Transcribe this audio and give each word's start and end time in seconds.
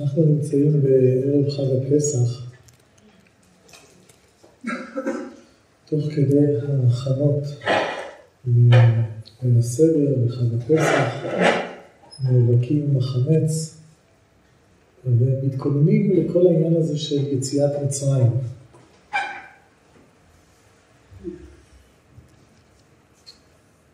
אנחנו 0.00 0.24
נמצאים 0.24 0.82
בערב 0.82 1.50
חג 1.50 1.62
הפסח, 1.76 2.46
תוך 5.84 6.04
כדי 6.14 6.46
ההכנות 6.68 7.42
בין 9.42 9.58
הסדר 9.58 10.14
וחג 10.26 10.54
הפסח, 10.54 11.24
נאבקים 12.24 12.86
עם 12.90 12.96
החמץ 12.96 13.80
ומתכוננים 15.06 16.12
לכל 16.16 16.46
העניין 16.46 16.76
הזה 16.76 16.98
של 16.98 17.26
יציאת 17.26 17.70
מצרים. 17.84 18.30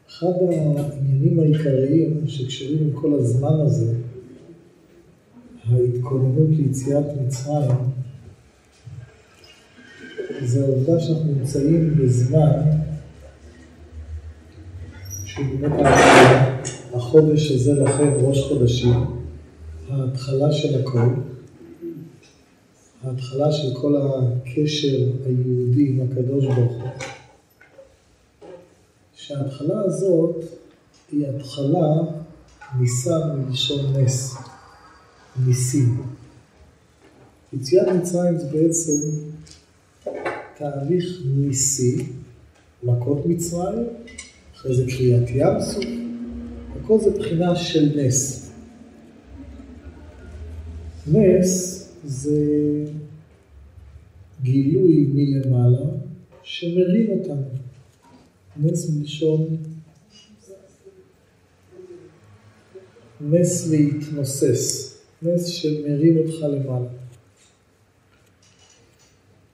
אחד 0.09 0.27
העניינים 0.51 1.41
העיקריים 1.41 2.29
שקשורים 2.29 2.79
עם 2.81 2.93
כל 2.93 3.15
הזמן 3.15 3.61
הזה, 3.67 3.95
ההתכוננות 5.71 6.49
ליציאת 6.51 7.05
מצרים, 7.21 7.77
זה 10.45 10.65
העובדה 10.65 11.01
שאנחנו 11.01 11.25
נמצאים 11.25 11.97
בזמן 11.97 12.61
שהוא 15.25 15.47
באמת 15.61 15.87
החודש 16.95 17.51
הזה 17.51 17.73
לכם 17.73 18.13
ראש 18.21 18.43
חודשים, 18.43 19.05
ההתחלה 19.91 20.53
של 20.53 20.81
הכל, 20.81 21.09
ההתחלה 23.05 23.53
של 23.53 23.75
כל 23.75 23.97
הקשר 23.97 24.99
היהודי 25.27 25.89
עם 25.89 26.01
הקדוש 26.11 26.45
ברוך 26.45 26.73
הוא. 26.73 26.91
שההתחלה 29.15 29.81
הזאת 29.85 30.45
היא 31.13 31.27
התחלה 31.27 31.95
ניסן 32.79 33.21
מלשון 33.37 33.97
נס, 33.97 34.37
ניסים. 35.47 36.03
יציאת 37.53 37.89
מצרים 37.89 38.39
זה 38.39 38.47
בעצם 38.47 38.93
תהליך 40.59 41.05
ניסי, 41.25 42.07
מכות 42.83 43.27
מצרים, 43.27 43.87
אחרי 44.55 44.77
זה 44.77 44.85
קריאת 44.87 45.31
ים 45.31 45.61
סוף, 45.61 45.85
הכל 46.81 46.99
זה 47.01 47.11
בחינה 47.11 47.57
של 47.57 47.93
נס. 47.97 48.51
נס 51.13 51.83
זה 52.05 52.41
גילוי 54.43 55.07
מלמעלה 55.13 55.87
שמרים 56.43 57.11
אותנו. 57.11 57.47
נס 58.57 58.91
מלשון 58.91 59.57
נס 63.21 63.69
להתנוסס, 63.71 64.96
נס 65.23 65.47
שמרים 65.47 66.17
אותך 66.17 66.43
למעלה. 66.43 66.89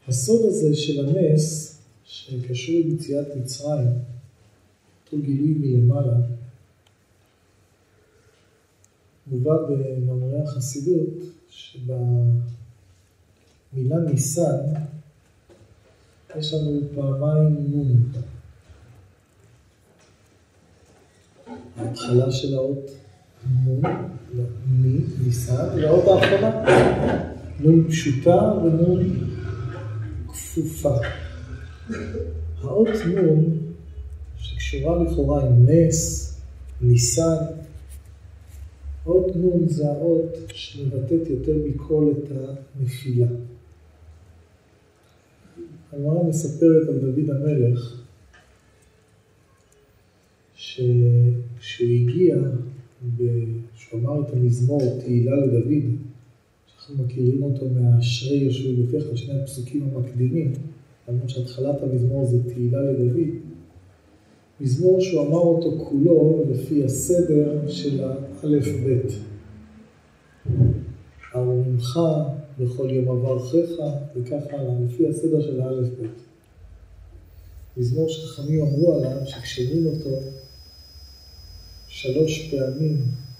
הסוד 0.09 0.41
הזה 0.45 0.77
של 0.77 1.09
הנס, 1.09 1.79
שקשור 2.05 2.75
עם 2.85 2.95
יציאת 2.95 3.27
מצרים, 3.37 3.89
אותו 5.05 5.19
גילוי 5.27 5.55
מלמעלה, 5.59 6.17
מובא 9.27 9.53
במאמרי 9.69 10.43
החסידות, 10.43 11.15
שבמילה 11.51 12.27
ניסן 14.11 14.61
יש 16.39 16.55
לנו 16.55 16.81
פעמיים 16.95 17.67
נון. 17.71 18.13
ההתחלה 21.77 22.33
של 22.33 22.55
האות 22.55 22.91
נון, 23.51 23.83
מי, 24.67 25.01
ניסן, 25.25 25.67
והאות 25.77 26.05
האחרונה, 26.09 26.65
נון 27.61 27.89
פשוטה 27.89 28.53
ונון 28.65 29.29
כפופה. 30.29 30.97
האות 32.61 32.89
נון, 33.15 33.59
שקשורה 34.37 35.05
לכאורה 35.05 35.47
עם 35.47 35.67
נס, 35.69 36.29
ניסן, 36.81 37.37
אות 39.07 39.37
נון 39.37 39.69
זה 39.69 39.89
האות 39.89 40.37
שמבטאת 40.53 41.31
יותר 41.31 41.53
מכל 41.65 42.13
את 42.13 42.31
הנפילה. 42.81 43.27
הגמרא 45.93 46.23
מספרת 46.29 46.89
על 46.89 46.99
דוד 46.99 47.31
המלך, 47.31 48.03
שכשהוא 50.55 51.89
הגיע, 51.91 52.37
כשהוא 53.77 54.01
את 54.29 54.33
המזמור 54.33 54.81
תהילה 55.01 55.37
לדוד, 55.37 55.83
שאנחנו 56.67 57.05
מכירים 57.05 57.43
אותו 57.43 57.67
מאשרי 57.69 58.37
יושבי 58.37 58.83
ביתך, 58.83 59.05
שני 59.15 59.41
הפסוקים 59.41 59.89
המקדימים, 59.93 60.53
למרות 61.09 61.29
שהתחלת 61.31 61.83
המזמור 61.83 62.27
זה 62.27 62.39
תהילה 62.55 62.83
לדוד, 62.83 63.29
מזמור 64.61 65.01
שהוא 65.01 65.27
אמר 65.27 65.39
אותו 65.39 65.79
כולו 65.79 66.45
לפי 66.51 66.85
הסדר 66.85 67.69
של 67.69 68.05
האלף-בית. 68.05 69.13
ארוממך 71.35 72.01
בכל 72.59 72.91
יום 72.91 73.09
אברכך, 73.09 73.83
וכך 74.17 74.43
הלאה, 74.51 74.75
לפי 74.87 75.09
הסדר 75.09 75.41
של 75.41 75.61
האלף-בית. 75.61 76.21
מזמור 77.77 78.09
שחכמים 78.09 78.63
אמרו 78.63 78.93
עליו, 78.93 79.17
שכשאומרים 79.27 79.87
אותו 79.87 80.11
שלוש 82.03 82.51
פעמים 82.51 82.97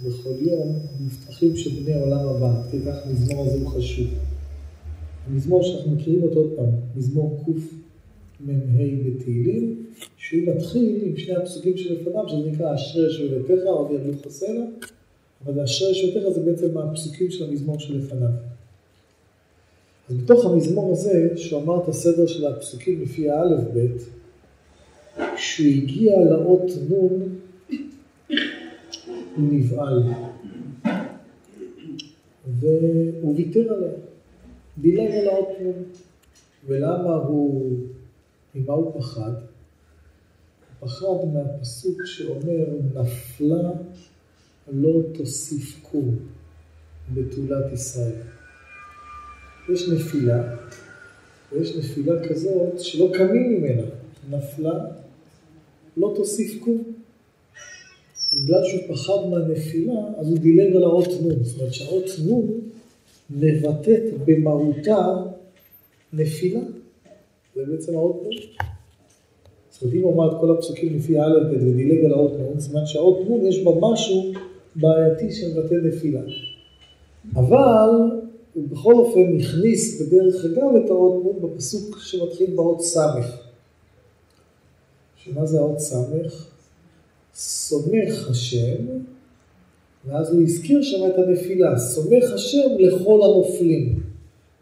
בכל 0.07 0.35
יום, 0.41 0.79
מובטחים 1.01 1.57
שבני 1.57 1.95
עולם 1.95 2.29
הבא, 2.29 2.63
כי 2.71 2.77
כך 2.87 3.07
המזמור 3.07 3.47
הזה 3.47 3.59
הוא 3.59 3.69
חשוב. 3.69 4.07
המזמור 5.27 5.63
שאנחנו 5.63 5.91
מכירים 5.91 6.23
אותו 6.23 6.39
עוד 6.39 6.51
פעם, 6.57 6.69
מזמור 6.97 7.45
קמ"ה 7.45 8.53
בתהילים, 9.07 9.85
שהוא 10.17 10.41
מתחיל 10.47 11.01
עם 11.03 11.17
שני 11.17 11.37
הפסוקים 11.37 11.77
שלפניו, 11.77 12.29
שזה 12.29 12.51
נקרא 12.51 12.75
אשרי 12.75 13.13
שבביתך, 13.13 13.65
עוד 13.65 13.91
ירלוך 13.91 14.27
הסלע, 14.27 14.65
אבל 15.47 15.63
אשרי 15.63 15.95
שבביתך 15.95 16.29
זה 16.29 16.41
בעצם 16.41 16.79
הפסוקים 16.79 17.31
של 17.31 17.45
המזמור 17.45 17.79
שלפניו. 17.79 18.29
אז 20.11 20.17
בתוך 20.17 20.47
המזמור 20.47 20.93
הזה, 20.93 21.33
שהוא 21.37 21.63
אמר 21.63 21.83
את 21.83 21.89
הסדר 21.89 22.27
של 22.27 22.47
הפסוקים 22.47 23.03
לפי 23.03 23.31
האלף-בית, 23.31 24.03
כשהוא 25.37 25.67
הגיע 25.67 26.25
לאות 26.31 26.71
נון, 26.89 27.39
הוא 29.37 29.49
נבהל. 29.53 30.03
והוא 32.61 33.37
ויתר 33.37 33.73
עליה, 33.73 33.93
דילג 34.79 35.11
על 35.11 35.29
האות 35.29 35.49
נון. 35.61 35.85
ולמה 36.67 37.15
הוא, 37.15 37.79
ממה 38.55 38.73
הוא 38.73 39.01
פחד? 39.01 39.33
הוא 40.81 40.89
פחד 40.89 41.07
מהפסוק 41.33 42.05
שאומר, 42.05 42.67
נפלה 42.95 43.71
לא 44.73 45.01
תוסיף 45.15 45.81
קום 45.91 46.17
בתולת 47.15 47.73
ישראל. 47.73 48.21
יש 49.73 49.89
נפילה, 49.89 50.57
ויש 51.53 51.77
נפילה 51.77 52.29
כזאת 52.29 52.81
שלא 52.81 53.11
קמים 53.15 53.53
ממנה. 53.53 53.83
נפלה, 54.31 54.73
לא 55.97 56.13
תוסיף 56.17 56.63
קום. 56.65 56.92
בגלל 58.33 58.65
שהוא 58.65 58.81
פחד 58.89 59.29
מהנפילה, 59.31 59.93
אז 60.19 60.29
הוא 60.29 60.39
דילג 60.39 60.77
על 60.77 60.83
האות 60.83 61.09
נון. 61.23 61.45
זאת 61.45 61.59
אומרת 61.59 61.75
שהאות 61.75 62.05
נון 62.27 62.61
מבטאת 63.31 64.03
במהותה 64.25 65.07
נפילה. 66.13 66.61
זה 67.55 67.63
בעצם 67.67 67.95
האות 67.95 68.23
נון. 68.23 68.33
זאת 69.71 69.83
אומרת, 69.83 69.95
אם 69.97 70.03
הוא 70.03 70.15
אמר 70.15 70.33
את 70.33 70.41
כל 70.41 70.51
הפסוקים 70.51 70.97
לפי 70.97 71.21
א' 71.21 71.39
ב' 71.51 71.69
ודילג 71.69 72.05
על 72.05 72.13
האות 72.13 72.33
זאת 72.57 72.71
אומרת 72.73 72.87
שהאות 72.87 73.29
נון 73.29 73.47
יש 73.47 73.65
בה 73.65 73.71
משהו 73.81 74.33
בעייתי 74.77 75.33
שמבטא 75.33 75.75
נפילה. 75.75 76.21
אבל 77.35 77.91
הוא 78.55 78.69
בכל 78.69 78.95
אופן 78.95 79.41
הכניס 79.41 80.03
בדרך 80.03 80.45
אגב 80.45 80.77
את 80.85 80.91
האות 80.91 81.25
נון 81.25 81.43
בפסוק 81.43 81.99
שמתחיל 81.99 82.51
באות 82.57 82.81
סמך. 82.81 83.37
שמה 85.17 85.47
זה 85.47 85.59
האות 85.59 85.79
סמך? 85.79 86.52
סומך 87.35 88.31
השם, 88.31 88.85
ואז 90.07 90.33
הוא 90.33 90.43
הזכיר 90.43 90.83
שם 90.83 91.07
את 91.07 91.19
הנפילה, 91.19 91.79
סומך 91.79 92.25
השם 92.35 92.69
לכל 92.79 93.21
הנופלים, 93.25 94.01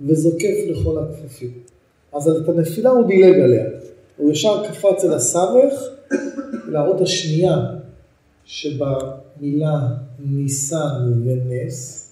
וזוקף 0.00 0.56
לכל 0.68 0.98
הכפפים. 0.98 1.52
אז 2.12 2.28
את 2.28 2.48
הנפילה 2.48 2.90
הוא 2.90 3.06
דילג 3.06 3.40
עליה. 3.40 3.66
הוא 4.16 4.32
ישר 4.32 4.68
קפץ 4.68 5.04
אל 5.04 5.12
הסמך, 5.12 5.72
להראות 6.68 7.00
השנייה 7.00 7.56
שבמילה 8.44 9.88
ניסן 10.18 11.12
ונס, 11.24 12.10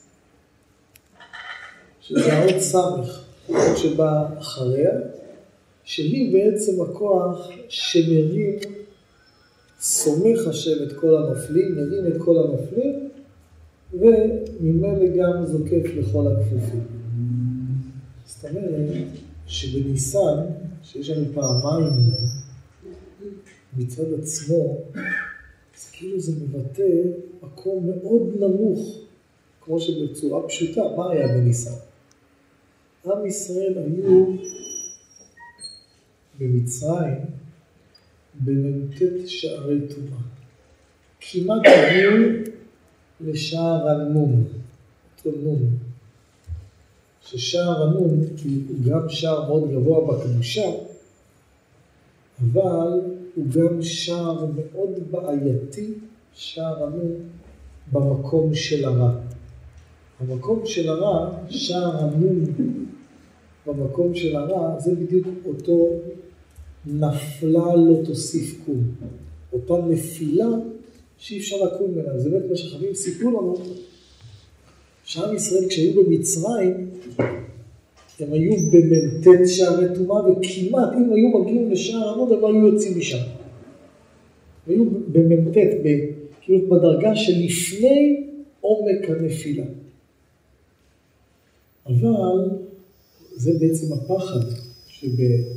שזה 2.00 2.32
האות 2.32 2.60
סמך, 2.60 3.24
שבאה 3.76 4.38
אחריה, 4.38 4.92
שהיא 5.84 6.32
בעצם 6.32 6.82
הכוח 6.82 7.50
שמרים, 7.68 8.58
סומך 9.80 10.46
השם 10.46 10.82
את 10.82 10.92
כל 10.92 11.16
הנופלים, 11.16 11.74
מרים 11.76 12.06
את 12.06 12.22
כל 12.22 12.36
הנופלים, 12.38 13.08
וממילא 13.92 15.16
גם 15.16 15.46
זוקף 15.46 15.84
לכל 15.96 16.26
הכפופים. 16.26 16.84
זאת 18.26 18.44
אומרת 18.44 19.06
שבניסן, 19.46 20.36
שיש 20.82 21.10
לנו 21.10 21.24
פעמיים 21.34 21.92
מצד 23.76 24.12
עצמו, 24.22 24.78
אז 25.76 25.90
כאילו 25.92 26.20
זה 26.20 26.32
מבטא 26.32 26.92
מקום 27.42 27.86
מאוד 27.86 28.34
נמוך, 28.40 28.98
כמו 29.60 29.80
שבצורה 29.80 30.48
פשוטה, 30.48 30.82
מה 30.96 31.10
היה 31.10 31.28
בניסן? 31.28 31.78
עם 33.06 33.26
ישראל 33.26 33.74
היו 33.78 34.26
במצרים 36.38 37.37
במ"ט 38.44 39.02
שערי 39.26 39.78
טומאה. 39.88 40.22
כמעט 41.20 41.62
הגיעו 41.66 42.14
לשער 43.20 43.88
הנון, 43.88 44.44
אותו 45.16 45.38
נון. 45.42 45.58
ששער 47.22 47.82
הנון, 47.82 48.24
הוא 48.68 48.76
גם 48.86 49.08
שער 49.08 49.48
מאוד 49.48 49.70
גבוה 49.70 50.18
בקדושה, 50.18 50.70
אבל 52.40 53.00
הוא 53.34 53.44
גם 53.50 53.82
שער 53.82 54.46
מאוד 54.46 54.90
בעייתי, 55.10 55.92
שער 56.34 56.84
הנון, 56.84 57.14
במקום 57.92 58.54
של 58.54 58.84
הרע. 58.84 59.12
המקום 60.20 60.66
של 60.66 60.88
הרע, 60.88 61.30
שער 61.48 62.04
הנון 62.04 62.44
במקום 63.66 64.14
של 64.14 64.36
הרע, 64.36 64.80
זה 64.80 64.94
בדיוק 64.94 65.26
אותו 65.44 65.88
נפלה 66.88 67.76
לא 67.76 68.04
תוסיף 68.04 68.60
קום. 68.66 68.82
אותה 69.52 69.86
נפילה 69.86 70.48
שאי 71.18 71.38
אפשר 71.38 71.56
לקום 71.64 71.90
ממנה. 71.90 72.18
זה 72.18 72.30
באמת 72.30 72.50
מה 72.50 72.56
שחברים 72.56 72.94
סיפרו 72.94 73.30
לנו, 73.30 73.56
שעם 75.04 75.36
ישראל 75.36 75.68
כשהיו 75.68 76.04
במצרים, 76.04 76.90
הם 78.20 78.32
היו 78.32 78.52
במ"ט 78.72 79.26
שערי 79.46 79.86
טומאה, 79.94 80.30
וכמעט 80.30 80.88
אם 80.96 81.12
היו 81.12 81.38
מגיעים 81.38 81.70
לשער 81.70 82.12
עמוד, 82.12 82.32
הם 82.32 82.40
לא 82.40 82.48
היו 82.48 82.66
יוצאים 82.66 82.98
משם. 82.98 83.18
היו 84.66 84.84
במ"ט, 85.12 85.56
כאילו 86.40 86.68
בדרגה 86.68 87.16
שלפני 87.16 88.26
עומק 88.60 89.10
הנפילה. 89.10 89.64
אבל 91.86 92.50
זה 93.36 93.52
בעצם 93.60 93.92
הפחד 93.92 94.67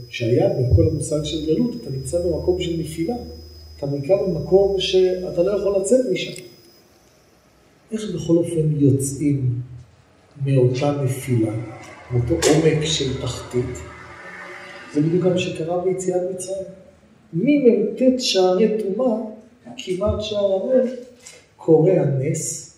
שהיה 0.10 0.50
בכל 0.50 0.88
המושג 0.88 1.24
של 1.24 1.46
גלות, 1.46 1.76
אתה 1.82 1.90
נמצא 1.90 2.20
במקום 2.26 2.62
של 2.62 2.80
נפילה. 2.80 3.16
אתה 3.78 3.86
נקרא 3.86 4.16
במקום 4.24 4.80
שאתה 4.80 5.44
לא 5.44 5.52
יכול 5.52 5.82
לצאת 5.82 6.06
משם. 6.12 6.42
איך 7.92 8.16
בכל 8.16 8.38
אופן 8.38 8.72
יוצאים 8.78 9.50
מאותה 10.46 11.02
נפילה, 11.04 11.52
מאותו 12.12 12.34
עומק 12.34 12.86
של 12.86 13.22
תחתית? 13.22 13.66
זה 14.94 15.02
בדיוק 15.02 15.24
גם 15.24 15.38
שקרה 15.38 15.84
ביציאת 15.84 16.22
מצרים. 16.34 16.64
ממ"ט 17.34 18.20
שערי 18.20 18.68
טומאה, 18.84 19.18
כמעט 19.78 20.22
שער 20.22 20.54
המלך, 20.54 20.90
קורה 21.58 22.02
הנס. 22.02 22.78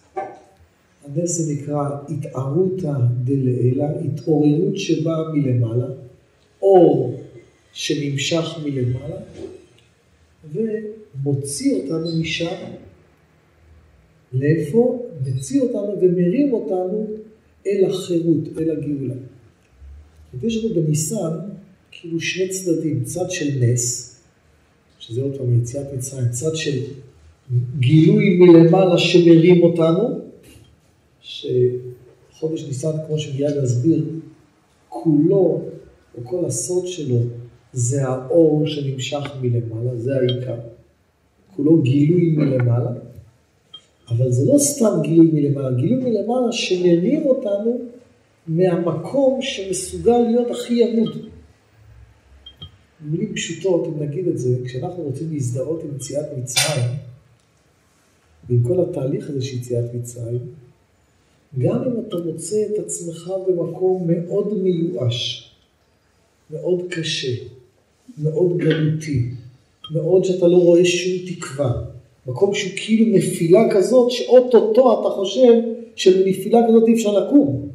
הנס 1.06 1.32
זה 1.32 1.54
נקרא 1.54 1.90
התערותא 2.10 2.94
דלעילא, 3.24 3.86
התעוררות 4.06 4.78
שבאה 4.78 5.32
מלמעלה, 5.34 5.88
אור 6.64 7.22
שנמשך 7.74 8.46
מלמעלה, 8.64 9.18
ומוציא 10.54 11.76
אותנו 11.76 12.18
משם. 12.20 12.56
לאיפה? 14.34 15.10
מוציא 15.28 15.62
אותנו 15.62 16.02
ומרים 16.02 16.54
אותנו 16.54 17.08
אל 17.68 17.86
החירות, 17.90 18.58
אל 18.58 18.72
הגאולה. 18.72 19.14
יש 20.44 20.66
לנו 20.66 20.76
בניסן 20.76 21.38
כאילו 21.92 22.20
שני 22.20 22.50
צדדים, 22.50 23.04
צד 23.04 23.32
של 23.32 23.50
נס, 23.60 24.16
שזה 25.00 25.22
עוד 25.22 25.38
פעם 25.38 25.62
יציאת 25.62 25.94
מצרים, 25.94 26.30
צד 26.30 26.56
של 26.56 26.80
גילוי 27.80 28.38
מלמעלה 28.38 28.98
שמרים 28.98 29.64
אותנו, 29.64 30.20
שחודש 31.22 32.64
ניסן, 32.68 32.92
כמו 33.08 33.20
שמיד 33.20 33.58
נסביר, 33.64 34.06
כולו, 34.90 35.62
או 36.18 36.24
כל 36.24 36.46
הסוד 36.46 36.88
שלו, 36.88 37.18
זה 37.74 38.08
האור 38.08 38.68
שנמשך 38.68 39.32
מלמעלה, 39.42 39.98
זה 39.98 40.16
העיקר. 40.16 40.60
כולו 41.56 41.82
גילוי 41.82 42.36
מלמעלה, 42.38 42.92
אבל 44.10 44.32
זה 44.32 44.54
לא 44.54 44.58
סתם 44.58 45.00
גילוי 45.02 45.30
מלמעלה, 45.34 45.72
גילוי 45.72 46.04
מלמעלה 46.04 46.52
שמרים 46.52 47.26
אותנו 47.26 47.80
מהמקום 48.48 49.42
שמסוגל 49.42 50.18
להיות 50.18 50.52
הכי 50.52 50.74
ימוד. 50.74 51.26
במילים 53.02 53.34
פשוטות, 53.34 53.88
אם 53.88 54.04
נגיד 54.04 54.28
את 54.28 54.38
זה, 54.38 54.50
כשאנחנו 54.66 55.04
רוצים 55.04 55.32
להזדהות 55.32 55.84
עם 55.84 55.96
יציאת 55.96 56.26
מצרים, 56.38 56.86
ועם 58.50 58.64
כל 58.64 58.82
התהליך 58.82 59.30
הזה 59.30 59.42
של 59.42 59.58
יציאת 59.58 59.94
מצרים, 59.94 60.40
גם 61.58 61.84
אם 61.84 61.94
אתה 62.08 62.18
מוצא 62.26 62.66
את 62.66 62.80
עצמך 62.86 63.32
במקום 63.48 64.08
מאוד 64.08 64.54
מיואש, 64.54 65.53
מאוד 66.52 66.82
קשה, 66.90 67.34
מאוד 68.18 68.58
גלותי, 68.58 69.26
מאוד 69.92 70.26
שאתה 70.26 70.48
לא 70.48 70.58
רואה 70.58 70.86
שום 70.86 71.14
תקווה. 71.28 71.72
מקום 72.28 72.56
שהוא 72.56 72.72
כאילו 72.76 73.18
נפילה 73.18 73.60
כזאת, 73.72 74.12
שאו-טו-טו 74.12 75.02
אתה 75.02 75.10
חושב 75.10 75.54
שבנפילה 75.96 76.60
כזאת 76.68 76.88
אי 76.88 76.94
אפשר 76.94 77.12
לקום. 77.20 77.70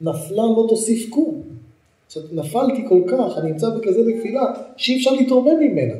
נפלה 0.00 0.42
לא 0.56 0.66
תוסיף 0.68 1.10
קום. 1.10 1.42
עכשיו, 2.06 2.22
נפלתי 2.32 2.82
כל 2.88 3.02
כך, 3.06 3.38
אני 3.38 3.50
נמצא 3.50 3.68
בכזה 3.70 4.00
נפילה, 4.06 4.42
שאי 4.76 4.96
אפשר 4.96 5.12
להתרומם 5.12 5.60
ממנה. 5.60 5.94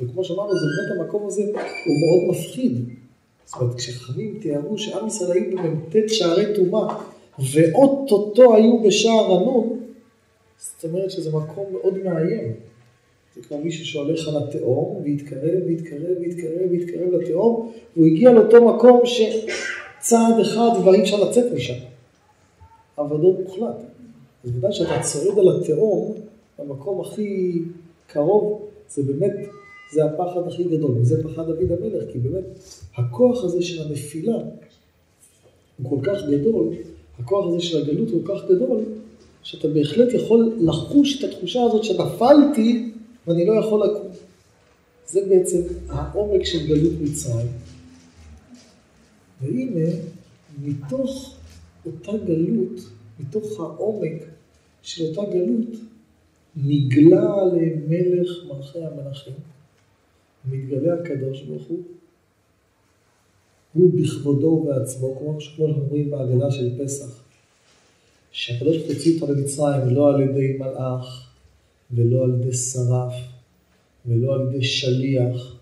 וכמו 0.00 0.24
שאמרנו, 0.24 0.52
זה 0.52 0.66
באמת 0.66 1.00
המקום 1.00 1.26
הזה, 1.26 1.42
הוא 1.42 1.52
מאוד 1.52 2.30
מפחיד. 2.30 2.72
זאת 3.46 3.60
אומרת, 3.60 3.74
כשחכמים 3.74 4.38
תיארו 4.40 4.78
שעם 4.78 5.06
ישראל 5.06 5.32
היו 5.32 5.56
במ"ט 5.56 5.96
שערי 6.08 6.44
טומאה, 6.56 6.96
ואו-טו-טו 7.52 8.54
היו 8.54 8.82
בשער 8.82 9.24
הנון, 9.24 9.75
זאת 10.58 10.84
אומרת 10.84 11.10
שזה 11.10 11.30
מקום 11.36 11.66
מאוד 11.72 11.98
מאיים. 12.04 12.52
זה 13.36 13.42
כמו 13.42 13.58
מישהו 13.58 13.86
שהולך 13.86 14.28
על 14.28 14.36
התהום, 14.36 15.02
והתקרב, 15.04 15.62
והתקרב, 15.66 16.16
והתקרב, 16.20 16.70
והתקרב 16.70 17.12
לתהום, 17.12 17.72
והוא 17.96 18.06
הגיע 18.06 18.32
לאותו 18.32 18.74
מקום 18.74 19.00
שצעד 19.04 20.40
אחד 20.40 20.68
כבר 20.80 20.94
אי 20.94 21.02
אפשר 21.02 21.28
לצאת 21.28 21.52
משם. 21.52 21.78
אבדות 22.98 23.40
מוחלט. 23.40 23.76
אז 24.44 24.56
ודאי 24.56 24.72
שאתה 24.72 25.00
צועד 25.02 25.38
על 25.38 25.56
התהום, 25.56 26.14
במקום 26.58 27.00
הכי 27.00 27.62
קרוב, 28.06 28.62
זה 28.90 29.02
באמת, 29.02 29.32
זה 29.92 30.04
הפחד 30.04 30.48
הכי 30.48 30.64
גדול, 30.64 30.90
וזה 30.90 31.22
פחד 31.24 31.46
דוד 31.46 31.72
המלך, 31.72 32.04
כי 32.12 32.18
באמת, 32.18 32.44
הכוח 32.96 33.44
הזה 33.44 33.62
של 33.62 33.82
הנפילה 33.82 34.36
הוא 35.82 35.90
כל 35.90 36.10
כך 36.10 36.22
גדול, 36.30 36.68
הכוח 37.18 37.46
הזה 37.48 37.60
של 37.60 37.78
הגלות 37.78 38.10
הוא 38.10 38.26
כל 38.26 38.34
כך 38.34 38.44
גדול, 38.44 38.80
שאתה 39.46 39.68
בהחלט 39.68 40.12
יכול 40.12 40.56
לחוש 40.60 41.18
את 41.18 41.32
התחושה 41.32 41.62
הזאת 41.62 41.84
שנפלתי 41.84 42.92
ואני 43.26 43.46
לא 43.46 43.52
יכול 43.52 43.86
לקום. 43.86 44.08
זה 45.06 45.20
בעצם 45.28 45.60
העומק 45.88 46.44
של 46.44 46.66
גלות 46.66 46.92
מצרים. 47.02 47.46
והנה, 49.40 49.90
מתוך 50.62 51.36
אותה 51.86 52.12
גלות, 52.26 52.80
מתוך 53.20 53.60
העומק 53.60 54.22
של 54.82 55.04
אותה 55.04 55.30
גלות, 55.30 55.68
נגלה 56.56 57.34
עליהם 57.40 57.80
מלך 57.88 58.30
מלכי 58.48 58.78
המלכים, 58.84 59.34
מתגלה 60.50 60.94
הקדוש 60.94 61.42
ברוך 61.42 61.66
הוא, 61.66 61.82
הוא 63.72 63.90
בכבודו 63.94 64.46
ובעצמו, 64.46 65.16
כמו 65.18 65.40
שאנחנו 65.40 65.82
אומרים 65.82 66.10
בהגדה 66.10 66.50
של 66.50 66.84
פסח, 66.84 67.25
שהקדוש 68.36 68.76
ברוך 68.76 68.86
הוא 68.86 68.94
הוציא 68.94 69.20
אותו 69.20 69.32
למצרים 69.32 69.88
לא 69.88 70.14
על 70.14 70.20
ידי 70.22 70.56
מלאך 70.58 71.30
ולא 71.90 72.24
על 72.24 72.34
ידי 72.40 72.56
שרף 72.56 73.14
ולא 74.06 74.34
על 74.34 74.40
ידי 74.48 74.64
שליח, 74.64 75.56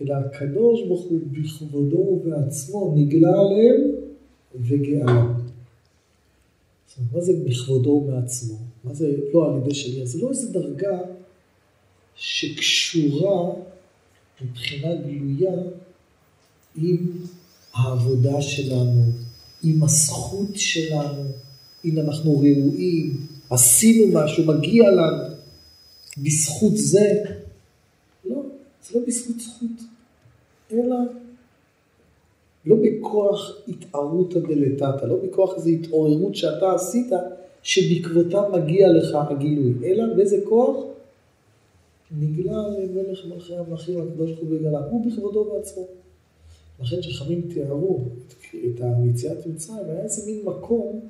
אלא 0.00 0.14
הקדוש 0.14 0.82
ברוך 0.86 1.02
הוא 1.02 1.20
בכבודו 1.32 1.96
ובעצמו 1.96 2.94
נגלה 2.96 3.28
עליהם 3.28 3.80
וגאה. 4.54 5.22
מה 7.12 7.20
זה 7.20 7.32
בכבודו 7.44 7.90
ובעצמו? 7.90 8.58
מה 8.84 8.94
זה 8.94 9.16
לא 9.34 9.50
על 9.50 9.58
ידי 9.62 9.74
שליח? 9.74 10.04
זה 10.04 10.22
לא 10.22 10.28
איזו 10.28 10.52
דרגה 10.52 10.98
שקשורה 12.16 13.52
מבחינה 14.42 14.94
גלויה 14.94 15.54
עם 16.76 17.12
העבודה 17.74 18.42
שלנו, 18.42 19.02
עם 19.62 19.82
הזכות 19.82 20.48
שלנו, 20.54 21.22
אם 21.84 21.98
אנחנו 21.98 22.38
ראויים, 22.38 23.16
עשינו 23.50 24.20
משהו, 24.20 24.44
מגיע 24.44 24.90
לנו, 24.90 25.34
בזכות 26.18 26.76
זה. 26.76 27.22
לא, 28.24 28.42
זה 28.88 28.98
לא 28.98 29.06
בזכות 29.06 29.40
זכות, 29.40 29.86
אלא 30.72 30.96
לא 32.66 32.76
בכוח 32.82 33.52
התערותא 33.68 34.40
דלתתא, 34.40 35.04
לא 35.04 35.16
בכוח 35.24 35.54
איזו 35.56 35.68
התעוררות 35.68 36.36
שאתה 36.36 36.74
עשית, 36.74 37.12
שבעקבותה 37.62 38.42
מגיע 38.52 38.88
לך 38.88 39.16
הגילוי, 39.30 39.72
אלא 39.84 40.04
באיזה 40.16 40.36
כוח? 40.48 40.76
נגלה 42.18 42.62
למלך 42.68 43.24
מלכי 43.26 43.56
המלכים 43.56 44.00
הקדוש 44.00 44.30
ברוך 44.30 44.40
הוא 44.40 44.58
בגלה, 44.58 44.78
הוא 44.78 45.06
בכבודו 45.06 45.44
בעצמו. 45.44 45.86
לכן 46.82 47.00
כשחכמים 47.00 47.42
תיארו 47.54 48.00
את 48.40 48.80
היציאת 48.80 49.46
מצרים, 49.46 49.84
היה 49.88 50.02
איזה 50.02 50.30
מין 50.30 50.40
מקום 50.44 51.00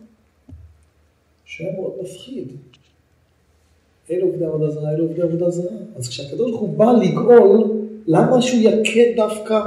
שהיה 1.44 1.72
מאוד 1.72 1.92
מפחיד. 2.02 2.48
אלה 4.10 4.24
עובדי 4.24 4.44
עבודה 4.44 4.70
זרה, 4.70 4.90
אלה 4.90 5.02
עובדי 5.02 5.22
עבודה 5.22 5.50
זרה. 5.50 5.76
אז 5.96 6.08
כשהקדוש 6.08 6.50
ברוך 6.50 6.60
הוא 6.60 6.78
בא 6.78 6.92
לגאול, 6.92 7.86
למה 8.06 8.42
שהוא 8.42 8.60
יכה 8.60 9.00
דווקא 9.16 9.60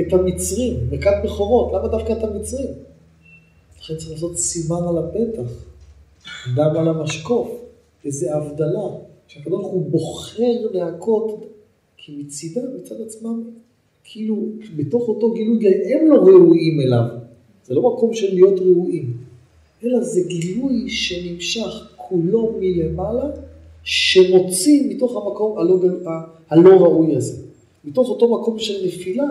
את 0.00 0.12
המצרים, 0.12 0.76
מכת 0.90 1.16
בכורות, 1.24 1.72
למה 1.72 1.88
דווקא 1.88 2.12
את 2.12 2.24
המצרים? 2.24 2.74
לכן 3.80 3.96
צריך 3.96 4.10
לעשות 4.10 4.38
סימן 4.38 4.88
על 4.88 4.98
הפתח, 4.98 5.50
דם 6.56 6.76
על 6.76 6.88
המשקוף, 6.88 7.50
איזה 8.04 8.34
הבדלה, 8.34 8.88
שהקדוש 9.26 9.60
ברוך 9.60 9.72
הוא 9.72 9.90
בוחר 9.90 10.70
להכות, 10.72 11.44
כי 11.96 12.22
מצידם, 12.22 12.66
מצד 12.80 13.00
עצמם, 13.00 13.50
כאילו, 14.10 14.36
בתוך 14.76 15.08
אותו 15.08 15.32
גילוי, 15.32 15.66
הם 15.66 16.06
לא 16.06 16.16
ראויים 16.16 16.80
אליו. 16.80 17.04
זה 17.64 17.74
לא 17.74 17.92
מקום 17.92 18.14
של 18.14 18.34
להיות 18.34 18.60
ראויים, 18.60 19.16
אלא 19.84 20.00
זה 20.00 20.20
גילוי 20.28 20.88
שנמשך 20.88 21.88
כולו 21.96 22.54
מלמעלה, 22.60 23.30
שמוציא 23.82 24.94
מתוך 24.94 25.16
המקום 25.16 25.58
הלא, 25.58 25.80
הלא 26.50 26.70
ראוי 26.70 27.16
הזה. 27.16 27.42
מתוך 27.84 28.08
אותו 28.08 28.40
מקום 28.40 28.58
של 28.58 28.86
נפילה, 28.86 29.24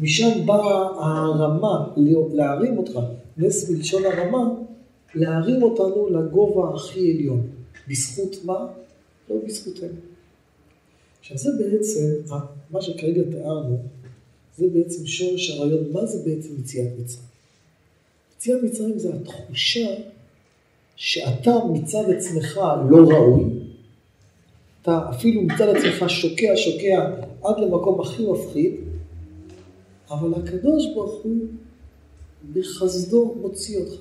משם 0.00 0.46
באה 0.46 0.88
הרמה, 0.98 1.86
להרים 2.32 2.78
אותך, 2.78 2.98
נס 3.38 3.70
מלשון 3.70 4.02
הרמה, 4.04 4.50
להרים 5.14 5.62
אותנו 5.62 6.08
לגובה 6.08 6.74
הכי 6.74 7.12
עליון. 7.12 7.40
בזכות 7.88 8.44
מה? 8.44 8.66
לא 9.30 9.36
בזכותנו. 9.46 9.98
עכשיו 11.20 11.38
זה 11.38 11.50
בעצם, 11.58 12.34
מה 12.70 12.82
שכרגע 12.82 13.22
תיארנו, 13.30 13.78
זה 14.58 14.66
בעצם 14.74 15.06
שורש 15.06 15.50
הרעיון, 15.50 15.92
מה 15.92 16.06
זה 16.06 16.30
בעצם 16.30 16.60
יציאת 16.60 16.88
מצרים? 16.98 17.24
יציאת 18.36 18.62
מצרים 18.62 18.98
זה 18.98 19.14
התחושה 19.14 19.86
שאתה 20.96 21.50
מצד 21.72 22.10
עצמך 22.16 22.60
לא 22.90 22.96
ראוי, 22.96 23.44
אתה 24.82 25.10
אפילו 25.10 25.42
מצד 25.42 25.68
עצמך 25.68 26.10
שוקע 26.10 26.52
שוקע 26.56 27.10
עד 27.42 27.58
למקום 27.58 28.00
הכי 28.00 28.26
מפחיד, 28.26 28.74
אבל 30.10 30.34
הקדוש 30.34 30.86
ברוך 30.94 31.22
הוא 31.22 31.36
בחסדו 32.52 33.34
מוציא 33.40 33.78
אותך. 33.78 34.00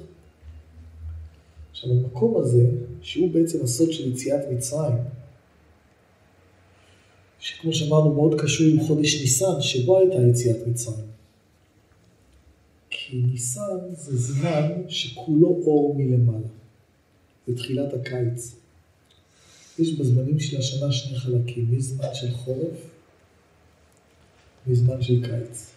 עכשיו 1.72 1.92
המקום 1.92 2.38
הזה, 2.38 2.70
שהוא 3.02 3.32
בעצם 3.32 3.64
הסוד 3.64 3.92
של 3.92 4.12
יציאת 4.12 4.42
מצרים, 4.52 4.98
שכמו 7.39 7.74
שאמרנו 7.74 8.13
מאוד 8.13 8.41
קשור 8.41 8.67
עם 8.67 8.88
חודש 8.88 9.22
ניסן, 9.22 9.62
שבו 9.62 10.00
הייתה 10.00 10.15
יציאת 10.29 10.67
מצרים. 10.67 11.06
כי 12.89 13.17
ניסן 13.17 13.77
זה 13.91 14.17
זמן 14.17 14.72
שכולו 14.89 15.48
אור 15.48 15.96
מלמעלה. 15.98 16.48
זה 17.48 17.56
תחילת 17.56 17.94
הקיץ. 17.94 18.56
יש 19.79 19.94
בזמנים 19.94 20.39
של 20.39 20.58
השנה 20.58 20.91
שני 20.91 21.17
חלקים, 21.17 21.77
יש 21.77 21.84
זמן 21.84 22.13
של 22.13 22.32
חורף 22.32 22.77
וזמן 24.67 25.01
של 25.01 25.25
קיץ. 25.25 25.72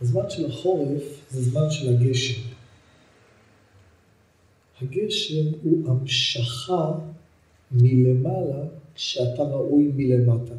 הזמן 0.00 0.30
של 0.30 0.46
החורף 0.46 1.02
זה 1.30 1.42
זמן 1.42 1.70
של 1.70 1.94
הגשם. 1.94 2.40
הגשם 4.82 5.46
הוא 5.62 5.90
המשכה 5.90 6.92
מלמעלה 7.72 8.64
שאתה 8.96 9.42
ראוי 9.42 9.90
מלמטה. 9.96 10.54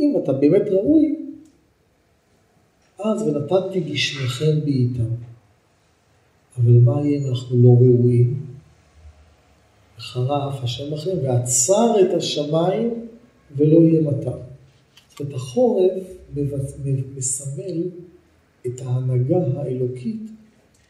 אם 0.00 0.14
אתה 0.22 0.32
באמת 0.32 0.62
ראוי, 0.70 1.16
אז 2.98 3.22
ונתתי 3.22 3.80
גשמכם 3.80 4.60
בעיטם. 4.64 5.14
אבל 6.58 6.72
מה 6.72 7.00
יהיה 7.04 7.18
אם 7.18 7.28
אנחנו 7.28 7.62
לא 7.62 7.68
ראויים? 7.68 8.40
וחרף 9.98 10.64
השם 10.64 10.94
לכם, 10.94 11.10
ועצר 11.22 11.94
את 12.00 12.14
השמיים 12.14 13.06
ולא 13.56 13.78
יהיה 13.78 14.00
מטר. 14.00 14.38
זאת 15.10 15.20
אומרת, 15.20 15.34
החורף 15.34 16.02
מסמל 17.16 17.82
את 18.66 18.80
ההנהגה 18.80 19.38
האלוקית, 19.56 20.22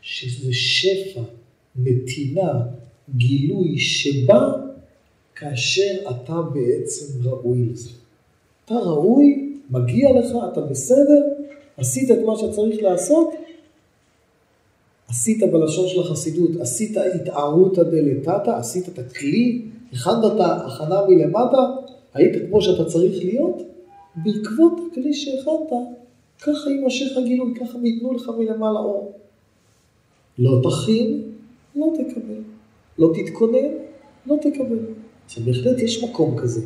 שזה 0.03 0.53
שפע, 0.53 1.21
נתינה, 1.77 2.67
גילוי 3.17 3.79
שבא 3.79 4.57
כאשר 5.37 6.11
אתה 6.11 6.43
בעצם 6.55 7.29
ראוי 7.29 7.69
לזה. 7.73 7.91
אתה 8.65 8.75
ראוי, 8.75 9.53
מגיע 9.71 10.09
לך, 10.13 10.33
אתה 10.53 10.61
בסדר, 10.61 11.23
עשית 11.77 12.11
את 12.11 12.19
מה 12.27 12.33
שצריך 12.37 12.83
לעשות, 12.83 13.31
עשית 15.09 15.43
בלשון 15.53 15.89
של 15.89 16.01
החסידות, 16.01 16.51
עשית 16.61 16.97
התערותא 17.15 17.83
דלתתא, 17.83 18.51
עשית 18.51 18.89
את 18.89 18.99
הכלי, 18.99 19.63
הכנת 19.93 20.33
את 20.35 20.41
ההכנה 20.41 21.01
מלמטה, 21.09 21.71
היית 22.15 22.49
כמו 22.49 22.63
שאתה 22.63 22.85
צריך 22.85 23.25
להיות, 23.25 23.63
בעקבות 24.17 24.73
הכלי 24.91 25.15
שהכנת, 25.15 25.73
ככה 26.43 26.71
יימשך 26.71 27.17
הגילוי, 27.17 27.55
ככה 27.61 27.79
ייתנו 27.85 28.13
לך 28.13 28.31
מלמעלה 28.39 28.79
אור. 28.79 29.13
לא 30.39 30.61
תכין, 30.63 31.23
לא 31.77 31.87
תקבל. 31.95 32.41
לא 32.99 33.13
תתכונן, 33.15 33.69
לא 34.27 34.37
תקבל. 34.43 34.79
עכשיו 35.27 35.45
בהחלט 35.45 35.79
יש 35.79 36.03
מקום 36.03 36.39
כזה. 36.39 36.61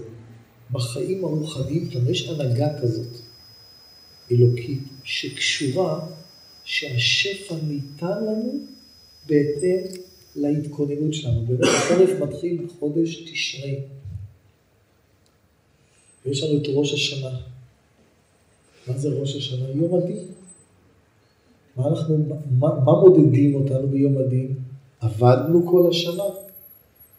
בחיים 0.71 1.25
הרוחניים 1.25 1.91
כאן 1.91 2.09
יש 2.09 2.29
הנהגה 2.29 2.81
כזאת, 2.83 3.17
אלוקית, 4.33 4.83
שקשורה 5.05 6.01
שהשפע 6.65 7.55
ניתן 7.69 8.25
לנו 8.25 8.59
בהתאם 9.27 10.01
להתכוננות 10.37 11.15
שלנו. 11.15 11.47
באמת 11.47 11.61
החורף 11.65 12.11
מתחיל 12.21 12.67
בחודש 12.67 13.31
תשרי. 13.33 13.81
ויש 16.27 16.43
לנו 16.43 16.63
את 16.63 16.67
ראש 16.69 16.93
השנה. 16.95 17.31
מה 18.87 18.99
זה 18.99 19.09
ראש 19.09 19.37
השנה? 19.37 19.69
יום 19.75 19.95
הדין. 19.95 20.25
מה 21.77 21.89
אנחנו, 21.89 22.19
מה, 22.59 22.69
מה 22.85 22.93
מודדים 22.93 23.55
אותנו 23.55 23.89
ביום 23.89 24.19
הדין? 24.19 24.55
עבדנו 25.01 25.67
כל 25.67 25.91
השנה, 25.91 26.23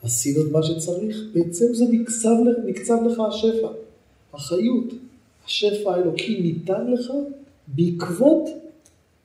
עשינו 0.04 0.42
את 0.42 0.52
מה 0.52 0.64
שצריך, 0.64 1.18
בעצם 1.34 1.66
זה 1.74 1.86
נקצב, 1.92 2.36
נקצב 2.66 2.98
לך 3.06 3.20
השפע, 3.20 3.68
החיות, 4.34 4.94
השפע 5.46 5.94
האלוקי 5.94 6.42
ניתן 6.42 6.92
לך 6.92 7.12
בעקבות 7.68 8.50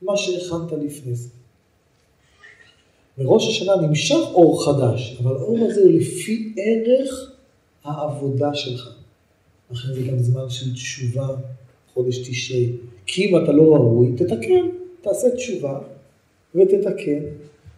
מה 0.03 0.17
שהכנת 0.17 0.73
לפני 0.73 1.15
זה. 1.15 1.29
מראש 3.19 3.49
השנה 3.49 3.77
נמשך 3.77 4.21
אור 4.33 4.65
חדש, 4.65 5.17
אבל 5.23 5.37
האור 5.37 5.59
הזה 5.71 5.81
הוא 5.81 5.93
לפי 5.93 6.55
ערך 6.57 7.33
העבודה 7.85 8.55
שלך. 8.55 8.95
לכן 9.71 9.93
זה 9.95 10.03
גם 10.03 10.19
זמן 10.19 10.51
של 10.51 10.75
תשובה, 10.75 11.29
חודש 11.95 12.19
תשרי. 12.19 12.73
כי 13.07 13.27
אם 13.27 13.45
אתה 13.45 13.53
לא 13.53 13.63
ראוי, 13.75 14.13
תתקן, 14.17 14.69
תעשה 15.01 15.31
תשובה 15.37 15.81
ותתקן, 16.55 17.21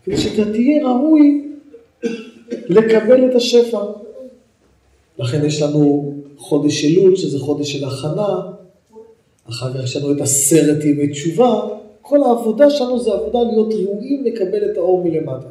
כדי 0.04 0.16
שאתה 0.16 0.52
תהיה 0.52 0.88
ראוי 0.88 1.45
לקבל 2.68 3.30
את 3.30 3.34
השפע. 3.34 3.80
לכן 5.18 5.44
יש 5.44 5.62
לנו 5.62 6.14
חודש 6.36 6.84
אלול, 6.84 7.16
שזה 7.16 7.38
חודש 7.38 7.72
של 7.72 7.84
הכנה, 7.84 8.52
אחר 9.48 9.74
כך 9.74 9.84
יש 9.84 9.96
לנו 9.96 10.12
את 10.12 10.20
עשרת 10.20 10.84
ימי 10.84 11.08
תשובה, 11.08 11.68
כל 12.02 12.22
העבודה 12.22 12.70
שלנו 12.70 13.00
זה 13.00 13.12
עבודה 13.12 13.38
להיות 13.42 13.74
ראויים 13.74 14.24
לקבל 14.24 14.70
את 14.70 14.76
האור 14.76 15.04
מלמטה. 15.04 15.48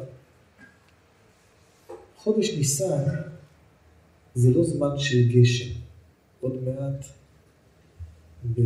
חודש 2.16 2.50
ניסן 2.50 3.02
זה 4.34 4.50
לא 4.50 4.64
זמן 4.64 4.98
של 4.98 5.28
גשם. 5.28 5.70
עוד 6.40 6.56
מעט, 6.64 7.04
ב... 8.54 8.60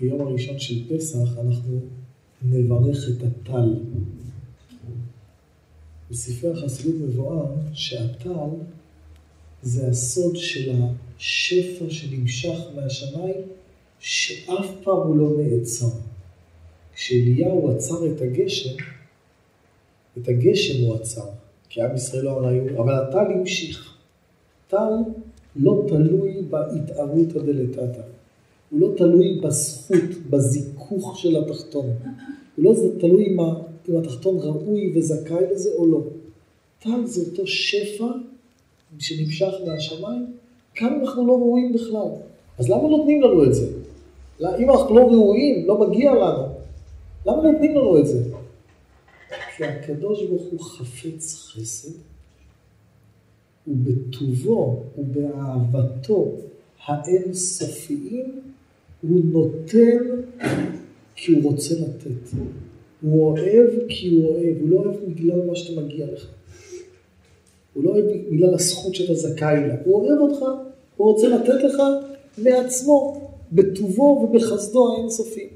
ביום 0.00 0.20
הראשון 0.20 0.58
של 0.58 0.74
פסח, 0.88 1.38
אנחנו 1.38 1.78
נברך 2.42 3.08
את 3.08 3.22
הטל. 3.22 3.74
בספרי 6.10 6.50
החסידות 6.50 6.94
מבואר 7.00 7.46
שהטל 7.72 8.30
זה 9.62 9.88
הסוד 9.88 10.36
של 10.36 10.72
השפע 11.18 11.84
שנמשך 11.88 12.58
מהשמיים, 12.74 13.42
שאף 13.98 14.66
פעם 14.82 14.96
הוא 14.96 15.16
לא 15.16 15.30
נעצר. 15.38 15.86
כשאליהו 16.94 17.70
עצר 17.70 18.06
את 18.06 18.20
הגשם, 18.20 18.74
את 20.18 20.28
הגשם 20.28 20.84
הוא 20.84 20.94
עצר, 20.94 21.26
כי 21.68 21.82
עם 21.82 21.94
ישראל 21.94 22.24
לא 22.24 22.30
הראיו, 22.30 22.82
אבל 22.82 22.94
הטל 22.94 23.32
המשיך. 23.32 23.94
טל 24.68 24.92
לא 25.56 25.84
תלוי 25.88 26.42
בהתערותא 26.50 27.38
דלתתא. 27.38 28.02
הוא 28.70 28.80
לא 28.80 28.92
תלוי 28.96 29.40
בזכות, 29.42 30.16
בזיכוך 30.30 31.18
של 31.18 31.36
התחתון. 31.36 31.86
הוא 32.56 32.64
לא 32.64 32.74
תלוי 33.00 33.36
אם 33.90 33.96
התחתון 33.96 34.38
ראוי 34.38 34.92
וזכאי 34.96 35.44
לזה 35.52 35.70
או 35.76 35.86
לא. 35.86 36.02
טל 36.82 37.06
זה 37.06 37.30
אותו 37.30 37.46
שפע 37.46 38.06
שנמשך 38.98 39.52
מהשמיים, 39.66 40.26
כאן 40.74 41.00
אנחנו 41.00 41.26
לא 41.26 41.32
ראויים 41.32 41.72
בכלל. 41.72 42.08
אז 42.58 42.68
למה 42.68 42.88
נותנים 42.88 43.22
לנו 43.22 43.44
את 43.44 43.54
זה? 43.54 43.66
אם 44.58 44.70
אנחנו 44.70 44.96
לא 44.96 45.00
ראויים, 45.00 45.66
לא 45.66 45.88
מגיע 45.88 46.14
לנו. 46.14 46.48
למה 47.26 47.42
נותנים 47.42 47.76
לנו 47.76 47.98
את 47.98 48.06
זה? 48.06 48.22
כי 49.56 49.64
הקדוש 49.64 50.24
ברוך 50.24 50.42
הוא 50.50 50.60
חפץ 50.60 51.34
חסד, 51.34 51.92
ובטובו 53.68 54.82
ובאהבתו 54.98 56.32
האינסופיים, 56.86 58.40
הוא 59.02 59.20
נותן 59.24 59.98
כי 61.16 61.32
הוא 61.32 61.50
רוצה 61.50 61.74
לתת. 61.74 62.36
הוא 63.02 63.26
אוהב 63.26 63.70
כי 63.88 64.08
הוא 64.08 64.28
אוהב, 64.28 64.56
הוא 64.60 64.68
לא 64.68 64.76
אוהב 64.76 64.96
בגלל 65.08 65.46
מה 65.46 65.56
שאתה 65.56 65.80
מגיע 65.80 66.06
לך. 66.06 66.26
הוא 67.74 67.84
לא 67.84 67.90
אוהב 67.90 68.04
בגלל 68.30 68.54
הזכות 68.54 68.94
שאתה 68.94 69.14
זכאי 69.14 69.68
לה. 69.68 69.74
הוא 69.84 70.02
אוהב 70.02 70.20
אותך, 70.20 70.44
הוא 70.96 71.12
רוצה 71.12 71.28
לתת 71.28 71.64
לך 71.64 71.76
מעצמו, 72.38 73.30
בטובו 73.52 74.02
ובחסדו 74.02 74.94
האינסופי. 74.94 75.48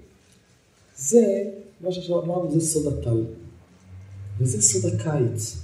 זה, 0.97 1.51
מה 1.81 1.93
שעכשיו 1.93 2.23
אמרנו, 2.23 2.51
זה 2.53 2.61
סוד 2.61 2.93
הטל. 2.93 3.23
וזה 4.41 4.63
סוד 4.63 4.93
הקיץ, 4.95 5.57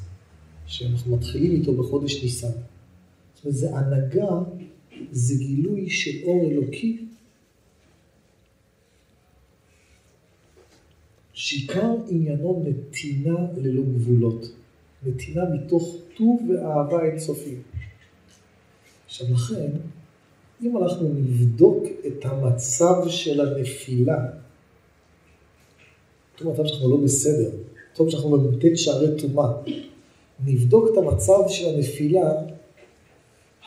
שאנחנו 0.66 1.16
מתחילים 1.16 1.52
איתו 1.52 1.72
בחודש 1.72 2.22
ניסן. 2.22 2.46
זאת 2.46 3.44
אומרת, 3.44 3.56
זה 3.56 3.76
הנהגה, 3.76 4.40
זה 5.12 5.34
גילוי 5.34 5.90
של 5.90 6.10
אור 6.24 6.50
אלוקי, 6.50 7.04
שעיקר 11.40 11.94
עניינו 12.08 12.64
נתינה 12.66 13.36
ללא 13.56 13.82
גבולות. 13.82 14.52
נתינה 15.06 15.42
מתוך 15.54 15.96
טוב 16.16 16.50
ואהבה 16.50 17.04
אינסופית. 17.04 17.58
עכשיו 19.06 19.26
לכן, 19.32 19.70
אם 20.62 20.76
אנחנו 20.76 21.08
נבדוק 21.08 21.84
את 22.06 22.24
המצב 22.24 22.94
של 23.08 23.40
הנפילה, 23.40 24.26
אותו 26.32 26.52
מצב 26.52 26.66
שאנחנו 26.66 26.90
לא 26.90 26.96
בסדר, 26.96 27.50
אותו 27.92 28.10
שאנחנו 28.10 28.30
במ"ט 28.30 28.64
שערי 28.74 29.20
טומאה, 29.20 29.52
נבדוק 30.46 30.88
את 30.92 30.98
המצב 30.98 31.40
של 31.48 31.74
הנפילה 31.74 32.30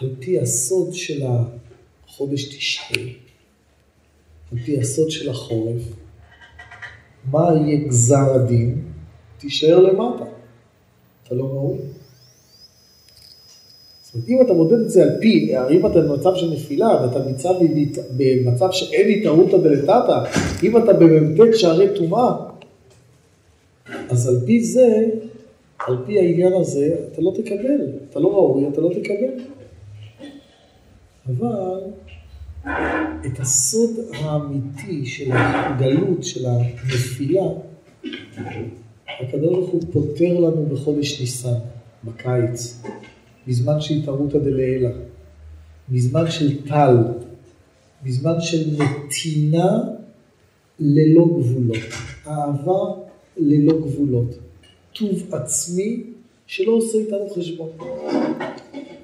על 0.02 0.16
פי 0.20 0.40
הסוד 0.40 0.94
של 0.94 1.24
החודש 1.24 2.46
תשעי, 2.46 3.14
על 4.52 4.60
פי 4.66 4.80
הסוד 4.80 5.12
של 5.12 5.30
החורף, 5.30 5.82
מה 7.32 7.50
יהיה 7.56 7.88
גזר 7.88 8.34
הדין? 8.36 8.82
תישאר 9.38 9.80
למטה. 9.80 10.24
אתה 11.24 11.36
לא 11.36 11.44
ראוי. 11.44 11.78
זאת 14.04 14.16
אומרת, 14.16 14.30
אם 14.30 14.42
אתה 14.42 14.54
מודד 14.54 14.80
את 14.80 14.90
זה 14.90 15.04
על 15.04 15.10
פי, 15.22 15.56
אם 15.72 15.86
אתה 15.86 16.02
במצב 16.02 16.36
של 16.36 16.50
נפילה 16.50 16.88
ואתה 16.88 17.26
נמצא 17.26 17.50
במצב 18.18 18.72
שאין 18.72 19.20
התערותא 19.20 19.58
דלתתא, 19.58 20.24
אם 20.64 20.78
אתה 20.78 20.94
במ"ט 20.94 21.54
שערי 21.54 21.88
טומאה, 21.96 22.36
אז 24.10 24.28
על 24.28 24.40
פי 24.46 24.64
זה, 24.64 25.06
על 25.88 25.98
פי 26.06 26.20
העניין 26.20 26.54
הזה, 26.54 26.96
אתה 27.12 27.22
לא 27.22 27.34
תקבל, 27.36 27.88
אתה 28.10 28.20
לא 28.20 28.28
ראוי, 28.28 28.68
אתה 28.68 28.82
לא 28.82 28.90
תקבל. 28.90 29.44
אבל 31.28 31.80
את 33.26 33.40
הסוד 33.40 33.90
האמיתי 34.14 35.06
של 35.06 35.32
הגלות, 35.32 36.24
של 36.24 36.46
הנפילה, 36.46 37.42
הקדוש 39.08 39.42
ברוך 39.42 39.70
הוא 39.70 39.82
פותר 39.92 40.40
לנו 40.40 40.66
בחודש 40.66 41.22
ניסן, 41.22 41.58
בקיץ, 42.04 42.84
בזמן 43.48 43.82
של 43.82 43.94
התערותא 43.94 44.38
דלעילא, 44.38 44.90
בזמן 45.90 46.32
של 46.32 46.68
טל, 46.68 46.98
בזמן 48.04 48.42
של 48.42 48.78
נתינה 48.78 49.78
ללא 50.80 51.26
גבולות, 51.40 51.78
אהבה 52.28 53.02
ללא 53.38 53.80
גבולות, 53.82 54.36
טוב 54.94 55.34
עצמי 55.34 56.04
שלא 56.48 56.72
עושה 56.72 56.98
איתנו 56.98 57.30
חשבון. 57.30 57.70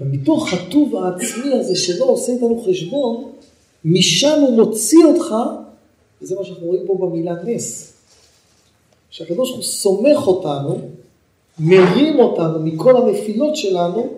ומתוך 0.02 0.54
הטוב 0.54 0.96
העצמי 0.96 1.54
הזה 1.54 1.76
שלא 1.76 2.06
עושה 2.06 2.32
איתנו 2.32 2.64
חשבון, 2.66 3.32
משם 3.86 4.40
הוא 4.42 4.66
מוציא 4.66 5.06
אותך, 5.06 5.36
וזה 6.22 6.36
מה 6.36 6.44
שאנחנו 6.44 6.68
רואים 6.68 6.88
פה 6.88 6.98
במילה 7.02 7.34
נס. 7.44 7.94
שהקדוש 9.10 9.50
ברוך 9.50 9.56
הוא 9.56 9.64
סומך 9.64 10.28
אותנו, 10.28 10.80
מרים 11.60 12.20
אותנו 12.20 12.60
מכל 12.60 12.98
הנפילות 12.98 13.56
שלנו, 13.56 14.10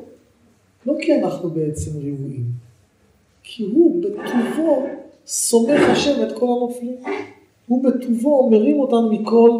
לא 0.85 0.93
כי 1.01 1.15
אנחנו 1.15 1.49
בעצם 1.49 1.91
ראויים, 1.97 2.45
כי 3.43 3.63
הוא 3.63 4.03
בטובו 4.03 4.85
סומך 5.27 5.81
השם 5.89 6.23
את 6.23 6.39
כל 6.39 6.45
הנופלים. 6.45 6.95
הוא 7.67 7.83
בטובו 7.83 8.49
מרים 8.49 8.79
אותנו 8.79 9.11
מכל 9.11 9.51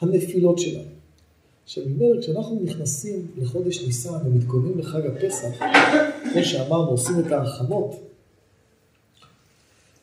הנפילות 0.00 0.58
שלנו. 0.58 0.84
עכשיו, 1.64 1.84
ממילא 1.86 2.20
כשאנחנו 2.20 2.60
נכנסים 2.62 3.26
לחודש 3.38 3.84
ניסן 3.86 4.14
ומתכוננים 4.24 4.78
לחג 4.78 5.06
הפסח, 5.06 5.58
כמו 6.32 6.44
שאמרנו, 6.44 6.90
עושים 6.90 7.14
את 7.26 7.32
ההכנות, 7.32 7.94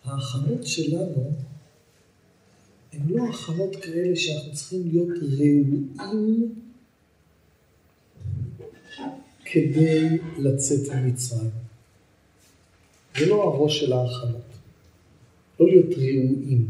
ההכנות 0.08 0.67
שלנו 0.67 1.32
הן 2.93 3.02
לא 3.10 3.24
הכנות 3.30 3.76
כאלה 3.76 4.15
שאנחנו 4.15 4.54
צריכים 4.54 4.82
להיות 4.91 5.10
ראויים 5.38 6.56
כדי 9.46 10.17
לצאת 10.38 10.96
ממצרים. 10.96 11.50
זה 13.17 13.26
לא 13.26 13.43
הראש 13.43 13.80
של 13.80 13.93
ההכנות. 13.93 14.41
לא 15.60 15.67
להיות 15.67 15.98
ראויים. 15.98 16.67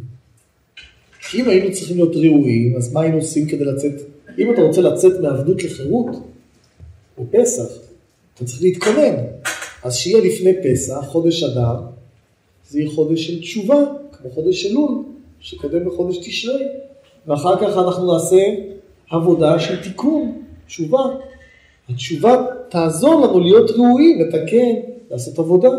אם 1.34 1.50
היינו 1.50 1.74
צריכים 1.74 1.98
להיות 1.98 2.16
ראויים, 2.16 2.78
אז 2.78 2.94
מה 2.94 3.02
היינו 3.02 3.18
עושים 3.18 3.48
כדי 3.48 3.66
לצאת? 3.66 3.94
אם 4.40 4.54
אתה 4.54 4.62
רוצה 4.62 4.82
לצאת 4.82 5.22
מעבדות 5.22 5.64
לחירות, 5.64 6.08
בפסח, 7.20 7.68
אתה 8.34 8.46
צריך 8.46 8.62
להתכונן. 8.62 9.16
אז 9.84 9.96
שיהיה 9.96 10.24
לפני 10.24 10.52
פסח, 10.64 11.06
חודש 11.08 11.44
אדר, 11.44 11.80
זה 12.70 12.80
יהיה 12.80 12.92
חודש 12.92 13.28
של 13.28 13.40
תשובה, 13.40 13.84
כמו 14.12 14.32
חודש 14.32 14.66
אלול, 14.66 15.04
שקודם 15.40 15.88
לחודש 15.88 16.18
תשרי, 16.18 16.64
ואחר 17.28 17.58
כך 17.58 17.78
אנחנו 17.78 18.14
נעשה 18.14 18.56
עבודה 19.10 19.60
של 19.60 19.84
תיקון, 19.84 20.42
תשובה. 20.68 21.04
התשובה 21.90 22.46
תעזור 22.70 23.26
לנו 23.26 23.40
להיות 23.40 23.72
ראויים, 23.72 24.22
לתקן, 24.22 24.92
לעשות 25.12 25.40
עבודה. 25.40 25.70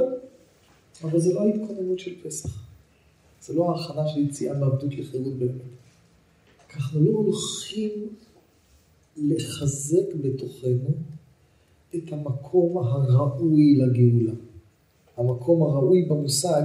אבל 1.05 1.21
זה 1.21 1.35
לא 1.35 1.41
ההתכוננות 1.41 1.99
של 1.99 2.15
פסח. 2.23 2.51
זה 3.43 3.55
לא 3.55 3.71
ההכנה 3.71 4.09
של 4.09 4.21
יציאה 4.21 4.59
מעבדות 4.59 4.95
לחירות 4.95 5.35
באמת. 5.35 5.53
אנחנו 6.75 7.05
לא 7.05 7.11
הולכים 7.11 7.91
לחזק 9.17 10.15
בתוכנו 10.15 10.91
את 11.95 12.13
המקום 12.13 12.79
הראוי 12.79 13.77
לגאולה. 13.77 14.33
המקום 15.19 15.63
הראוי 15.63 16.03
במושג 16.03 16.63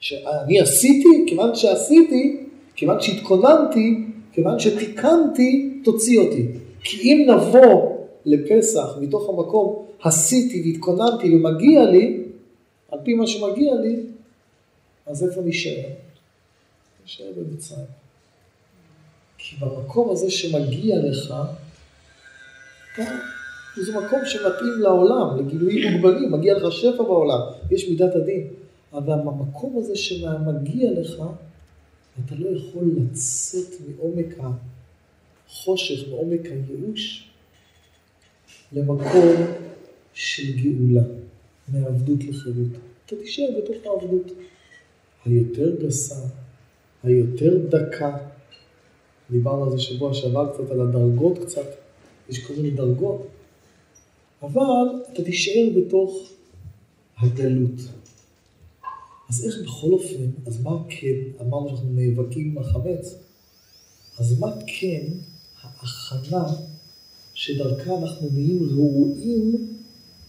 שאני 0.00 0.60
עשיתי, 0.60 1.24
כיוון 1.26 1.54
שעשיתי, 1.54 2.46
כיוון 2.74 3.00
שהתכוננתי, 3.00 4.04
כיוון 4.32 4.58
שתיקנתי, 4.58 5.80
תוציא 5.84 6.20
אותי. 6.20 6.46
כי 6.84 6.96
אם 7.02 7.30
נבוא 7.30 7.96
לפסח 8.24 8.88
מתוך 9.00 9.28
המקום 9.28 9.86
עשיתי 10.02 10.62
והתכוננתי 10.64 11.36
ומגיע 11.36 11.84
לי, 11.84 12.22
על 12.92 12.98
פי 13.04 13.14
מה 13.14 13.26
שמגיע 13.26 13.74
לי, 13.74 13.96
אז 15.06 15.24
איפה 15.24 15.40
נשאר? 15.44 15.88
נשאר 17.04 17.26
במצרים. 17.36 17.86
כי 19.38 19.56
במקום 19.56 20.10
הזה 20.10 20.30
שמגיע 20.30 20.96
לך, 20.98 21.34
זה 23.84 23.92
מקום 23.92 24.18
שמתאים 24.24 24.80
לעולם, 24.80 25.38
לגילויים 25.38 25.92
מוגבלים, 25.92 26.32
מגיע 26.32 26.58
לך 26.58 26.72
שפע 26.72 27.02
בעולם, 27.02 27.40
יש 27.70 27.88
מידת 27.88 28.14
הדין. 28.14 28.46
אבל 28.92 29.14
במקום 29.24 29.78
הזה 29.78 29.96
שמגיע 29.96 30.90
לך, 31.00 31.22
אתה 32.26 32.34
לא 32.38 32.48
יכול 32.48 32.84
לצאת 32.96 33.80
מעומק 33.88 34.38
החושך, 35.48 36.08
מעומק 36.10 36.46
הייאוש, 36.46 37.28
למקום 38.72 39.36
של 40.12 40.52
גאולה, 40.56 41.06
מעבדות 41.68 42.24
לחירות. 42.24 42.72
אתה 43.06 43.16
תישאר 43.16 43.48
בתוך 43.58 43.76
העבדות. 43.84 44.32
היותר 45.24 45.76
גסה, 45.86 46.28
היותר 47.02 47.56
דקה. 47.68 48.16
דיברנו 49.30 49.64
על 49.64 49.70
זה 49.70 49.78
שבוע 49.78 50.14
שעבר 50.14 50.52
קצת, 50.52 50.70
על 50.70 50.80
הדרגות 50.80 51.38
קצת, 51.38 51.66
יש 52.28 52.46
כל 52.46 52.54
מיני 52.54 52.70
דרגות. 52.70 53.26
אבל 54.42 55.02
אתה 55.12 55.24
תישאר 55.24 55.68
בתוך 55.76 56.28
הגלות. 57.18 57.80
אז 59.28 59.44
איך 59.44 59.58
בכל 59.64 59.92
אופן, 59.92 60.24
אז 60.46 60.62
מה 60.62 60.78
כן, 60.88 61.16
אמרנו 61.40 61.68
שאנחנו 61.68 61.90
נאבקים 61.94 62.50
עם 62.50 62.58
החמץ, 62.58 63.18
אז 64.18 64.40
מה 64.40 64.52
כן 64.66 65.06
ההכנה 65.62 66.44
שדרכה 67.34 67.98
אנחנו 67.98 68.28
נהיים 68.32 68.68
ראויים 68.76 69.68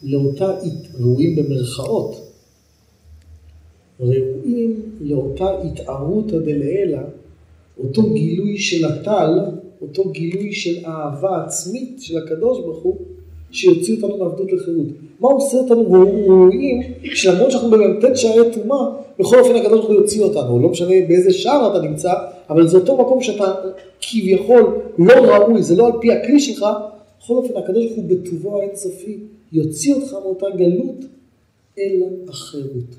לאותה, 0.03 0.59
ראויים 0.99 1.35
במרכאות, 1.35 2.33
ראויים 3.99 4.91
לאותה 5.01 5.61
התערותא 5.61 6.37
דלעילא, 6.37 6.99
אותו 7.77 8.13
גילוי 8.13 8.57
של 8.57 8.85
הטל, 8.85 9.29
אותו 9.81 10.11
גילוי 10.11 10.53
של 10.53 10.85
אהבה 10.85 11.45
עצמית 11.45 12.01
של 12.01 12.17
הקדוש 12.17 12.59
ברוך 12.59 12.83
הוא, 12.83 12.97
שיוציא 13.51 13.95
אותנו 13.95 14.17
מעבדות 14.17 14.51
לחירות. 14.51 14.87
מה 15.19 15.29
עושה 15.29 15.57
אותנו 15.57 15.91
ראויים, 15.91 16.81
שלמרות 17.03 17.51
שאנחנו 17.51 17.69
במ"ט 17.69 18.15
שערי 18.15 18.51
טומאה, 18.53 18.85
בכל 19.19 19.39
אופן 19.39 19.55
הקדוש 19.55 19.79
ברוך 19.79 19.85
הוא 19.85 19.95
יוציא 19.95 20.23
אותנו, 20.23 20.59
לא 20.59 20.69
משנה 20.69 20.95
באיזה 21.07 21.33
שער 21.33 21.71
אתה 21.71 21.87
נמצא, 21.87 22.13
אבל 22.49 22.67
זה 22.67 22.77
אותו 22.77 22.97
מקום 22.97 23.23
שאתה 23.23 23.53
כביכול 24.01 24.81
לא 24.97 25.13
ראוי, 25.13 25.63
זה 25.63 25.75
לא 25.75 25.87
על 25.87 25.93
פי 26.01 26.11
הכלי 26.11 26.39
שלך, 26.39 26.65
בכל 27.19 27.33
אופן 27.33 27.57
הקדוש 27.57 27.85
ברוך 27.85 27.97
הוא 27.97 28.05
בטובו 28.09 28.59
האינסופי 28.59 29.17
יוציא 29.51 29.95
אותך 29.95 30.13
מאותה 30.13 30.45
גלות 30.57 31.05
אל 31.77 32.03
החירות. 32.29 32.95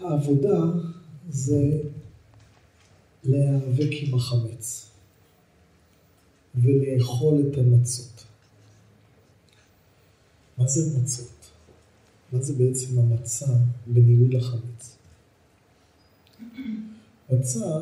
העבודה 0.00 0.60
זה 1.30 1.62
להיאבק 3.24 3.90
עם 4.02 4.14
החמץ 4.14 4.87
ולאכול 6.62 7.42
את 7.48 7.58
המצות. 7.58 8.24
מה 10.58 10.66
זה 10.66 11.00
מצות? 11.00 11.50
מה 12.32 12.42
זה 12.42 12.52
בעצם 12.52 12.98
המצה 12.98 13.46
בניגוד 13.86 14.34
לחמץ? 14.34 14.96
מצה, 17.30 17.80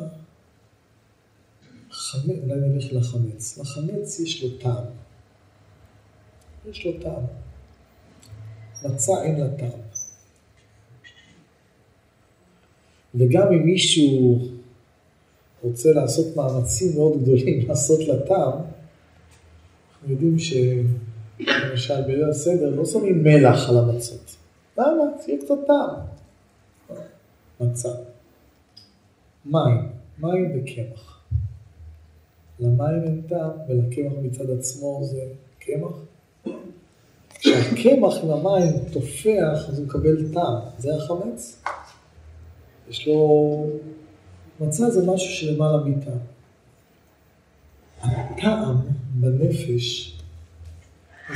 חמץ, 1.91 2.35
אולי 2.43 2.59
נלך 2.59 2.93
לחמץ. 2.93 3.57
לחמץ 3.57 4.19
יש 4.19 4.43
לו 4.43 4.57
טעם. 4.57 4.83
יש 6.65 6.85
לו 6.85 6.91
טעם. 7.01 7.23
מצה 8.83 9.23
אין 9.23 9.39
לה 9.39 9.57
טעם. 9.57 9.79
וגם 13.15 13.47
אם 13.53 13.65
מישהו 13.65 14.39
רוצה 15.63 15.93
לעשות 15.93 16.35
מאמצים 16.35 16.95
מאוד 16.95 17.21
גדולים 17.21 17.59
לעשות 17.67 17.99
לה 17.99 18.27
טעם, 18.27 18.66
יודעים 20.07 20.39
שלמשל 20.39 22.01
בליל 22.01 22.29
הסדר 22.29 22.75
לא 22.75 22.85
שמים 22.85 23.23
מלח 23.23 23.69
על 23.69 23.77
המצות. 23.77 24.35
למה? 24.77 25.03
שיהיה 25.25 25.41
קצת 25.41 25.55
טעם. 25.67 25.99
מצה. 27.61 27.89
מים. 29.45 29.89
מים 30.19 30.51
וקמח. 30.55 31.23
למים 32.59 33.03
אין 33.03 33.21
טעם 33.29 33.49
ולקמח 33.69 34.13
מצד 34.21 34.49
עצמו 34.49 34.99
זה 35.03 35.21
קמח. 35.59 35.91
כשהקמח 37.29 38.13
עם 38.23 38.29
המים 38.29 38.73
תופח 38.91 39.69
אז 39.69 39.79
הוא 39.79 39.85
מקבל 39.85 40.33
טעם. 40.33 40.55
זה 40.77 40.95
החמץ? 40.95 41.63
יש 42.89 43.07
לו... 43.07 43.69
מצה 44.59 44.89
זה 44.89 45.11
משהו 45.11 45.29
שלמעלה 45.29 45.83
מטעם. 45.83 46.17
הטעם 48.01 48.77
בנפש 49.19 50.17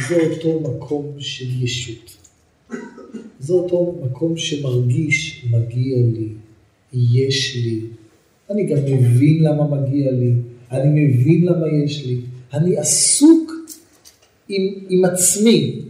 זה 0.08 0.16
אותו 0.30 0.60
מקום 0.60 1.16
של 1.20 1.64
ישות. 1.64 2.18
זה 3.40 3.54
אותו 3.54 4.00
מקום 4.04 4.38
שמרגיש, 4.38 5.46
מגיע 5.52 5.98
לי, 5.98 6.28
יש 6.94 7.56
לי. 7.56 7.82
אני 8.50 8.66
גם 8.66 8.78
מבין 8.86 9.44
למה 9.44 9.64
מגיע 9.68 10.12
לי, 10.12 10.34
אני 10.72 11.06
מבין 11.06 11.46
למה 11.46 11.68
יש 11.86 12.06
לי. 12.06 12.22
אני 12.54 12.78
עסוק 12.78 13.52
עם, 14.50 14.74
עם 14.90 15.06
עצמי. 15.06 15.82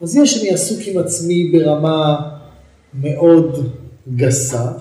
אז 0.00 0.16
יש 0.16 0.40
אני 0.40 0.50
עסוק 0.50 0.78
עם 0.86 0.98
עצמי 0.98 1.50
ברמה 1.52 2.30
מאוד 2.94 3.72
גסה, 4.16 4.72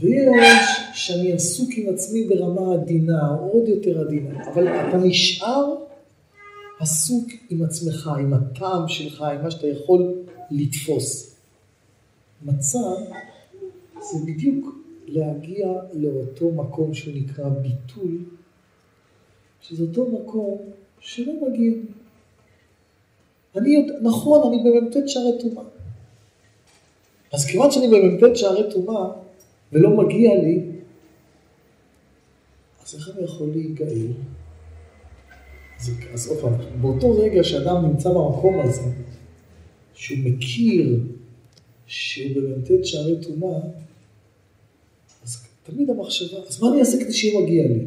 ויש 0.00 0.64
שאני 0.94 1.32
עסוק 1.32 1.70
עם 1.76 1.94
עצמי 1.94 2.24
ברמה 2.24 2.74
עדינה, 2.74 3.28
עוד 3.52 3.68
יותר 3.68 4.00
עדינה, 4.00 4.50
אבל 4.52 4.68
אתה 4.68 4.96
נשאר 4.96 5.74
עסוק 6.80 7.28
עם 7.50 7.62
עצמך, 7.62 8.10
עם 8.20 8.34
הטעם 8.34 8.88
שלך, 8.88 9.22
עם 9.22 9.42
מה 9.42 9.50
שאתה 9.50 9.66
יכול 9.66 10.14
לתפוס. 10.50 11.36
מצה 12.42 12.78
זה 14.00 14.18
בדיוק 14.26 14.74
להגיע 15.06 15.68
לאותו 15.92 16.50
מקום 16.50 16.94
שהוא 16.94 17.14
נקרא 17.14 17.48
ביטול, 17.48 18.18
שזה 19.60 19.82
אותו 19.82 20.06
מקום 20.06 20.58
שלא 21.00 21.32
מגיע. 21.48 21.72
אני 23.56 23.70
יודע, 23.70 23.94
נכון, 24.02 24.52
אני 24.52 24.70
במ"ט 24.70 25.08
שערי 25.08 25.32
טומאה. 25.40 25.64
אז 27.32 27.44
כיוון 27.44 27.70
שאני 27.70 27.88
במ"ט 27.88 28.36
שערי 28.36 28.70
טומאה 28.72 29.10
ולא 29.72 29.90
מגיע 29.90 30.34
לי, 30.34 30.60
אז 32.84 32.94
איך 32.94 33.10
אני 33.16 33.24
יכול 33.24 33.48
להיגאל? 33.48 34.06
אז, 36.12 36.28
עוד 36.28 36.38
פעם, 36.38 36.52
באותו 36.80 37.12
רגע 37.12 37.44
שאדם 37.44 37.86
נמצא 37.86 38.08
במקום 38.08 38.60
הזה, 38.60 38.90
שהוא 39.94 40.18
מכיר 40.24 41.00
שהוא 41.86 42.34
במ"ט 42.36 42.84
שערי 42.84 43.16
טומאה, 43.22 43.58
אז 45.24 45.46
תמיד 45.62 45.90
המחשבה, 45.90 46.38
אז 46.48 46.62
מה 46.62 46.68
אני 46.68 46.80
אעשה 46.80 46.98
כדי 47.00 47.12
שיהיה 47.12 47.40
מגיע 47.40 47.66
לי? 47.66 47.84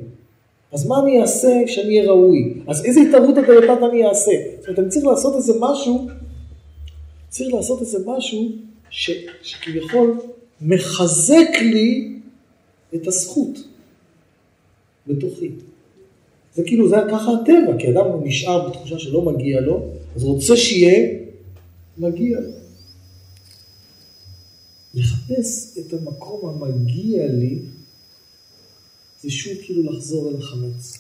אז 0.72 0.88
מה 0.88 1.00
אני 1.04 1.22
אעשה 1.22 1.62
כשאני 1.66 2.00
אהיה 2.00 2.12
ראוי? 2.12 2.54
אז 2.68 2.86
איזה 2.86 3.00
התערבות 3.02 3.38
הדלתת 3.38 3.82
אני 3.92 4.06
אעשה? 4.06 4.32
זאת 4.60 4.68
אומרת, 4.68 4.80
אני 4.80 4.90
צריך 4.90 5.06
לעשות 5.06 5.36
איזה 5.36 5.54
משהו, 5.60 6.08
צריך 7.30 7.54
לעשות 7.54 7.82
איזה 7.82 7.98
משהו 8.08 8.52
ש, 8.90 9.12
שכביכול 9.42 10.18
מחזק 10.62 11.50
לי 11.62 12.14
את 12.96 13.08
הזכות 13.08 13.60
בתוכי. 15.08 15.50
זה 16.56 16.64
כאילו, 16.64 16.90
זה 16.90 16.96
ככה 17.12 17.32
הטבע, 17.32 17.78
כי 17.80 17.90
אדם 17.90 18.06
נשאר 18.24 18.70
בתחושה 18.70 19.00
שלא 19.00 19.22
מגיע 19.22 19.62
לו, 19.62 19.88
אז 20.16 20.24
רוצה 20.24 20.58
שיהיה 20.58 21.20
מגיע 21.98 22.40
לו. 22.40 22.52
לחפש 24.94 25.78
את 25.78 25.94
המקום 25.94 26.64
המגיע 26.64 27.28
לי, 27.28 27.60
זה 29.22 29.32
שוב 29.32 29.54
כאילו 29.62 29.92
לחזור 29.92 30.30
אל 30.30 30.36
החמץ. 30.36 30.98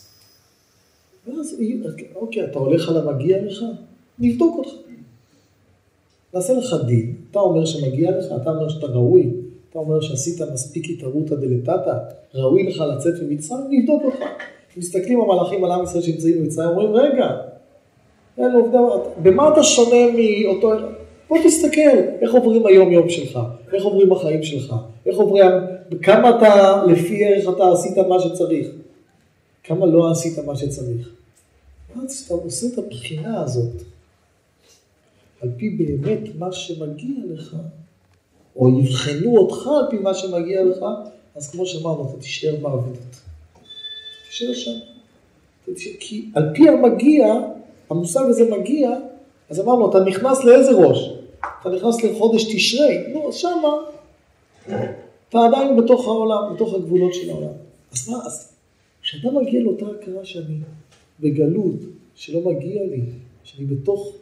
ואז, 1.27 1.55
אוקיי, 2.15 2.45
אתה 2.45 2.59
הולך 2.59 2.89
על 2.89 2.97
המגיע 2.97 3.45
לך? 3.45 3.63
נבדוק 4.19 4.57
אותך. 4.57 4.69
נעשה 6.33 6.53
לך 6.53 6.75
דין, 6.87 7.15
אתה 7.31 7.39
אומר 7.39 7.65
שמגיע 7.65 8.11
לך, 8.17 8.25
אתה 8.41 8.49
אומר 8.49 8.69
שאתה 8.69 8.85
ראוי, 8.85 9.29
אתה 9.71 9.79
אומר 9.79 10.01
שעשית 10.01 10.41
מספיק 10.53 10.89
התערותא 10.89 11.35
דלתתא, 11.35 11.97
ראוי 12.33 12.63
לך 12.63 12.83
לצאת 12.95 13.13
ממצרים, 13.21 13.61
נבדוק 13.69 14.03
אותך. 14.03 14.25
מסתכלים 14.77 15.21
המלאכים 15.21 15.63
על 15.63 15.71
עם 15.71 15.83
ישראל 15.83 16.03
שנמצאים 16.03 16.37
במצרים, 16.37 16.69
אומרים, 16.69 16.93
רגע, 16.93 17.37
אלו 18.39 18.59
עובדי, 18.59 18.77
במה 19.23 19.53
אתה 19.53 19.63
שונה 19.63 20.11
מאותו... 20.15 20.69
בוא 21.29 21.37
תסתכל, 21.43 21.97
איך 22.21 22.33
עוברים 22.33 22.65
היום 22.65 22.91
יום 22.91 23.09
שלך, 23.09 23.39
איך 23.73 23.83
עוברים 23.83 24.11
החיים 24.11 24.43
שלך, 24.43 24.75
איך 25.05 25.17
עוברים, 25.17 25.45
כמה 26.01 26.29
אתה, 26.29 26.83
לפי 26.87 27.25
ערך 27.25 27.55
אתה 27.55 27.71
עשית 27.71 27.97
מה 27.97 28.19
שצריך, 28.19 28.67
כמה 29.63 29.85
לא 29.85 30.11
עשית 30.11 30.39
מה 30.39 30.55
שצריך. 30.55 31.15
אז 32.03 32.23
אתה 32.25 32.33
עושה 32.33 32.67
את 32.73 32.77
הבחינה 32.77 33.43
הזאת, 33.43 33.81
על 35.41 35.49
פי 35.57 35.69
באמת 35.69 36.35
מה 36.39 36.51
שמגיע 36.51 37.15
לך, 37.33 37.55
או 38.55 38.79
יבחנו 38.79 39.37
אותך 39.37 39.67
על 39.67 39.85
פי 39.89 39.97
מה 39.97 40.13
שמגיע 40.13 40.63
לך, 40.63 40.85
אז 41.35 41.51
כמו 41.51 41.65
שאמרנו, 41.65 42.09
אתה 42.09 42.21
תישאר 42.21 42.55
בעבודות. 42.61 43.15
תישאר 44.29 44.53
שם. 44.53 44.79
כי 45.99 46.29
על 46.35 46.49
פי 46.55 46.69
המגיע, 46.69 47.25
המושג 47.89 48.23
הזה 48.29 48.49
מגיע, 48.51 48.89
אז 49.49 49.59
אמרנו, 49.59 49.89
אתה 49.89 49.99
נכנס 49.99 50.43
לאיזה 50.43 50.71
ראש? 50.71 51.09
אתה 51.61 51.69
נכנס 51.69 52.03
לחודש 52.03 52.55
תשרי, 52.55 52.97
נו, 53.13 53.27
אז 53.27 53.35
שמה, 53.35 53.73
אתה 55.29 55.37
עדיין 55.45 55.77
בתוך 55.77 56.07
העולם, 56.07 56.55
בתוך 56.55 56.73
הגבולות 56.73 57.13
של 57.13 57.29
העולם. 57.29 57.53
אז 57.93 58.09
מה, 58.09 58.17
אז 58.25 58.51
כשאתה 59.01 59.31
מגיע 59.31 59.61
לאותה 59.61 59.85
הכרה 59.85 60.25
שאני 60.25 60.55
בגלות, 61.19 61.75
שלא 62.15 62.39
מגיע 62.41 62.83
לי, 62.83 63.01
שאני 63.43 63.65
בתוך 63.65 64.15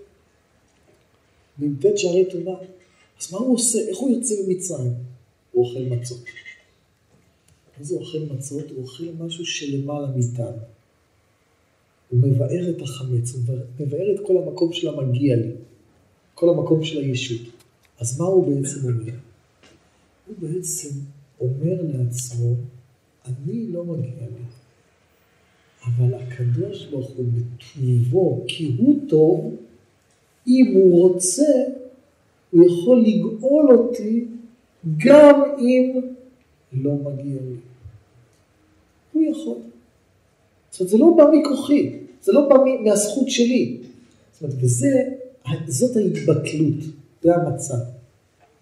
מ"ט 1.60 1.98
שערי 1.98 2.26
טומאה, 2.26 2.56
אז 3.22 3.34
מה 3.34 3.40
הוא 3.40 3.56
עושה? 3.56 3.80
איך 3.80 3.98
הוא 3.98 4.10
יוצא 4.10 4.34
ממצרים? 4.48 4.94
הוא 5.52 5.66
אוכל 5.66 5.80
מצות. 5.80 6.24
מה 7.78 7.84
זה 7.84 7.96
אוכל 7.96 8.20
מצות? 8.36 8.72
הוא 8.72 8.84
אוכל 8.84 9.04
משהו 9.20 9.46
שלמעלה 9.46 10.08
מאיתנו. 10.08 10.58
הוא 12.10 12.20
מבאר 12.20 12.70
את 12.70 12.82
החמץ, 12.82 13.34
הוא 13.34 13.42
מבאר 13.80 14.16
את 14.16 14.20
כל 14.28 14.38
המקום 14.38 14.74
של 14.74 14.88
המגיע 14.90 15.36
לי, 15.36 15.52
כל 16.36 16.50
המקום 16.50 16.84
של 16.84 16.98
הישות. 16.98 17.42
אז 18.00 18.20
מה 18.20 18.26
הוא 18.26 18.56
בעצם 18.56 18.80
אומר? 18.84 19.14
הוא 20.28 20.36
בעצם 20.40 20.90
אומר 21.40 21.82
לעצמו, 21.82 22.56
אני 23.26 23.68
לא 23.68 23.86
מגיע 23.86 24.22
לי, 24.22 24.44
אבל 25.86 26.14
הקדוש 26.14 26.86
ברוך 26.86 27.10
הוא 27.10 27.26
בטובו, 27.26 28.46
כי 28.48 28.76
הוא 28.78 29.10
טוב, 29.10 29.56
אם 30.48 30.72
הוא 30.76 31.10
רוצה, 31.10 31.52
הוא 32.52 32.66
יכול 32.66 33.04
לגאול 33.08 33.72
אותי 33.72 34.26
גם 34.98 35.42
אם 35.60 36.00
לא 36.74 36.92
מגיע 36.94 37.42
לי. 37.42 37.56
הוא 39.14 39.24
יכול. 39.24 39.58
זאת 40.70 40.80
אומרת, 40.80 40.92
זה 40.92 40.98
לא 40.98 41.14
בא 41.18 41.24
מכוחי, 41.34 42.00
זה 42.22 42.32
לא 42.32 42.50
בא 42.50 42.56
מהזכות 42.84 43.30
שלי. 43.30 43.78
זאת 44.34 44.42
אומרת, 44.42 44.56
וזה, 44.62 45.04
זאת 45.68 45.98
ההתבטלות, 45.98 46.84
זה 47.22 47.36
המצב. 47.36 47.76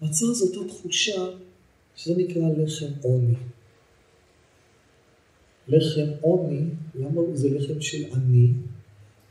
מצב 0.02 0.26
זאת 0.26 0.56
התחושה 0.64 1.26
שזה 1.96 2.14
נקרא 2.16 2.42
לחם 2.56 2.86
עוני. 3.02 3.34
לחם 5.68 6.06
עוני, 6.20 6.60
למה 6.94 7.22
זה 7.34 7.48
לחם 7.50 7.80
של 7.80 8.04
עני? 8.14 8.48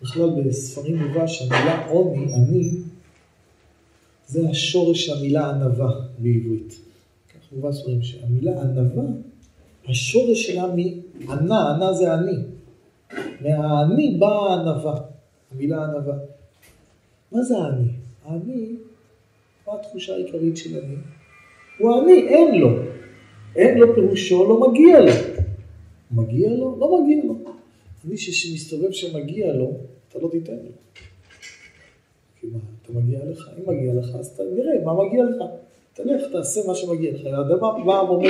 בכלל 0.01 0.29
בספרים 0.29 0.97
מובא 0.97 1.27
שהמילה 1.27 1.87
עוני, 1.87 2.33
עני, 2.33 2.71
זה 4.27 4.49
השורש 4.49 5.09
המילה 5.09 5.49
ענווה 5.49 5.91
בעברית. 6.19 6.79
כך 7.29 7.53
מובא 7.53 7.71
ספרים 7.71 8.03
שהמילה 8.03 8.61
ענווה, 8.61 9.03
השורש 9.87 10.47
שלה 10.47 10.67
מענה, 10.75 11.75
ענה 11.75 11.93
זה 11.93 12.13
עני. 12.13 12.37
מהעני 13.41 14.17
באה 14.19 14.53
הענווה, 14.53 15.01
המילה 15.51 15.85
ענווה. 15.85 16.15
מה 17.31 17.43
זה 17.43 17.57
העני? 17.57 17.87
העני, 18.25 18.75
מה 19.67 19.73
התחושה 19.73 20.13
העיקרית 20.13 20.57
של 20.57 20.79
עני? 20.83 20.95
הוא 21.79 22.01
עני, 22.01 22.27
אין 22.27 22.61
לו. 22.61 22.69
אין 23.55 23.77
לו 23.77 23.95
פירושו, 23.95 24.49
לא 24.49 24.69
מגיע 24.69 24.99
לו. 24.99 25.11
מגיע 26.11 26.49
לו? 26.49 26.77
לא 26.79 27.01
מגיע 27.01 27.23
לו. 27.23 27.35
מי 28.05 28.17
שמסתובב 28.17 28.91
שמגיע 28.91 29.53
לו, 29.53 29.71
אתה 30.09 30.19
לא 30.19 30.29
תיתן 30.31 30.53
לו. 30.53 30.71
מה, 32.43 32.59
אתה 32.83 32.93
מגיע 32.93 33.19
לך? 33.31 33.49
אם 33.57 33.73
מגיע 33.75 33.93
לך, 33.93 34.15
אז 34.19 34.27
אתה 34.27 34.43
נראה 34.55 34.85
מה 34.85 35.05
מגיע 35.05 35.23
לך. 35.23 35.43
תלך, 35.93 36.21
תעשה 36.31 36.61
מה 36.67 36.75
שמגיע 36.75 37.11
לך. 37.11 37.25
האדם 37.25 37.59
בא 37.59 37.91
ואומר, 37.91 38.29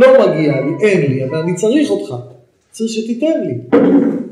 לא 0.00 0.06
מגיע 0.26 0.60
לי, 0.60 0.88
אין 0.88 1.12
לי, 1.12 1.24
אבל 1.24 1.38
אני 1.38 1.54
צריך 1.54 1.90
אותך. 1.90 2.14
צריך 2.70 2.90
שתיתן 2.90 3.40
לי. 3.40 3.78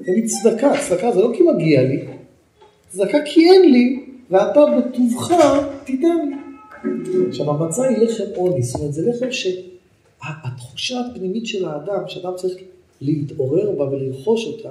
תן 0.04 0.12
לי 0.12 0.22
צדקה. 0.22 0.72
צדקה 0.88 1.12
זה 1.12 1.20
לא 1.20 1.32
כי 1.36 1.42
מגיע 1.42 1.82
לי, 1.82 2.04
צדקה 2.88 3.18
כי 3.24 3.50
אין 3.50 3.72
לי, 3.72 4.04
ואתה 4.30 4.60
בטובך 4.78 5.32
תיתן 5.84 6.16
לי. 6.28 6.34
עכשיו, 7.28 7.50
המצה 7.50 7.84
היא 7.84 7.98
לחם 7.98 8.24
עוני, 8.36 8.62
זאת 8.62 8.80
אומרת, 8.80 8.92
זה 8.92 9.10
לחם 9.10 9.26
שהתחושה 9.30 11.00
הפנימית 11.00 11.46
של 11.46 11.64
האדם, 11.64 12.02
שאדם 12.06 12.32
צריך 12.36 12.54
להתעורר 13.00 13.70
בה 13.70 13.84
ולרכוש 13.84 14.46
אותה, 14.46 14.68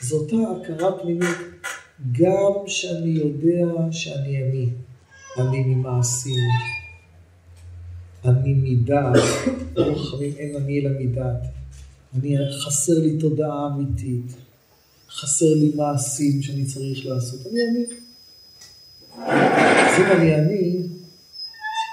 זו 0.00 0.16
אותה 0.16 0.36
הכרה 0.36 0.98
פנימית, 0.98 1.36
גם 2.12 2.52
שאני 2.66 3.10
יודע 3.10 3.66
שאני 3.90 4.44
אני, 4.44 4.68
אני 5.38 5.62
ממעשים, 5.62 6.48
אני 8.24 8.54
מדעת, 8.54 9.22
חכמים 9.96 10.32
אין 10.38 10.56
אני 10.56 10.80
אלא 10.80 10.90
מדעת, 11.00 11.42
אני 12.14 12.36
חסר 12.50 12.92
לי 12.98 13.18
תודעה 13.18 13.66
אמיתית, 13.66 14.34
חסר 15.10 15.54
לי 15.54 15.72
מעשים 15.76 16.42
שאני 16.42 16.64
צריך 16.64 17.06
לעשות, 17.06 17.40
אני 17.46 17.60
אני. 17.70 17.84
אז 19.16 20.00
אם 20.00 20.06
אני 20.16 20.34
אני, 20.34 20.82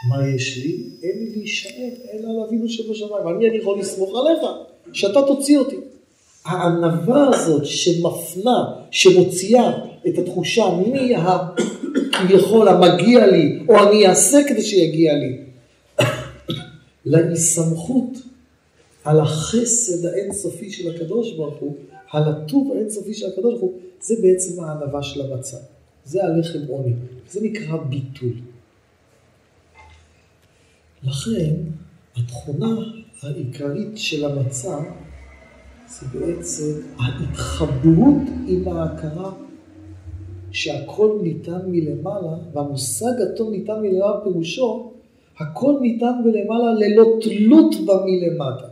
מה 0.10 0.28
יש 0.28 0.58
לי? 0.58 0.84
אין 1.04 1.19
לי 1.19 1.30
להישאר, 1.36 1.89
אלא 2.13 2.30
על 2.30 2.48
אבינו 2.48 2.69
שבשמיים. 2.69 3.28
אני, 3.28 3.50
אני 3.50 3.58
יכול 3.58 3.80
לסמוך 3.80 4.10
עליך, 4.15 4.41
שאתה 4.93 5.19
תוציא 5.28 5.58
אותי. 5.58 5.76
הענווה 6.45 7.28
הזאת 7.28 7.65
שמפנה, 7.65 8.63
שמוציאה 8.91 9.88
את 10.07 10.17
התחושה 10.17 10.63
מי 10.88 11.13
כביכול 12.12 12.67
המגיע 12.67 13.27
לי, 13.27 13.59
או 13.69 13.89
אני 13.89 14.07
אעשה 14.07 14.39
כדי 14.47 14.62
שיגיע 14.62 15.13
לי, 15.13 15.38
להיסמכות 17.05 18.17
על 19.03 19.19
החסד 19.19 20.05
האינסופי 20.05 20.71
של 20.71 20.95
הקדוש 20.95 21.33
ברוך 21.33 21.55
הוא, 21.59 21.75
על 22.12 22.23
הטוב 22.23 22.71
האינסופי 22.75 23.13
של 23.13 23.27
הקדוש 23.27 23.59
ברוך 23.59 23.62
הוא, 23.62 23.79
זה 24.01 24.15
בעצם 24.21 24.63
הענווה 24.63 25.03
של 25.03 25.21
המצב. 25.21 25.57
זה 26.05 26.23
הלחם 26.23 26.59
עוני, 26.67 26.93
זה 27.29 27.39
נקרא 27.43 27.77
ביטול. 27.77 28.33
לכן, 31.03 31.53
התכונה 32.15 32.75
העיקרית 33.23 33.97
של 33.97 34.25
המצב 34.25 34.79
זה 35.88 36.19
בעצם 36.19 36.71
ההתחברות 36.99 38.21
עם 38.47 38.67
ההכרה 38.67 39.31
שהכל 40.51 41.19
ניתן 41.21 41.59
מלמעלה, 41.67 42.38
והמושג 42.53 43.21
הטוב 43.21 43.51
ניתן 43.51 43.81
מלמעלה 43.81 44.21
פירושו, 44.23 44.91
הכל 45.39 45.73
ניתן 45.81 46.12
מלמעלה 46.25 46.73
ללא 46.73 47.05
תלות 47.21 47.75
במלמטה. 47.75 48.67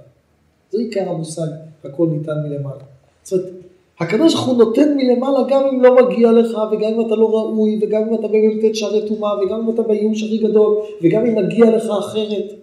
זה 0.72 0.80
עיקר 0.80 1.10
המושג, 1.10 1.48
הכל 1.84 2.08
ניתן 2.12 2.36
מלמעלה. 2.44 2.84
זאת 3.24 3.40
אומרת, 3.40 3.54
הקדוש 4.00 4.34
ברוך 4.34 4.48
הוא 4.48 4.58
נותן 4.58 4.98
מלמעלה 4.98 5.40
גם 5.50 5.64
אם 5.68 5.84
לא 5.84 5.96
מגיע 5.96 6.32
לך, 6.32 6.58
וגם 6.72 6.94
אם 6.94 7.08
אתה 7.08 7.16
לא 7.16 7.30
ראוי, 7.30 7.80
וגם 7.82 8.02
אם 8.08 8.14
אתה 8.14 8.28
במ"ט 8.28 8.76
שערי 8.76 9.08
טומאה, 9.08 9.32
וגם 9.40 9.62
אם 9.62 9.74
אתה 9.74 9.82
בייאוש 9.82 10.24
הכי 10.24 10.38
גדול, 10.38 10.78
וגם 11.02 11.26
אם 11.26 11.36
מגיע 11.46 11.76
לך 11.76 11.86
אחרת. 12.00 12.54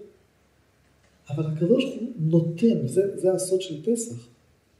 אבל 1.30 1.44
הקדוש 1.46 1.84
ברוך 1.84 1.96
הוא 1.96 2.08
נותן, 2.18 2.86
זה, 2.86 3.02
זה 3.14 3.32
הסוד 3.32 3.60
של 3.60 3.82
פסח, 3.84 4.28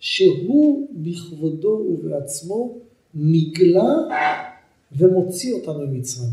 שהוא 0.00 0.86
בכבודו 0.92 1.82
ובעצמו 1.88 2.74
נגלה 3.14 3.94
ומוציא 4.96 5.54
אותנו 5.54 5.86
ממצרים. 5.86 6.30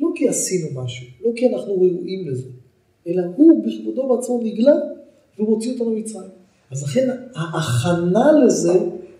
לא 0.00 0.08
כי 0.14 0.28
עשינו 0.28 0.82
משהו, 0.82 1.06
לא 1.24 1.30
כי 1.36 1.54
אנחנו 1.54 1.74
ראויים 1.74 2.28
לזה, 2.28 2.48
אלא 3.06 3.22
הוא 3.36 3.64
בכבודו 3.66 4.02
ובעצמו 4.02 4.40
נגלה 4.44 4.74
ומוציא 5.38 5.72
אותנו 5.72 5.90
ממצרים. 5.90 6.30
אז 6.70 6.82
לכן 6.82 7.08
ההכנה 7.34 8.32
לזה 8.32 8.72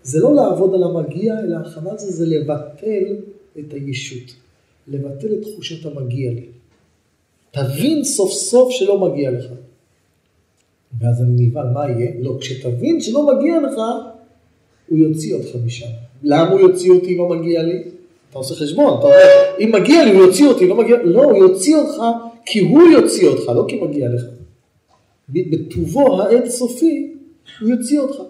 זה 0.03 0.19
לא 0.19 0.35
לעבוד 0.35 0.73
על 0.73 0.83
המגיע, 0.83 1.39
אלא 1.39 1.55
ההכנה 1.55 1.93
לזה 1.93 2.11
זה 2.11 2.25
לבטל 2.25 3.15
את 3.59 3.73
הישות. 3.73 4.35
לבטל 4.87 5.33
את 5.33 5.41
תחושת 5.41 5.85
המגיע 5.85 6.31
לי. 6.31 6.45
תבין 7.51 8.03
סוף 8.03 8.31
סוף 8.31 8.71
שלא 8.71 8.99
מגיע 8.99 9.31
לך. 9.31 9.45
ואז 10.99 11.21
אני 11.21 11.45
נבהל, 11.45 11.69
מה 11.73 11.89
יהיה? 11.89 12.11
לא, 12.19 12.37
כשתבין 12.41 13.01
שלא 13.01 13.35
מגיע 13.35 13.61
לך, 13.61 13.75
הוא 14.87 14.99
יוציא 14.99 15.35
אותך 15.35 15.49
משם. 15.65 15.85
למה 16.23 16.51
הוא 16.51 16.59
יוציא 16.59 16.91
אותי 16.91 17.17
לא 17.17 17.29
מגיע 17.29 17.63
לי? 17.63 17.83
אתה 18.29 18.37
עושה 18.37 18.55
חשבון, 18.55 18.99
אתה 18.99 19.07
אומר, 19.07 19.17
אם 19.59 19.71
מגיע 19.71 20.05
לי 20.05 20.13
הוא 20.13 20.23
יוציא 20.25 20.47
אותי, 20.47 20.67
לא 20.67 20.75
מגיע, 20.75 20.97
לא, 21.03 21.23
הוא 21.23 21.37
יוציא 21.37 21.77
אותך 21.77 22.01
כי 22.45 22.59
הוא 22.59 22.83
יוציא 22.83 23.27
אותך, 23.27 23.49
לא 23.49 23.65
כי 23.67 23.81
מגיע 23.81 24.09
לך. 24.09 24.23
בטובו 25.29 26.21
האינסופי, 26.21 27.13
הוא 27.61 27.69
יוציא 27.69 27.99
אותך. 27.99 28.21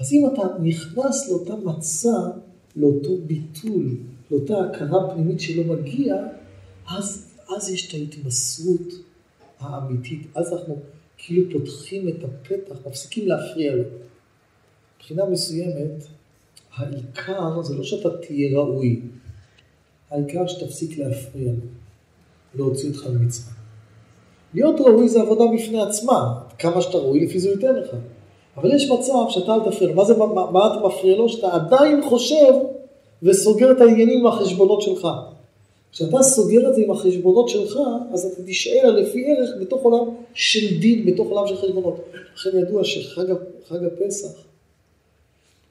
אז 0.00 0.12
אם 0.12 0.26
אתה 0.32 0.42
נכנס 0.62 1.28
לאותה 1.28 1.54
מצע, 1.64 2.18
לאותו 2.76 3.16
ביטול, 3.26 3.96
לאותה 4.30 4.60
הכרה 4.60 5.14
פנימית 5.14 5.40
שלא 5.40 5.64
מגיע, 5.64 6.16
אז, 6.90 7.24
אז 7.56 7.70
יש 7.70 7.88
את 7.88 7.94
ההתמסרות 7.94 8.92
האמיתית. 9.60 10.26
אז 10.34 10.52
אנחנו 10.52 10.76
כאילו 11.18 11.50
פותחים 11.52 12.08
את 12.08 12.24
הפתח, 12.24 12.76
מפסיקים 12.86 13.28
להפריע 13.28 13.74
לו. 13.74 13.82
מבחינה 15.02 15.24
מסוימת, 15.24 16.04
העיקר 16.76 17.62
זה 17.62 17.74
לא 17.74 17.84
שאתה 17.84 18.08
תהיה 18.16 18.58
ראוי, 18.58 19.00
העיקר 20.10 20.46
שתפסיק 20.46 20.98
להפריע 20.98 21.52
להוציא 22.54 22.88
אותך 22.88 23.06
ממצרים. 23.06 23.54
להיות 24.54 24.80
ראוי 24.80 25.08
זה 25.08 25.20
עבודה 25.20 25.44
בפני 25.54 25.82
עצמה, 25.82 26.40
כמה 26.58 26.82
שאתה 26.82 26.98
ראוי 26.98 27.26
לפי 27.26 27.38
זה 27.38 27.50
ייתן 27.50 27.74
לך. 27.74 27.88
אבל 28.56 28.74
יש 28.74 28.90
מצב 28.90 29.12
שאתה 29.28 29.54
אל 29.54 29.70
תפריע 29.70 29.88
לו. 29.88 29.94
מה, 29.94 30.04
זה, 30.04 30.16
מה, 30.16 30.50
מה 30.50 30.66
אתה 30.66 30.86
מפריע 30.86 31.16
לו? 31.16 31.28
שאתה 31.28 31.54
עדיין 31.54 32.00
חושב 32.08 32.52
וסוגר 33.22 33.72
את 33.72 33.80
העניינים 33.80 34.20
עם 34.20 34.26
החשבונות 34.26 34.82
שלך. 34.82 35.08
כשאתה 35.92 36.22
סוגר 36.22 36.70
את 36.70 36.74
זה 36.74 36.82
עם 36.82 36.90
החשבונות 36.90 37.48
שלך, 37.48 37.78
אז 38.12 38.24
אתה 38.24 38.42
תישאר 38.42 38.90
לפי 38.90 39.24
ערך 39.26 39.50
בתוך 39.60 39.82
עולם 39.82 40.14
של 40.34 40.80
דין, 40.80 41.06
בתוך 41.06 41.28
עולם 41.28 41.48
של 41.48 41.56
חשבונות. 41.56 42.00
לכן 42.34 42.58
ידוע 42.58 42.84
שחג 42.84 43.24
הפסח 43.70 44.51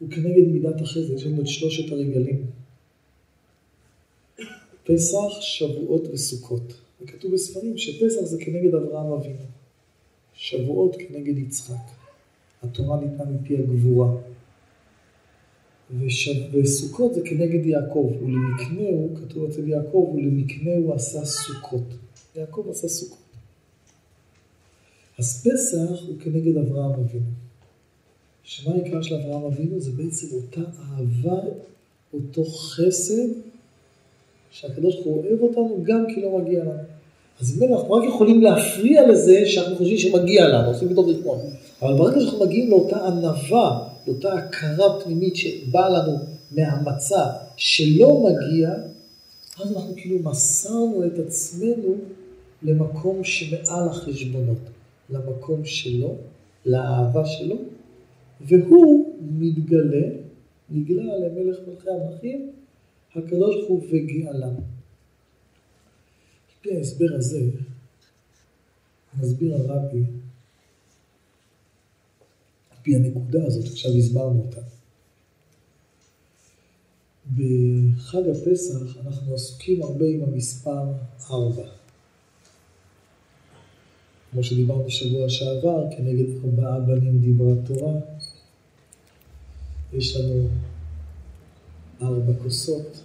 הוא 0.01 0.09
כנגד 0.09 0.47
מידת 0.47 0.81
החסד, 0.81 1.13
יש 1.13 1.25
לנו 1.25 1.41
את 1.41 1.47
שלושת 1.47 1.91
הרגלים. 1.91 2.45
פסח, 4.83 5.41
שבועות 5.41 6.07
וסוכות. 6.13 6.73
וכתוב 7.01 7.33
בספרים 7.33 7.77
שפסח 7.77 8.21
זה 8.21 8.37
כנגד 8.39 8.75
אברהם 8.75 9.11
אבינו, 9.11 9.45
שבועות 10.33 10.95
כנגד 10.99 11.37
יצחק. 11.37 11.85
התורה 12.63 12.99
ניתנה 13.01 13.25
מפי 13.25 13.57
הגבורה. 13.57 14.11
וסוכות 16.53 17.13
זה 17.13 17.21
כנגד 17.25 17.65
יעקב, 17.65 18.13
ולמקנהו, 18.21 19.15
כתוב 19.15 19.49
אצל 19.49 19.69
יעקב, 19.69 20.11
ולמקנהו 20.15 20.93
עשה 20.93 21.25
סוכות. 21.25 21.87
יעקב 22.35 22.67
עשה 22.69 22.87
סוכות. 22.87 23.17
אז 25.17 25.47
פסח 25.47 26.07
הוא 26.07 26.19
כנגד 26.19 26.57
אברהם 26.57 26.91
אבינו. 26.91 27.50
שמה 28.53 28.73
העיקר 28.73 29.01
של 29.01 29.15
אברהם 29.15 29.43
אבינו? 29.43 29.79
זה 29.79 29.91
בעצם 29.91 30.27
אותה 30.35 30.61
אהבה, 30.79 31.41
אותו 32.13 32.45
חסד, 32.45 33.27
שהקדוש 34.51 34.95
ברוך 34.95 35.05
הוא 35.05 35.23
אוהב 35.25 35.41
אותנו 35.41 35.83
גם 35.83 36.05
כי 36.15 36.21
לא 36.21 36.39
מגיע 36.39 36.63
לנו. 36.63 36.71
אז 37.41 37.57
אם 37.57 37.73
אנחנו 37.73 37.93
רק 37.93 38.03
יכולים 38.09 38.41
להפריע 38.41 39.07
לזה 39.07 39.41
שאנחנו 39.45 39.75
חושבים 39.75 39.97
שמגיע 39.97 40.47
לנו, 40.47 40.67
עושים 40.67 40.89
פתאום 40.89 41.09
רצפון. 41.09 41.39
אבל 41.81 41.93
ברגע 41.93 42.19
שאנחנו 42.19 42.45
מגיעים 42.45 42.69
לאותה 42.69 43.07
ענווה, 43.07 43.87
לאותה 44.07 44.33
הכרה 44.33 44.99
פנימית 45.03 45.35
שבאה 45.35 45.89
לנו 45.89 46.17
מהמצע 46.51 47.25
שלא 47.57 48.23
מגיע, 48.29 48.73
אז 49.63 49.71
אנחנו 49.75 49.93
כאילו 49.95 50.19
מסרנו 50.19 51.03
את 51.05 51.19
עצמנו 51.19 51.95
למקום 52.63 53.23
שמעל 53.23 53.89
החשבונות, 53.89 54.61
למקום 55.09 55.65
שלו, 55.65 56.15
לאהבה 56.65 57.25
שלו, 57.25 57.55
והוא 58.47 59.19
מתגלה, 59.21 60.07
נגלה 60.69 61.17
למלך 61.17 61.57
מלכי 61.67 61.89
המלכים, 61.89 62.51
הקדוש 63.15 63.55
ברוך 63.55 63.69
הוא 63.69 63.83
וגאלם. 63.87 64.53
לפי 66.51 66.75
ההסבר 66.77 67.15
הזה, 67.15 67.41
מסביר 69.19 69.55
הרבי, 69.55 70.03
על 72.71 72.77
פי 72.81 72.95
הנקודה 72.95 73.45
הזאת, 73.45 73.65
עכשיו 73.65 73.91
הסברנו 73.97 74.41
אותה. 74.41 74.61
בחג 77.35 78.29
הפסח 78.29 78.97
אנחנו 79.05 79.33
עסוקים 79.33 79.83
הרבה 79.83 80.05
עם 80.05 80.23
המספר 80.23 80.83
ארבע. 81.29 81.67
כמו 84.31 84.43
שדיברנו 84.43 84.83
בשבוע 84.83 85.29
שעבר, 85.29 85.87
כנגד 85.97 86.25
ארבעה 86.43 86.79
בנים 86.79 87.17
דיברה 87.17 87.53
תורה. 87.65 87.93
יש 89.93 90.17
לנו 90.17 90.47
ארבע 92.01 92.33
כוסות. 92.43 93.01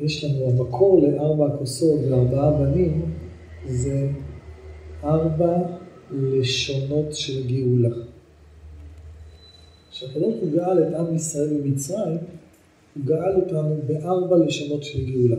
יש 0.00 0.24
לנו 0.24 0.50
המקור 0.50 1.02
לארבע 1.02 1.56
כוסות 1.58 2.00
וארבעה 2.10 2.50
בנים, 2.50 3.12
זה 3.68 4.08
ארבע 5.04 5.56
לשונות 6.10 7.14
של 7.14 7.46
גאולה. 7.46 7.96
כשהקדוש 9.90 10.34
הוא 10.40 10.52
גאל 10.52 10.82
את 10.82 10.94
עם 10.94 11.14
ישראל 11.14 11.52
ממצרים, 11.52 12.18
הוא 12.94 13.04
גאל 13.04 13.36
אותנו 13.36 13.76
בארבע 13.86 14.36
לשונות 14.36 14.84
של 14.84 15.10
גאולה. 15.10 15.36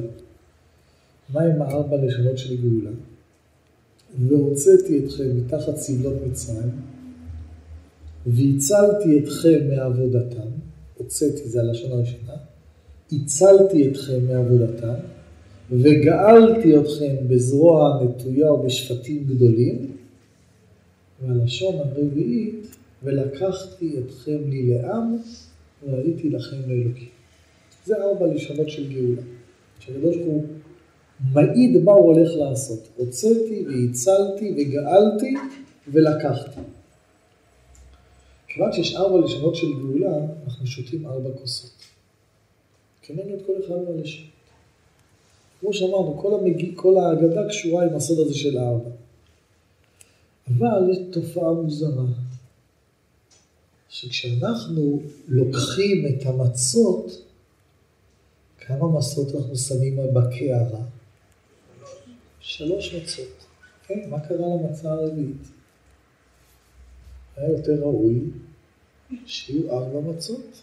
מהם 1.34 1.62
הארבע 1.62 1.97
לשונות 1.97 2.38
של 2.38 2.56
גאולה? 2.56 2.91
והוצאתי 4.27 5.06
אתכם 5.06 5.38
מתחת 5.38 5.75
סבלות 5.75 6.13
מצרים, 6.27 6.69
והצלתי 8.27 9.19
אתכם 9.19 9.59
מעבודתם, 9.69 10.49
הוצאתי 10.97 11.49
זה 11.49 11.61
הלשון 11.61 11.91
הראשונה, 11.91 12.33
הצלתי 13.11 13.87
אתכם 13.87 14.27
מעבודתם, 14.27 14.93
וגאלתי 15.71 16.77
אתכם 16.77 17.15
בזרוע 17.27 18.03
נטויה 18.03 18.53
ובשפטים 18.53 19.23
גדולים, 19.27 19.91
והלשון 21.21 21.75
הרביעית, 21.75 22.75
ולקחתי 23.03 23.95
אתכם 23.99 24.37
לי 24.49 24.69
לעם, 24.69 25.17
והייתי 25.87 26.29
לכם 26.29 26.57
לאלוקים. 26.67 27.07
זה 27.85 27.95
ארבע 27.95 28.27
לשונות 28.33 28.69
של 28.69 28.93
גאולה. 28.93 29.21
שהקדוש 29.79 30.15
ברוך 30.15 30.27
הוא 30.27 30.43
מעיד 31.33 31.83
מה 31.83 31.91
הוא 31.91 32.13
הולך 32.13 32.29
לעשות. 32.35 32.87
הוצאתי 32.95 33.65
והצלתי 33.67 34.53
וגאלתי 34.57 35.33
ולקחתי. 35.91 36.61
כיוון 38.57 38.73
שיש 38.73 38.95
ארבע 38.95 39.19
לשונות 39.19 39.55
של 39.55 39.73
גאולה, 39.73 40.17
אנחנו 40.45 40.67
שותים 40.67 41.07
ארבע 41.07 41.29
כוסות. 41.41 41.71
כנגד 43.01 43.45
כל 43.45 43.53
אחד 43.65 43.75
מהלשונות. 43.75 44.31
כמו 45.59 45.73
שאמרנו, 45.73 46.17
כל, 46.21 46.33
המגיע, 46.39 46.69
כל 46.75 46.97
ההגדה 46.97 47.49
קשורה 47.49 47.85
עם 47.85 47.95
הסוד 47.95 48.19
הזה 48.19 48.35
של 48.35 48.57
ארבע. 48.57 48.89
אבל 50.47 50.89
יש 50.91 50.97
תופעה 51.11 51.53
מוזרה. 51.53 52.03
שכשאנחנו 53.89 55.01
לוקחים 55.27 56.05
את 56.07 56.25
המצות, 56.25 57.21
כמה 58.59 58.87
מצות 58.87 59.35
אנחנו 59.35 59.55
שמים 59.55 59.97
בקערה? 60.13 60.81
שלוש 62.39 62.95
מצות. 62.95 63.45
כן, 63.87 64.09
מה 64.09 64.19
קרה 64.19 64.47
למצה 64.47 64.91
הרביעית? 64.91 65.47
היה 67.35 67.51
יותר 67.51 67.79
ראוי 67.81 68.21
שיהיו 69.25 69.71
ארבע 69.71 69.99
מצות, 69.99 70.61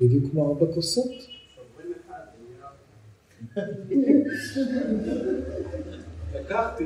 בדיוק 0.00 0.30
כמו 0.30 0.48
ארבע 0.48 0.74
כוסות. 0.74 1.12
לקחתי. 6.34 6.84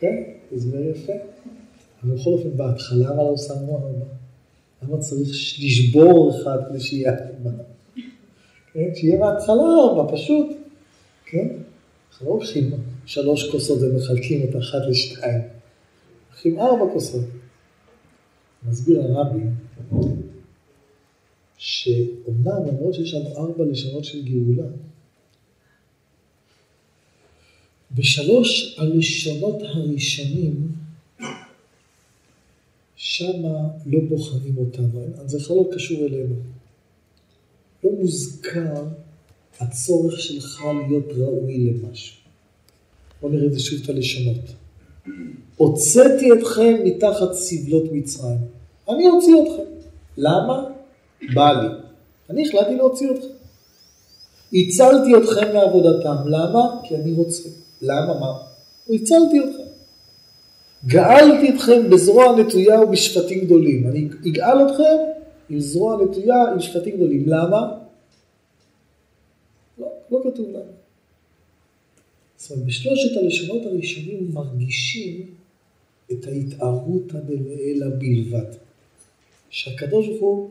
כן, 0.00 0.22
הסבר 0.56 0.80
יפה. 0.80 1.12
אבל 2.02 2.14
בכל 2.14 2.30
אופן, 2.30 2.56
בהתחלה 2.56 3.14
מה 3.14 3.22
לא 3.22 3.36
שמנו 3.36 3.76
ארבע? 3.76 4.04
למה 4.82 4.98
צריך 4.98 5.28
לשבור 5.58 6.42
אחד 6.42 6.58
כדי 6.68 6.80
שיהיה 6.80 7.12
ארבע? 7.12 7.50
כן, 8.72 8.90
שיהיה 8.94 9.20
בהתחלה 9.20 9.62
ארבע, 9.84 10.16
פשוט. 10.16 10.46
כן? 11.24 11.48
אנחנו 12.10 12.26
לא 12.26 12.30
הולכים 12.30 12.70
שלוש 13.06 13.50
כוסות 13.50 13.78
ומחלקים 13.82 14.48
את 14.48 14.56
אחת 14.56 14.78
לשתיים. 14.90 15.40
הולכים 16.30 16.60
ארבע 16.60 16.92
כוסות. 16.92 17.24
מסביר 18.66 19.00
הרבי, 19.02 19.40
שאומנם 21.58 22.66
למרות 22.66 22.94
שיש 22.94 23.14
לנו 23.14 23.36
ארבע 23.36 23.64
לשונות 23.64 24.04
של 24.04 24.24
גאולה, 24.24 24.68
בשלוש 27.94 28.78
הלשונות 28.78 29.62
הראשונים 29.62 30.72
שמה 32.96 33.68
לא 33.86 34.00
בוחנים 34.08 34.58
אותנו, 34.58 35.06
בכלל 35.24 35.56
לא 35.56 35.68
קשור 35.74 36.06
אלינו. 36.06 36.34
לא 37.84 37.90
מוזכר 37.92 38.84
הצורך 39.60 40.20
שלך 40.20 40.62
להיות 40.88 41.04
ראוי 41.16 41.70
למשהו. 41.70 42.16
בואו 43.20 43.32
נראה 43.32 43.46
את 43.46 43.52
זה 43.52 43.60
שוב 43.60 43.80
את 43.84 43.88
הלשונות. 43.88 44.40
הוצאתי 45.56 46.32
אתכם 46.32 46.74
מתחת 46.84 47.32
סבלות 47.32 47.84
מצרים. 47.92 48.38
אני 48.88 49.08
אוציא 49.08 49.34
אתכם. 49.42 49.62
למה? 50.16 50.64
בא 51.34 51.52
לי. 51.52 51.68
אני 52.30 52.48
החלטתי 52.48 52.76
להוציא 52.76 53.10
אתכם. 53.10 53.28
הצלתי 54.52 55.16
אתכם 55.16 55.52
מעבודתם. 55.54 56.16
למה? 56.26 56.80
כי 56.84 56.96
אני 56.96 57.12
רוצה. 57.12 57.48
למה? 57.82 58.20
מה? 58.20 58.32
הצלתי 58.94 59.38
אתכם. 59.38 59.68
גאלתי 60.86 61.50
אתכם 61.54 61.90
בזרוע 61.90 62.36
נטויה 62.36 62.80
ובשפטים 62.80 63.44
גדולים. 63.44 63.86
אני 63.86 64.08
אגאל 64.30 64.66
אתכם 64.66 64.96
עם 65.48 65.60
זרוע 65.60 66.04
נטויה 66.04 66.42
עם 66.52 66.60
שפטים 66.60 66.96
גדולים. 66.96 67.24
למה? 67.26 67.72
לא, 69.78 69.86
לא 70.10 70.20
כתוב 70.24 70.46
למה. 70.50 70.77
זאת 72.48 72.56
אומרת, 72.56 72.66
בשלושת 72.66 73.16
הלשונות 73.16 73.66
הראשונים 73.66 74.30
מרגישים 74.32 75.26
את 76.12 76.26
ההתערותא 76.26 77.18
דלעילא 77.18 77.86
בלבד. 77.98 78.52
שהקדוש 79.50 80.06
ברוך 80.06 80.20
הוא, 80.20 80.50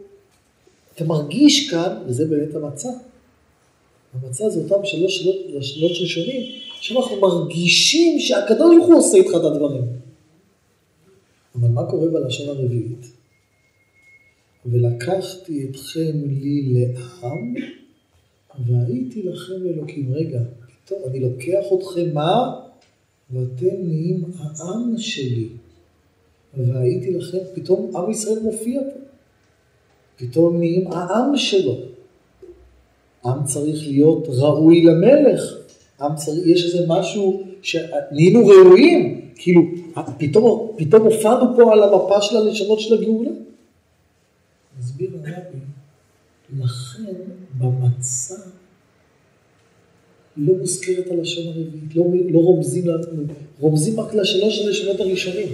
אתה 0.96 1.06
מרגיש 1.06 1.72
כאן, 1.72 2.04
וזה 2.08 2.26
באמת 2.26 2.56
המצע. 2.56 2.90
המצע 4.14 4.50
זה 4.50 4.60
אותם 4.60 4.86
שלוש 4.86 5.28
שלוש 5.62 6.02
ראשונים, 6.02 6.42
שאנחנו 6.82 7.22
מרגישים 7.22 8.20
שהקדוש 8.20 8.76
ברוך 8.78 8.88
הוא 8.88 8.98
עושה 8.98 9.18
איתך 9.18 9.30
את 9.30 9.44
הדברים. 9.44 9.84
אבל 11.56 11.70
מה 11.70 11.86
קורה 11.90 12.08
בלשון 12.08 12.50
הרביעית? 12.50 13.12
ולקחתי 14.66 15.68
אתכם 15.70 16.12
לי 16.42 16.62
לעם, 16.74 17.54
והייתי 18.66 19.24
לכם 19.24 19.68
אלוקים. 19.70 20.14
רגע, 20.14 20.40
פתאום 20.88 21.02
אני 21.10 21.20
לוקח 21.20 21.66
אתכם 21.74 22.14
מה? 22.14 22.60
ואתם 23.32 23.76
נהיים 23.84 24.24
העם 24.40 24.98
שלי. 24.98 25.48
והייתי 26.58 27.14
לכם, 27.14 27.38
פתאום 27.54 27.96
עם 27.96 28.12
ישראל 28.12 28.40
מופיע 28.40 28.82
פה. 28.82 29.00
פתאום 30.16 30.58
נהיים 30.58 30.88
העם 30.92 31.38
שלו. 31.38 31.76
עם 33.26 33.44
צריך 33.44 33.88
להיות 33.88 34.28
ראוי 34.28 34.84
למלך. 34.84 35.42
עם 36.02 36.16
צריך, 36.16 36.48
יש 36.48 36.66
איזה 36.66 36.86
משהו 36.88 37.44
שנהיינו 37.62 38.48
ראויים. 38.48 39.32
כאילו, 39.36 39.62
פתאום, 40.18 40.72
פתאום 40.78 41.02
הופענו 41.02 41.56
פה 41.56 41.74
על 41.74 41.84
המפה 41.84 42.22
של 42.22 42.38
הלשונות 42.38 42.80
של 42.80 42.94
הגאולה. 42.94 43.32
מסביר 44.80 45.10
הרבי, 45.14 45.60
לכן 46.60 47.14
במצע 47.58 48.36
לא 50.38 50.54
מוזכרת 50.54 51.12
הלשון 51.12 51.48
הרביעית, 51.48 51.96
לא, 51.96 52.06
לא 52.30 52.40
רומזים 52.40 52.88
לנו, 52.88 53.24
רומזים 53.60 54.00
רק 54.00 54.14
לשלוש 54.14 54.60
הלשונות 54.60 55.00
הראשונים. 55.00 55.48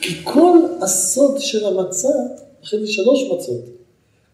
כי 0.00 0.14
כל 0.24 0.58
הסוד 0.82 1.40
של 1.40 1.66
המצה, 1.66 2.08
לכן 2.62 2.80
זה 2.80 2.86
שלוש 2.86 3.22
מצות, 3.32 3.64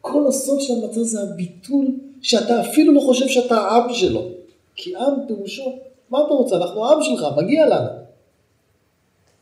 כל 0.01 0.27
הסוד 0.27 0.61
של 0.61 0.73
המצה 0.73 1.05
זה 1.05 1.23
הביטול 1.23 1.87
שאתה 2.23 2.61
אפילו 2.61 2.93
לא 2.93 3.01
חושב 3.01 3.29
שאתה 3.29 3.59
העם 3.59 3.95
שלו. 3.95 4.29
כי 4.75 4.97
עם 4.97 5.14
פירושו, 5.27 5.79
מה 6.11 6.18
אתה 6.18 6.29
רוצה? 6.29 6.57
אנחנו 6.57 6.87
העם 6.87 7.03
שלך, 7.03 7.27
מגיע 7.37 7.66
לנו. 7.66 7.89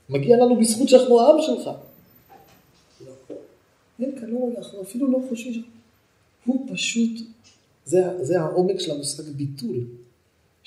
מגיע 0.08 0.36
לנו 0.36 0.56
בזכות 0.56 0.88
שאנחנו 0.88 1.20
העם 1.20 1.36
שלך. 1.42 1.70
אין 4.00 4.12
כאן, 4.20 4.30
לא, 4.30 4.38
אנחנו 4.58 4.82
אפילו 4.82 5.10
לא 5.10 5.18
חושבים 5.28 5.54
ש... 5.54 5.58
הוא 6.46 6.66
פשוט, 6.72 7.10
זה, 7.84 8.02
זה 8.20 8.40
העומק 8.40 8.80
של 8.80 8.90
המושג 8.90 9.22
ביטול. 9.22 9.76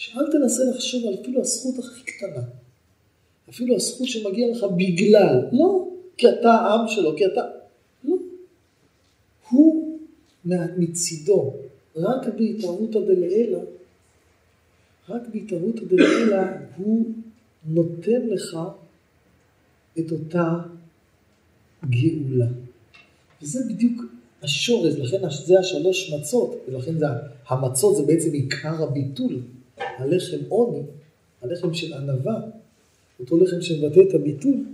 שאל 0.02 0.32
תנסה 0.32 0.64
לחשוב 0.64 1.06
על 1.08 1.14
אפילו 1.22 1.42
הזכות 1.42 1.80
הכי 1.80 2.04
קטנה. 2.04 2.44
אפילו 3.50 3.76
הזכות 3.76 4.08
שמגיע 4.08 4.52
לך 4.52 4.64
בגלל, 4.64 5.50
לא 5.52 5.88
כי 6.18 6.30
אתה 6.30 6.52
העם 6.52 6.88
שלו, 6.88 7.18
כי 7.18 7.26
אתה, 7.26 7.42
לא. 8.04 8.16
הוא 9.50 9.98
מצידו, 10.78 11.54
רק 11.96 12.28
בהתערותא 12.38 13.00
דלעילא, 13.00 13.60
רק 15.10 15.22
בהתערותא 15.34 15.82
דלעילא 15.86 16.42
הוא 16.78 17.06
נותן 17.66 18.28
לך 18.28 18.58
את 20.00 20.12
אותה 20.12 20.54
גאולה. 21.86 22.48
וזה 23.42 23.60
בדיוק 23.70 24.02
השורש, 24.42 24.94
לכן 24.94 25.18
זה 25.46 25.60
השלוש 25.60 26.14
מצות, 26.14 26.56
ולכן 26.68 26.98
זה, 26.98 27.06
המצות 27.48 27.96
זה 27.98 28.04
בעצם 28.04 28.34
עיקר 28.34 28.84
הביטול, 28.84 29.42
הלחם 29.98 30.38
עוני, 30.50 30.82
הלחם 31.42 31.74
של 31.74 31.94
ענווה, 31.94 32.42
אותו 33.20 33.38
לחם 33.38 33.62
שמבטא 33.62 34.00
את 34.10 34.14
הביטול, 34.14 34.66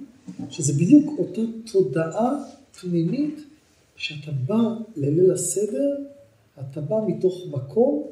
שזה 0.50 0.74
בדיוק 0.74 1.20
אותה 1.20 1.42
תודעה 1.72 2.44
פנימית 2.82 3.40
שאתה 3.96 4.32
בא 4.32 4.60
לליל 4.96 5.32
הסדר, 5.32 5.98
אתה 6.60 6.82
בא 6.82 6.96
מתוך 7.08 7.44
מקום 7.52 8.08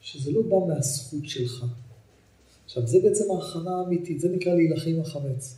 שזה 0.00 0.32
לא 0.32 0.42
בא 0.42 0.74
מהזכות 0.74 1.24
שלך. 1.24 1.64
עכשיו, 2.64 2.86
זה 2.86 2.98
בעצם 3.02 3.24
ההכנה 3.30 3.70
האמיתית, 3.70 4.20
זה 4.20 4.28
נקרא 4.28 4.54
להילחם 4.54 5.00
החמץ. 5.00 5.54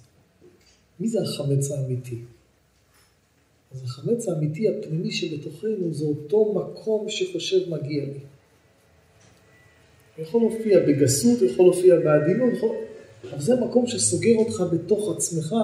מי 1.00 1.08
זה 1.08 1.22
החמץ 1.22 1.70
האמיתי? 1.70 2.18
אז 3.74 3.82
החמץ 3.82 4.28
האמיתי 4.28 4.68
הפנימי 4.68 5.10
שבתוכנו 5.10 5.94
זה 5.94 6.04
אותו 6.04 6.54
מקום 6.54 7.08
שחושב 7.08 7.70
מגיע 7.70 8.04
לי. 8.04 8.18
יכול 10.18 10.40
להופיע 10.40 10.80
בגסות, 10.80 11.42
יכול 11.42 11.66
להופיע 11.66 11.96
בעדינות, 12.00 12.52
יכול... 12.56 12.76
אבל 13.30 13.40
זה 13.40 13.60
מקום 13.60 13.86
שסוגר 13.86 14.36
אותך 14.36 14.62
בתוך 14.72 15.16
עצמך, 15.16 15.54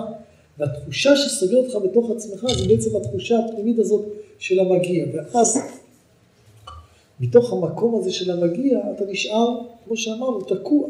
והתחושה 0.59 1.17
שסוגר 1.17 1.57
אותך 1.57 1.75
בתוך 1.85 2.11
עצמך 2.11 2.47
זה 2.59 2.69
בעצם 2.69 2.97
התחושה 2.97 3.39
הפנימית 3.39 3.79
הזאת 3.79 4.05
של 4.39 4.61
המגיע. 4.61 5.07
ואז 5.13 5.59
מתוך 7.21 7.53
המקום 7.53 8.01
הזה 8.01 8.13
של 8.13 8.31
המגיע 8.31 8.79
אתה 8.97 9.05
נשאר, 9.05 9.59
כמו 9.85 9.97
שאמרנו, 9.97 10.41
תקוע. 10.41 10.89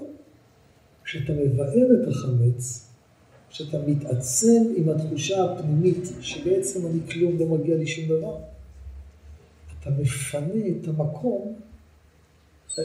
כשאתה 1.04 1.32
מבאר 1.32 1.86
את 2.02 2.09
החמץ, 2.09 2.88
כשאתה 3.50 3.78
מתעצם 3.86 4.62
עם 4.76 4.88
התחושה 4.88 5.44
הפנימית 5.44 6.09
שבעצם 6.20 6.86
אני 6.86 6.98
כלום, 7.12 7.38
לא 7.38 7.46
מגיע 7.46 7.76
לי 7.76 7.86
שום 7.86 8.04
דבר, 8.09 8.36
אתה 9.80 9.90
מפנה 9.90 10.66
את 10.82 10.88
המקום 10.88 11.54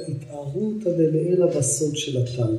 להתערותא 0.08 0.90
דלעילא 0.90 1.58
בסוד 1.58 1.98
של 1.98 2.18
הטל. 2.18 2.58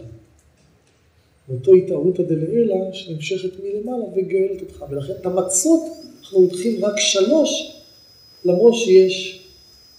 ואותו 1.49 1.75
התערותא 1.75 2.23
דלעילא 2.23 2.93
שנמשכת 2.93 3.51
מלמעלה 3.63 4.05
וגאלת 4.05 4.61
אותך. 4.61 4.85
ולכן 4.91 5.13
את 5.21 5.27
המצות 5.27 5.83
אנחנו 6.21 6.39
הולכים 6.39 6.85
רק 6.85 6.99
שלוש, 6.99 7.81
למרות 8.45 8.75
שיש 8.75 9.47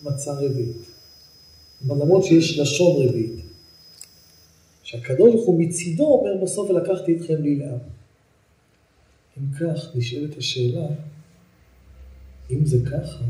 מצה 0.04 0.34
רביעית. 0.34 0.78
למרות 1.88 2.24
שיש 2.24 2.60
לשון 2.60 3.08
רביעית. 3.08 3.46
שהקדוש 4.84 5.34
ברוך 5.34 5.48
הוא 5.48 5.62
מצידו 5.62 6.04
אומר 6.04 6.44
בסוף 6.44 6.70
ולקחתי 6.70 7.18
אתכם 7.18 7.42
לי 7.42 7.56
לעם. 7.56 7.78
אם 9.38 9.54
כך, 9.60 9.96
נשאלת 9.96 10.38
השאלה, 10.38 10.88
אם 12.52 12.66
זה 12.66 12.78
ככה, 12.86 13.24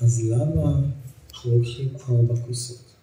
אז 0.00 0.30
למה 0.30 0.80
אנחנו 1.40 1.58
לוקחים 1.58 1.88
ארבע 2.08 2.34
כוסות? 2.46 2.94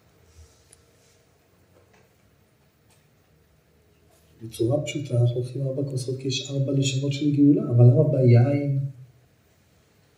בצורה 4.43 4.83
פשוטה 4.83 5.21
אנחנו 5.21 5.39
לוקחים 5.39 5.67
ארבע 5.67 5.83
כוסות 5.91 6.19
כי 6.19 6.27
יש 6.27 6.51
ארבע 6.51 6.71
לשונות 6.71 7.13
של 7.13 7.35
גאולה, 7.35 7.69
אבל 7.69 7.85
למה 7.85 8.03
ביין, 8.03 8.79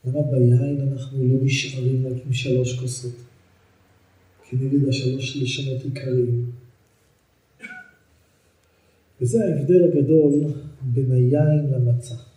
למה 0.06 0.22
ביין 0.22 0.88
אנחנו 0.92 1.24
לא 1.24 1.40
נשארים 1.44 2.08
רק 2.08 2.26
עם 2.26 2.34
שלוש 2.34 2.80
כוסות? 2.80 3.16
כנגד 4.50 4.90
השלוש 4.90 5.38
לשונות 5.38 5.84
עיקריים. 5.84 6.52
וזה 9.22 9.46
ההבדל 9.46 9.84
הגדול 9.84 10.34
בין 10.82 11.12
היין 11.12 11.74
למצה. 11.74 12.29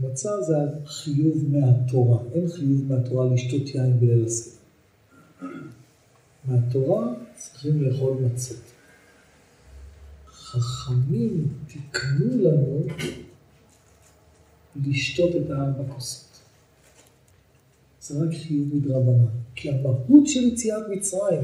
המצה 0.00 0.42
זה 0.42 0.54
החיוב 0.84 1.44
מהתורה, 1.50 2.18
אין 2.34 2.48
חיוב 2.48 2.92
מהתורה 2.92 3.34
לשתות 3.34 3.74
יין 3.74 4.00
בליל 4.00 4.24
הסדר. 4.26 4.56
מהתורה 6.44 7.14
צריכים 7.36 7.82
לאכול 7.82 8.16
מצות. 8.22 8.56
חכמים 10.26 11.48
תיקנו 11.66 12.42
לנו 12.42 12.86
לשתות 14.86 15.30
את 15.36 15.50
הארבע 15.50 15.94
כוסות. 15.94 16.26
זה 18.00 18.24
רק 18.24 18.34
חיוב 18.34 18.74
מדרבנן. 18.74 19.26
כי 19.54 19.70
המהות 19.70 20.26
של 20.26 20.40
יציאת 20.40 20.82
מצרים, 20.90 21.40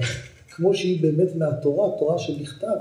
כמו 0.51 0.75
שהיא 0.75 1.03
באמת 1.03 1.37
מהתורה, 1.37 1.99
תורה 1.99 2.19
שבכתב, 2.19 2.77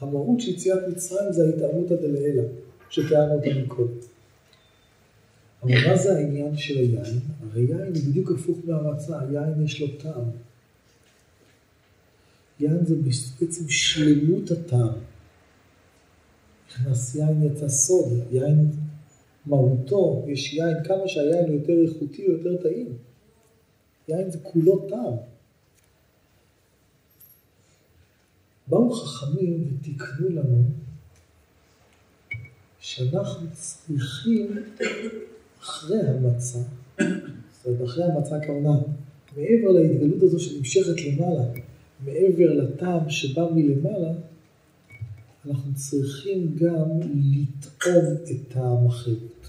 המהות 0.00 0.40
של 0.40 0.50
יציאת 0.50 0.88
מצרים 0.88 1.32
זה 1.32 1.46
ההתערותא 1.46 1.94
דלעילא, 1.96 2.42
שתיארנו 2.90 3.34
אותה 3.34 3.48
מקודם. 3.64 4.11
אבל 5.62 5.88
מה 5.88 5.96
זה 5.96 6.16
העניין 6.16 6.56
של 6.56 6.78
היין? 6.78 7.20
הרי 7.42 7.62
יין 7.62 7.80
הוא 7.80 8.02
בדיוק 8.08 8.30
הפוך 8.30 8.58
מהמצה, 8.64 9.20
היין 9.20 9.64
יש 9.64 9.80
לו 9.80 9.86
טעם. 9.98 10.30
יין 12.60 12.84
זה 12.84 12.94
בעצם 13.40 13.68
שלמות 13.68 14.50
הטעם. 14.50 14.94
נכנס 16.68 17.14
יין 17.14 17.42
יצא 17.42 17.68
סוד, 17.68 18.12
יין 18.32 18.70
מהותו, 19.46 20.24
יש 20.28 20.54
יין, 20.54 20.84
כמה 20.84 21.08
שהיין 21.08 21.44
הוא 21.44 21.54
יותר 21.54 21.72
איכותי, 21.82 22.24
הוא 22.26 22.32
יותר 22.32 22.62
טעים. 22.62 22.96
יין 24.08 24.30
זה 24.30 24.38
כולו 24.42 24.88
טעם. 24.88 25.16
באו 28.66 28.90
חכמים 28.90 29.78
ותיקנו 29.80 30.28
לנו 30.28 30.64
שאנחנו 32.80 33.46
צריכים 33.52 34.64
אחרי 35.62 36.00
המצה, 36.00 36.58
זאת 36.98 37.66
אומרת 37.66 37.84
אחרי 37.84 38.04
המצה 38.04 38.36
הכוונה, 38.36 38.78
מעבר 39.36 39.72
להתגלות 39.72 40.22
הזו 40.22 40.40
שנמשכת 40.40 41.04
למעלה, 41.06 41.44
מעבר 42.04 42.52
לטעם 42.52 43.10
שבא 43.10 43.48
מלמעלה, 43.54 44.12
אנחנו 45.46 45.74
צריכים 45.74 46.56
גם 46.56 46.88
לטעום 47.14 48.14
את 48.30 48.56
המחלות. 48.56 49.46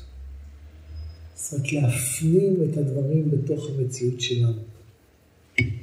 זאת 1.36 1.54
אומרת, 1.54 1.74
להפנים 1.74 2.56
את 2.64 2.78
הדברים 2.78 3.32
בתוך 3.32 3.70
המציאות 3.70 4.22
שלנו. 4.22 4.62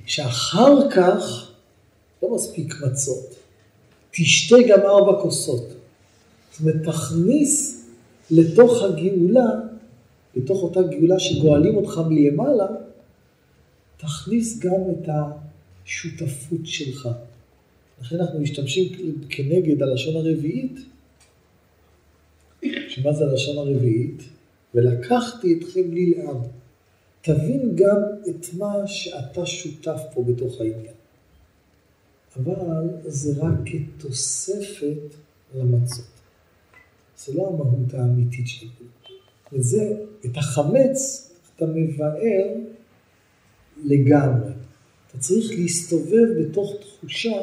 שאחר 0.06 0.90
כך 0.90 1.50
לא 2.22 2.34
מספיק 2.34 2.74
מצות, 2.86 3.34
תשתה 4.10 4.56
גם 4.68 4.80
ארבע 4.80 5.22
כוסות. 5.22 5.68
זאת 6.52 6.60
אומרת, 6.60 6.88
תכניס 6.88 7.84
לתוך 8.30 8.82
הגאולה, 8.82 9.69
לתוך 10.36 10.62
אותה 10.62 10.82
גאולה 10.82 11.18
שגואלים 11.18 11.76
אותך 11.76 12.00
מלמעלה, 12.08 12.66
תכניס 13.96 14.58
גם 14.58 14.80
את 14.90 15.08
השותפות 15.08 16.60
שלך. 16.64 17.08
לכן 18.00 18.16
אנחנו 18.16 18.40
משתמשים 18.40 18.92
כנגד 19.28 19.82
הלשון 19.82 20.16
הרביעית, 20.16 20.78
שמה 22.88 23.12
זה 23.12 23.24
הלשון 23.24 23.58
הרביעית? 23.58 24.22
ולקחתי 24.74 25.58
אתכם 25.58 25.92
לי 25.92 26.14
לעם. 26.14 26.36
תבין 27.22 27.76
גם 27.76 28.00
את 28.30 28.46
מה 28.54 28.86
שאתה 28.86 29.46
שותף 29.46 30.00
פה 30.14 30.22
בתוך 30.22 30.60
העניין. 30.60 30.94
אבל 32.36 32.88
זה 33.06 33.42
רק 33.42 33.54
כתוספת 33.66 35.14
למצות. 35.54 36.04
זה 37.18 37.34
לא 37.34 37.48
המהות 37.48 37.94
האמיתית 37.94 38.48
של 38.48 38.66
זה. 38.66 38.84
וזה, 39.52 39.92
את 40.26 40.36
החמץ 40.36 41.30
אתה 41.56 41.66
מבאר 41.66 42.46
לגמרי. 43.84 44.50
אתה 45.08 45.18
צריך 45.18 45.50
להסתובב 45.50 46.26
בתוך 46.40 46.72
תחושה, 46.80 47.36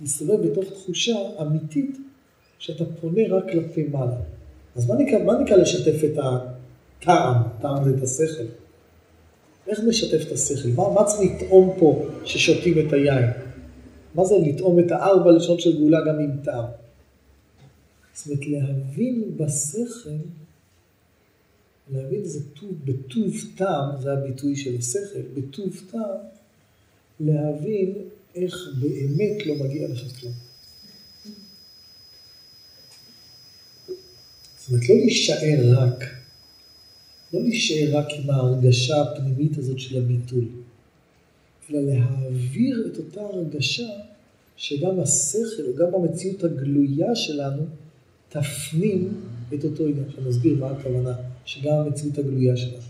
להסתובב 0.00 0.46
בתוך 0.46 0.64
תחושה 0.72 1.16
אמיתית, 1.40 1.98
שאתה 2.58 2.84
פונה 3.00 3.22
רק 3.30 3.44
כלפי 3.50 3.82
מעלה. 3.82 4.16
אז 4.76 4.88
מה 4.88 4.94
נקרא, 4.94 5.22
מה 5.24 5.38
נקרא 5.38 5.56
לשתף 5.56 6.04
את 6.04 6.18
הטעם? 6.18 7.42
טעם 7.60 7.84
זה 7.84 7.90
את 7.98 8.02
השכל. 8.02 8.44
איך 9.66 9.80
נשתף 9.86 10.26
את 10.26 10.32
השכל? 10.32 10.68
מה, 10.76 10.92
מה 10.94 11.04
צריך 11.04 11.30
לטעום 11.42 11.76
פה 11.78 12.06
ששותים 12.24 12.86
את 12.86 12.92
היין? 12.92 13.30
מה 14.14 14.24
זה 14.24 14.34
לטעום 14.38 14.78
את 14.78 14.92
הארבע 14.92 15.32
לשון 15.32 15.58
של 15.58 15.78
גאולה 15.78 15.98
גם 16.08 16.18
עם 16.18 16.30
טעם? 16.44 16.64
זאת 18.14 18.26
אומרת, 18.26 18.46
להבין 18.46 19.36
בשכל, 19.36 20.10
להבין 21.92 22.24
זה 22.24 22.40
טוב, 22.60 22.72
בטוב 22.84 23.34
טעם, 23.56 24.00
זה 24.02 24.12
הביטוי 24.12 24.56
של 24.56 24.76
השכל, 24.78 25.22
בטוב 25.34 25.80
טעם, 25.90 26.18
להבין 27.20 27.92
איך 28.34 28.68
באמת 28.80 29.46
לא 29.46 29.54
מגיע 29.54 29.88
לך 29.88 30.20
כלום. 30.20 30.32
זאת 34.58 34.68
אומרת, 34.68 34.88
לא 34.88 34.94
להישאר 34.94 35.76
רק, 35.76 36.04
לא 37.32 37.42
להישאר 37.42 37.98
רק 37.98 38.06
עם 38.10 38.30
ההרגשה 38.30 39.02
הפנימית 39.02 39.58
הזאת 39.58 39.78
של 39.78 39.98
הביטול, 39.98 40.44
אלא 41.70 41.80
להעביר 41.80 42.88
את 42.92 42.98
אותה 42.98 43.20
הרגשה 43.20 43.88
שגם 44.56 45.00
השכל, 45.00 45.62
או 45.68 45.76
גם 45.76 45.94
המציאות 45.94 46.44
הגלויה 46.44 47.16
שלנו, 47.16 47.62
תפנים 48.28 49.12
את 49.54 49.64
אותו 49.64 49.86
עניין. 49.86 50.04
עכשיו 50.08 50.28
נסביר 50.28 50.54
מה 50.54 50.70
הכוונה, 50.70 51.14
שגם 51.44 51.74
המציאות 51.74 52.18
הגלויה 52.18 52.56
שלנו. 52.56 52.82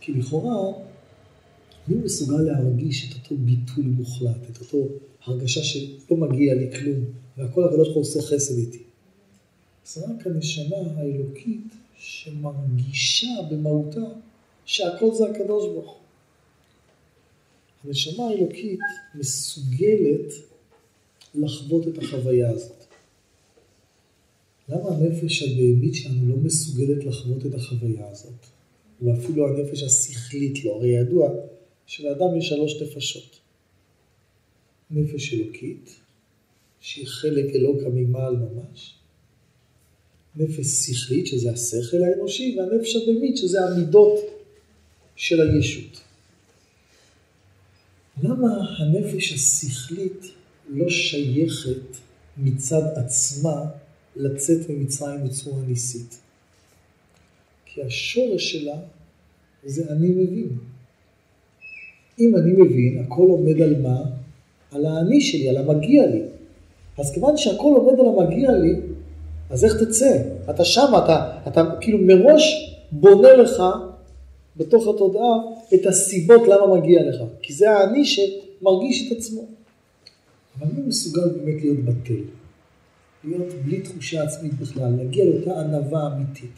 כי 0.00 0.12
לכאורה, 0.12 0.72
מי 1.88 1.96
מסוגל 1.96 2.42
להרגיש 2.42 3.10
את 3.10 3.16
אותו 3.16 3.36
ביטול 3.38 3.84
מוחלט, 3.84 4.50
את 4.50 4.60
אותו 4.60 4.88
הרגשה 5.24 5.64
שלא 5.64 6.16
מגיע 6.16 6.54
לי 6.54 6.72
כלום, 6.72 7.04
והכל 7.36 7.64
הקדוש 7.64 7.88
ברוך 7.88 7.94
הוא 7.94 8.02
עושה 8.02 8.22
חסד 8.22 8.58
איתי. 8.58 8.82
זה 9.86 10.04
רק 10.04 10.26
הנשמה 10.26 10.76
האלוקית 10.96 11.74
שמרגישה 11.96 13.42
במהותה 13.50 14.00
שהכל 14.64 15.14
זה 15.14 15.24
הקדוש 15.30 15.64
ברוך. 15.66 15.98
הנשמה 17.84 18.24
האלוקית 18.24 18.80
מסוגלת 19.14 20.32
לחוות 21.34 21.88
את 21.88 21.98
החוויה 21.98 22.50
הזאת. 22.50 22.85
למה 24.68 24.88
הנפש 24.90 25.42
הבהמית 25.42 25.94
שלנו 25.94 26.28
לא 26.28 26.36
מסוגלת 26.36 27.04
לחוות 27.04 27.46
את 27.46 27.54
החוויה 27.54 28.10
הזאת? 28.10 28.46
ואפילו 29.02 29.48
הנפש 29.48 29.82
השכלית 29.82 30.64
לא. 30.64 30.74
הרי 30.74 30.88
ידוע 30.88 31.30
שלאדם 31.86 32.36
יש 32.38 32.48
שלוש 32.48 32.82
נפשות. 32.82 33.40
נפש 34.90 35.34
אלוקית, 35.34 35.96
שהיא 36.80 37.06
חלק 37.06 37.54
אלוקא 37.54 37.88
ממעל 37.94 38.36
ממש. 38.36 38.94
נפש 40.36 40.90
שכלית, 40.90 41.26
שזה 41.26 41.50
השכל 41.50 42.02
האנושי, 42.02 42.56
והנפש 42.58 42.96
הבהמית, 42.96 43.36
שזה 43.36 43.64
המידות 43.64 44.20
של 45.16 45.40
הישות. 45.40 46.00
למה 48.22 48.48
הנפש 48.78 49.32
השכלית 49.32 50.26
לא 50.68 50.90
שייכת 50.90 51.96
מצד 52.36 52.82
עצמה 52.96 53.64
לצאת 54.16 54.70
ממצרים 54.70 55.24
בצורה 55.24 55.62
ניסית? 55.68 56.18
כי 57.64 57.82
השורש 57.82 58.52
שלה 58.52 58.76
זה 59.64 59.84
אני 59.90 60.08
מבין. 60.08 60.48
אם 62.20 62.36
אני 62.36 62.52
מבין, 62.52 63.04
הכל 63.06 63.26
עומד 63.28 63.60
על 63.60 63.82
מה? 63.82 64.02
על 64.72 64.86
האני 64.86 65.20
שלי, 65.20 65.48
על 65.48 65.56
המגיע 65.56 66.06
לי. 66.06 66.22
אז 66.98 67.12
כיוון 67.14 67.36
שהכל 67.36 67.74
עומד 67.76 68.00
על 68.00 68.06
המגיע 68.06 68.52
לי, 68.52 68.74
אז 69.50 69.64
איך 69.64 69.82
תצא? 69.82 70.22
אתה 70.50 70.64
שם, 70.64 70.92
אתה, 71.04 71.38
אתה 71.48 71.62
כאילו 71.80 71.98
מראש 71.98 72.72
בונה 72.92 73.32
לך 73.32 73.62
בתוך 74.56 74.88
התודעה 74.88 75.36
את 75.74 75.86
הסיבות 75.86 76.48
למה 76.48 76.76
מגיע 76.76 77.02
לך. 77.08 77.22
כי 77.42 77.52
זה 77.52 77.70
האני 77.70 78.04
שמרגיש 78.04 79.12
את 79.12 79.18
עצמו. 79.18 79.44
אבל 80.58 80.66
מי 80.76 80.82
מסוגל 80.88 81.28
באמת 81.28 81.62
להיות 81.62 81.78
בטל? 81.78 82.22
להיות 83.26 83.54
בלי 83.64 83.80
תחושה 83.80 84.22
עצמית 84.22 84.54
בכלל, 84.54 84.96
להגיע 84.96 85.24
לאותה 85.24 85.60
ענווה 85.60 86.16
אמיתית. 86.16 86.50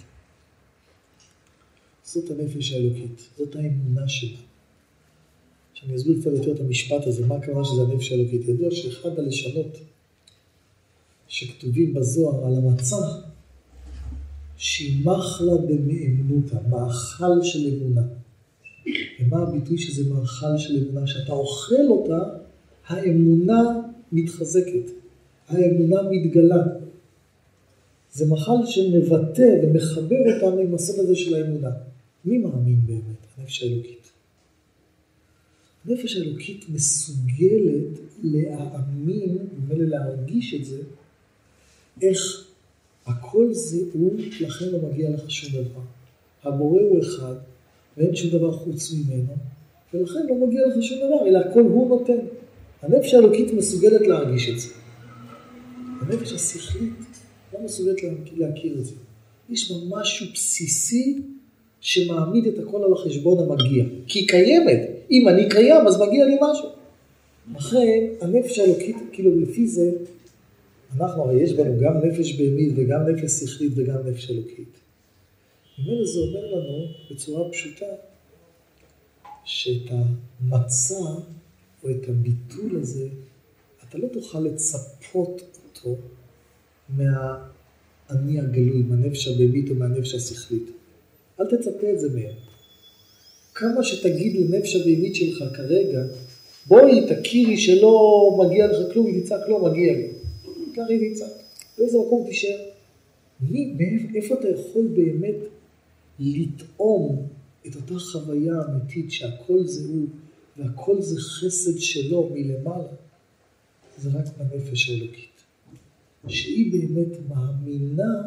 זאת 2.05 2.31
הנפש 2.31 2.73
האלוקית, 2.73 3.29
זאת 3.39 3.57
האמונה 3.57 4.09
שלה. 4.09 4.39
עכשיו 5.73 5.89
אני 5.89 5.97
אסביר 5.97 6.21
קצת 6.21 6.31
יותר 6.33 6.53
את 6.53 6.61
המשפט 6.61 7.07
הזה, 7.07 7.27
מה 7.27 7.35
הכוונה 7.35 7.65
שזה 7.65 7.83
הנפש 7.83 8.13
האלוקית. 8.13 8.49
ידוע 8.49 8.71
שאחד 8.71 9.19
הלשונות 9.19 9.79
שכתובים 11.29 11.95
בזוהר 11.95 12.47
על 12.47 12.57
המצה, 12.57 12.97
שהיא 14.57 15.07
מחלה 15.07 15.57
במאמנותא, 15.69 16.57
מאכל 16.71 17.43
של 17.43 17.67
אמונה. 17.67 18.03
ומה 19.21 19.39
הביטוי 19.43 19.79
שזה 19.79 20.15
מאכל 20.15 20.59
של 20.59 20.77
אמונה? 20.77 21.07
שאתה 21.07 21.33
אוכל 21.33 21.87
אותה, 21.89 22.19
האמונה 22.87 23.63
מתחזקת, 24.13 24.91
האמונה 25.49 26.03
מתגלה. 26.11 26.63
זה 28.13 28.27
מאכל 28.27 28.67
שמבטא 28.67 29.55
ומחבר 29.63 30.17
אותנו 30.35 30.59
עם 30.59 30.75
הסוד 30.75 30.99
הזה 30.99 31.17
של 31.17 31.35
האמונה. 31.35 31.71
מי 32.25 32.39
מאמין 32.39 32.81
באמת? 32.87 33.19
הנפש 33.39 33.63
האלוקית. 33.63 34.11
הנפש 35.85 36.17
האלוקית 36.17 36.65
מסוגלת 36.69 37.99
להאמין, 38.23 39.39
ומילא 39.57 39.85
להרגיש 39.85 40.55
את 40.55 40.65
זה, 40.65 40.83
איך 42.03 42.49
הכל 43.07 43.53
זה 43.53 43.79
הוא, 43.93 44.19
לכן 44.41 44.65
לא 44.69 44.79
מגיע 44.89 45.11
לך 45.11 45.31
שום 45.31 45.63
דבר. 45.63 45.81
הבורא 46.43 46.83
הוא 46.83 47.03
אחד, 47.03 47.35
ואין 47.97 48.17
שום 48.17 48.31
דבר 48.31 48.53
חוץ 48.53 48.93
ממנו, 48.93 49.33
ולכן 49.95 50.27
לא 50.29 50.47
מגיע 50.47 50.67
לך 50.67 50.83
שום 50.83 50.99
דבר, 50.99 51.29
אלא 51.29 51.39
הכל 51.39 51.61
הוא 51.61 51.89
נותן. 51.89 52.27
הנפש 52.83 53.15
האלוקית 53.15 53.53
מסוגלת 53.55 54.01
להרגיש 54.01 54.49
את 54.49 54.61
זה. 54.61 54.69
הנפש 56.01 56.33
השכלית 56.33 56.93
לא 57.53 57.61
מסוגלת 57.65 57.97
להכיר 58.37 58.79
את 58.79 58.85
זה. 58.85 58.95
יש 59.51 59.73
בה 59.73 60.01
משהו 60.01 60.27
בסיסי 60.35 61.23
שמעמיד 61.81 62.47
את 62.47 62.59
הכל 62.59 62.85
על 62.85 62.93
החשבון 62.93 63.39
המגיע. 63.39 63.85
כי 64.07 64.19
היא 64.19 64.29
קיימת. 64.29 64.81
אם 65.11 65.29
אני 65.29 65.49
קיים, 65.49 65.87
אז 65.87 66.01
מגיע 66.01 66.25
לי 66.25 66.37
משהו. 66.43 66.69
לכן, 67.57 68.05
הנפש 68.21 68.59
האלוקית, 68.59 68.97
כאילו 69.13 69.41
לפי 69.41 69.67
זה, 69.67 69.91
אנחנו 70.97 71.23
הרי 71.23 71.43
יש 71.43 71.53
בנו 71.53 71.81
גם 71.81 71.95
נפש 72.05 72.33
בהמית 72.33 72.73
וגם 72.77 73.01
נפש 73.09 73.45
שכלית 73.45 73.73
וגם 73.77 73.99
נפש 74.07 74.31
אלוקית. 74.31 74.79
ממילא 75.79 76.07
זה 76.07 76.21
אומר 76.21 76.47
לנו 76.55 76.87
בצורה 77.11 77.51
פשוטה 77.51 77.87
שאת 79.45 79.91
המצע 79.91 81.01
או 81.85 81.91
את 81.91 82.09
הביטול 82.09 82.81
הזה, 82.81 83.09
אתה 83.89 83.99
לא 83.99 84.09
תוכל 84.09 84.41
לצפות 84.41 85.58
אותו 85.85 85.97
מהאני 86.89 88.41
הגלוי, 88.41 88.83
מהנפש 88.83 89.29
הבהמית 89.29 89.71
או 89.71 89.75
מהנפש 89.75 90.15
השכלית. 90.15 90.71
אל 91.41 91.47
תצפה 91.47 91.93
את 91.93 92.01
זה 92.01 92.09
מהם. 92.15 92.35
כמה 93.55 93.85
שתגיד 93.85 94.37
לנפש 94.37 94.77
הבהמית 94.77 95.15
שלך 95.15 95.45
כרגע, 95.57 96.03
בואי 96.67 97.07
תכירי 97.09 97.57
שלא 97.59 98.39
מגיע 98.39 98.67
לך 98.67 98.93
כלום, 98.93 99.07
היא 99.07 99.23
תצעק 99.25 99.49
לא 99.49 99.71
מגיע 99.71 99.93
לי. 99.93 100.09
תריב 100.75 101.03
יצעק, 101.03 101.31
באיזה 101.79 101.99
מקום 101.99 102.27
תישאר. 102.27 102.59
מי, 103.41 103.75
איפה 104.15 104.35
אתה 104.35 104.49
יכול 104.49 104.87
באמת 104.87 105.37
לטעום 106.19 107.27
את 107.67 107.77
אותה 107.77 107.99
חוויה 107.99 108.55
אמיתית 108.69 109.13
שהכל 109.13 109.65
זה 109.65 109.89
הוא 109.89 110.07
והכל 110.57 111.03
זה 111.03 111.21
חסד 111.21 111.79
שלו 111.79 112.31
מלמעלה? 112.35 112.89
זה 113.99 114.11
רק 114.19 114.25
בנפש 114.39 114.91
האלוקית. 114.91 115.28
שהיא 116.29 116.73
באמת 116.73 117.19
מאמינה 117.29 118.23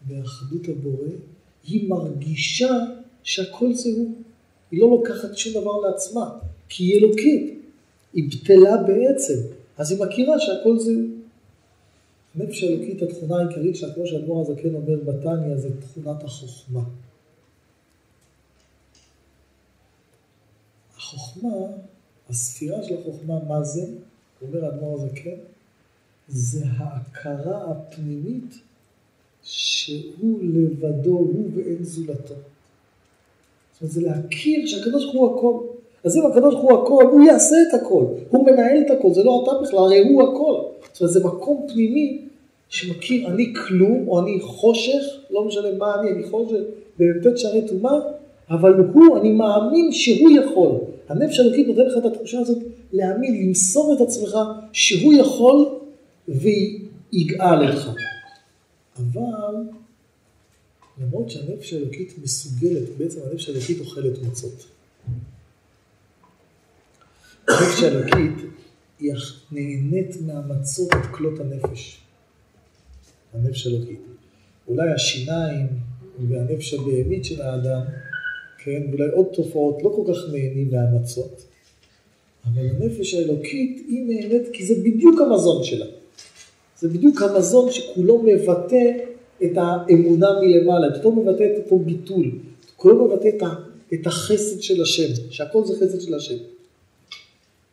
באחדות 0.00 0.68
הבורא, 0.68 1.08
היא 1.64 1.88
מרגישה 1.88 2.78
שהכל 3.22 3.74
זה 3.74 3.88
הוא. 3.96 4.14
היא 4.70 4.80
לא 4.80 4.90
לוקחת 4.90 5.36
שום 5.36 5.62
דבר 5.62 5.80
לעצמה, 5.80 6.38
כי 6.68 6.84
היא 6.84 6.98
אלוקית. 6.98 7.60
היא 8.12 8.30
בטלה 8.30 8.76
בעצם, 8.76 9.34
אז 9.78 9.90
היא 9.92 10.00
מכירה 10.00 10.40
שהכל 10.40 10.78
זה 10.78 10.90
הוא. 10.90 11.08
הנפש 12.34 12.62
האלוקית, 12.62 13.02
התכונה 13.02 13.36
העיקרית 13.36 13.76
שלה, 13.76 13.94
כמו 13.94 14.06
שאדמו"ר 14.06 14.40
הזקן 14.40 14.74
אומר 14.74 14.96
בתניא, 15.04 15.56
זה 15.56 15.68
תכונת 15.80 16.24
החוכמה. 16.24 16.80
החוכמה, 20.96 21.50
הספירה 22.30 22.82
של 22.82 22.94
החוכמה, 23.00 23.44
מה 23.48 23.64
זה? 23.64 23.86
אומר 24.42 24.64
האדמו"ר 24.64 25.02
הזקן, 25.02 25.30
זה 26.28 26.64
ההכרה 26.76 27.70
הפנימית 27.70 28.54
שהוא 29.42 30.38
לבדו, 30.42 31.10
הוא 31.10 31.50
ואין 31.54 31.84
זולתו. 31.84 32.34
זאת 33.72 33.82
אומרת, 33.82 33.92
זה 33.92 34.00
להכיר 34.00 34.66
שהקדוש 34.66 35.04
ברוך 35.04 35.14
הוא 35.14 35.38
הכל. 35.38 35.58
אז 36.04 36.16
אם 36.16 36.26
הקדוש 36.26 36.54
ברוך 36.54 36.70
הוא 36.70 36.82
הכל, 36.82 37.04
הוא 37.12 37.24
יעשה 37.24 37.56
את 37.68 37.80
הכל, 37.80 38.04
הוא 38.30 38.46
מנהל 38.46 38.82
את 38.86 38.90
הכל, 38.90 39.14
זה 39.14 39.24
לא 39.24 39.44
אתה 39.44 39.62
בכלל, 39.62 39.78
הרי 39.78 40.08
הוא 40.08 40.22
הכל. 40.22 40.60
זאת 40.92 41.00
אומרת, 41.00 41.12
זה 41.12 41.24
מקום 41.24 41.66
פנימי 41.72 42.18
שמכיר, 42.68 43.28
אני 43.28 43.54
כלום, 43.54 44.08
או 44.08 44.20
אני 44.20 44.40
חושך, 44.40 45.02
לא 45.30 45.44
משנה 45.44 45.68
מה 45.78 45.94
אני, 46.00 46.10
אני 46.10 46.22
חושך, 46.22 46.56
במ"ט 46.98 47.38
שערי 47.38 47.68
טומאה, 47.68 47.98
אבל 48.50 48.74
הוא, 48.94 49.16
אני 49.16 49.30
מאמין 49.30 49.92
שהוא 49.92 50.30
יכול. 50.30 50.70
הנפש 51.08 51.40
האלוקית 51.40 51.68
נותן 51.68 51.80
לך 51.80 51.96
את 51.98 52.04
התחושה 52.04 52.40
הזאת 52.40 52.58
להאמין, 52.92 53.46
למסור 53.46 53.94
את 53.96 54.00
עצמך 54.00 54.38
שהוא 54.72 55.14
יכול 55.14 55.66
ויגאל 56.28 57.70
אותך. 57.70 57.88
אבל 58.96 59.54
למרות 60.98 61.30
שהנפש 61.30 61.72
האלוקית 61.72 62.14
מסוגלת, 62.22 62.88
בעצם 62.98 63.20
הנפש 63.26 63.48
האלוקית 63.48 63.80
אוכלת 63.80 64.22
מצות. 64.22 64.66
הנפש 67.48 67.82
האלוקית 67.82 68.32
היא 68.98 69.12
נהנית 69.52 70.16
מהמצות 70.26 70.88
את 70.92 71.06
כלות 71.10 71.40
הנפש. 71.40 72.00
הנפש 73.34 73.66
האלוקית. 73.66 74.00
אולי 74.68 74.92
השיניים 74.92 75.66
והנפש 76.28 76.74
הבהמית 76.74 77.24
של 77.24 77.42
האדם, 77.42 77.82
כן, 78.58 78.82
ואולי 78.90 79.10
עוד 79.12 79.26
תופעות 79.32 79.82
לא 79.82 79.92
כל 79.96 80.12
כך 80.12 80.20
נהנים 80.32 80.70
מהמצות, 80.70 81.44
אבל 82.44 82.68
הנפש 82.68 83.14
האלוקית 83.14 83.84
היא 83.88 84.06
נהנית 84.06 84.48
כי 84.52 84.66
זה 84.66 84.74
בדיוק 84.74 85.20
המזון 85.20 85.64
שלה. 85.64 85.86
זה 86.78 86.88
בדיוק 86.88 87.22
המזון 87.22 87.70
שכולו 87.70 88.22
מבטא 88.22 88.90
את 89.44 89.52
האמונה 89.56 90.26
מלמעלה, 90.40 90.88
את 90.88 90.96
אותו 90.96 91.12
מבטא 91.12 91.42
את 91.42 91.64
אותו 91.64 91.78
ביטול, 91.78 92.30
כולו 92.76 93.04
מבטא 93.04 93.28
את, 93.28 93.42
את 93.94 94.06
החסד 94.06 94.60
של 94.60 94.82
השם, 94.82 95.30
שהכל 95.30 95.64
זה 95.64 95.74
חסד 95.74 96.00
של 96.00 96.14
השם. 96.14 96.36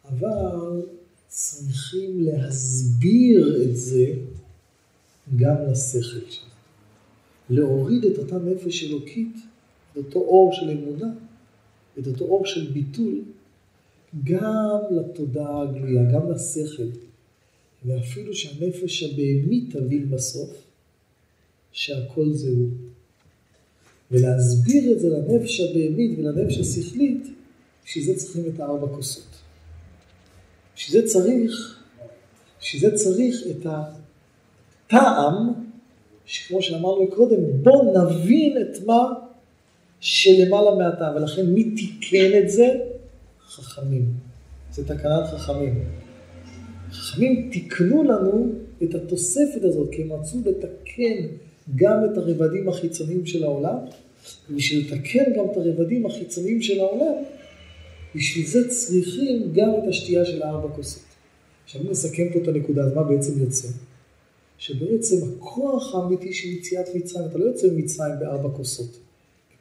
אבל 0.09 0.81
צריכים 1.27 2.23
להסביר 2.23 3.63
את 3.63 3.77
זה 3.77 4.05
גם 5.35 5.55
לשכל 5.71 6.29
שלנו. 6.29 6.51
להוריד 7.49 8.05
את 8.05 8.17
אותה 8.17 8.37
נפש 8.37 8.83
אלוקית, 8.83 9.35
את 9.91 9.97
אותו 9.97 10.19
אור 10.19 10.53
של 10.53 10.69
אמונה, 10.69 11.13
את 11.99 12.07
אותו 12.07 12.25
אור 12.25 12.45
של 12.45 12.71
ביטול, 12.71 13.21
גם 14.23 14.79
לתודעה 14.91 15.61
הגלויה, 15.61 16.03
גם 16.03 16.31
לשכל, 16.31 16.83
ואפילו 17.85 18.35
שהנפש 18.35 19.03
הבהמית 19.03 19.75
תבין 19.75 20.09
בסוף 20.09 20.49
שהכל 21.71 22.33
זה 22.33 22.49
הוא. 22.49 22.69
ולהסביר 24.11 24.91
את 24.91 24.99
זה 24.99 25.09
לנפש 25.09 25.59
הבהמית 25.59 26.19
ולנפש 26.19 26.57
השכלית, 26.57 27.27
בשביל 27.85 28.05
זה 28.05 28.15
צריכים 28.15 28.43
את 28.55 28.59
הארבע 28.59 28.87
כוסות. 28.87 29.35
בשביל 30.75 31.01
זה 31.01 31.07
צריך, 31.07 31.79
בשביל 32.61 32.81
זה 32.81 32.97
צריך 32.97 33.35
את 33.51 33.65
הטעם, 33.65 35.53
שכמו 36.25 36.61
שאמרנו 36.61 37.07
קודם, 37.15 37.63
בוא 37.63 37.83
נבין 37.83 38.57
את 38.61 38.85
מה 38.85 39.13
שלמעלה 39.99 40.75
מהטעם, 40.75 41.15
ולכן 41.15 41.45
מי 41.45 41.75
תיקן 41.75 42.37
את 42.43 42.49
זה? 42.49 42.67
חכמים. 43.47 44.05
זה 44.71 44.87
תקנת 44.87 45.27
חכמים. 45.27 46.00
חכמים 46.91 47.49
תיקנו 47.51 48.03
לנו 48.03 48.51
את 48.83 48.95
התוספת 48.95 49.63
הזאת, 49.63 49.89
כי 49.91 50.01
הם 50.01 50.13
רצו 50.13 50.37
לתקן 50.45 51.27
גם 51.75 52.05
את 52.05 52.17
הרבדים 52.17 52.69
החיצוניים 52.69 53.25
של 53.25 53.43
העולם, 53.43 53.75
ובשביל 54.49 54.85
לתקן 54.85 55.23
גם 55.37 55.45
את 55.51 55.57
הרבדים 55.57 56.05
החיצוניים 56.05 56.61
של 56.61 56.79
העולם, 56.79 57.13
בשביל 58.15 58.45
זה 58.45 58.69
צריכים 58.69 59.51
גם 59.53 59.69
את 59.69 59.89
השתייה 59.89 60.25
של 60.25 60.41
הארבע 60.41 60.75
כוסות. 60.75 61.03
עכשיו 61.65 61.81
אני 61.81 61.91
אסכם 61.91 62.27
פה 62.33 62.39
את 62.39 62.47
הנקודה, 62.47 62.83
אז 62.83 62.93
מה 62.93 63.03
בעצם 63.03 63.39
יוצא? 63.39 63.67
שבעצם 64.57 65.15
הכוח 65.37 65.95
האמיתי 65.95 66.33
של 66.33 66.47
יציאת 66.47 66.85
מצרים, 66.95 67.25
אתה 67.25 67.37
לא 67.37 67.45
יוצא 67.45 67.67
ממצרים 67.67 68.19
בארבע 68.19 68.49
כוסות. 68.49 68.97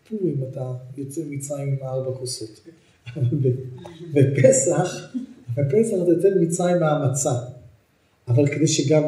בפורים 0.07 0.37
אתה 0.51 0.73
יוצא 0.99 1.21
ממצרים 1.25 1.69
עם 1.69 1.89
ארבע 1.89 2.19
כוסות. 2.19 2.61
אבל 3.17 3.51
בפסח, 4.13 5.15
בפסח 5.57 5.95
אתה 6.03 6.11
יוצא 6.11 6.29
ממצרים 6.37 6.81
מהמצה. 6.81 7.33
אבל 8.29 8.47
כדי 8.47 8.67
שגם 8.67 9.03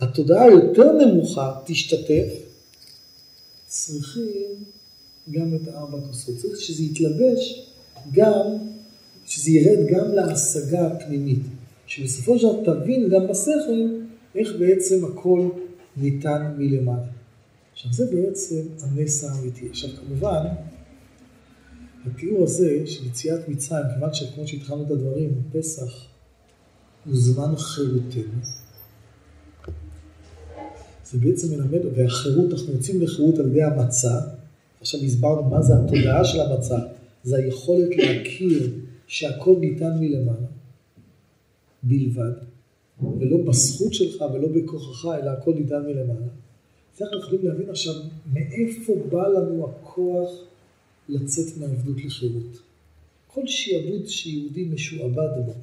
התודעה 0.00 0.44
היותר 0.44 0.92
נמוכה 0.92 1.60
תשתתף, 1.66 2.28
צריכים 3.66 4.54
גם 5.30 5.54
את 5.54 5.68
הארבע 5.68 5.98
כוסות. 6.06 6.36
צריך 6.36 6.60
שזה 6.60 6.82
יתלבש 6.82 7.70
גם, 8.12 8.46
שזה 9.26 9.50
ירד 9.50 9.86
גם 9.86 10.12
להשגה 10.12 10.86
הפנימית. 10.86 11.42
שבסופו 11.86 12.38
של 12.38 12.46
דבר 12.46 12.74
תבין 12.74 13.08
גם 13.08 13.26
בשכל 13.28 13.98
איך 14.34 14.52
בעצם 14.58 15.04
הכל 15.04 15.48
ניתן 15.96 16.54
מלמעלה. 16.58 17.06
עכשיו 17.72 17.92
זה 17.92 18.06
בעצם 18.06 18.62
הנס 18.82 19.24
האמיתי. 19.24 19.68
עכשיו 19.68 19.90
כמובן, 19.90 20.46
התיאור 22.06 22.44
הזה 22.44 22.86
של 22.86 23.06
יציאת 23.06 23.48
מצרים, 23.48 23.84
כיוון 23.94 24.14
שכמו 24.14 24.46
שהתחלנו 24.46 24.82
את 24.82 24.90
הדברים, 24.90 25.42
פסח 25.52 26.06
הוא 27.04 27.14
זמן 27.16 27.56
חירותנו. 27.56 28.40
זה 31.04 31.18
בעצם 31.18 31.54
מלמד, 31.54 31.84
והחירות, 31.96 32.52
אנחנו 32.52 32.72
יוצאים 32.72 33.02
לחירות 33.02 33.38
על 33.38 33.46
ידי 33.46 33.62
המצה. 33.62 34.20
עכשיו 34.80 35.00
הסברנו 35.00 35.42
מה 35.42 35.62
זה 35.62 35.72
התודעה 35.76 36.24
של 36.24 36.40
המצה, 36.40 36.78
זה 37.24 37.36
היכולת 37.36 37.96
להכיר 37.96 38.70
שהכל 39.06 39.56
ניתן 39.60 39.98
מלמעלה 40.00 40.46
בלבד, 41.82 42.32
ולא 43.20 43.36
בזכות 43.48 43.94
שלך 43.94 44.24
ולא 44.34 44.48
בכוחך, 44.48 45.08
אלא 45.22 45.30
הכל 45.30 45.54
ניתן 45.54 45.82
מלמעלה. 45.86 46.26
אז 46.96 47.02
אנחנו 47.02 47.18
יכולים 47.18 47.46
להבין 47.46 47.70
עכשיו 47.70 47.94
מאיפה 48.32 48.92
בא 49.10 49.28
לנו 49.28 49.68
הכוח 49.68 50.30
לצאת 51.08 51.56
מהעבדות 51.56 52.04
לחירות. 52.04 52.62
כל 53.26 53.46
שיעבוד 53.46 54.06
שיהודי 54.06 54.64
משועבד 54.64 55.46
בו. 55.46 55.54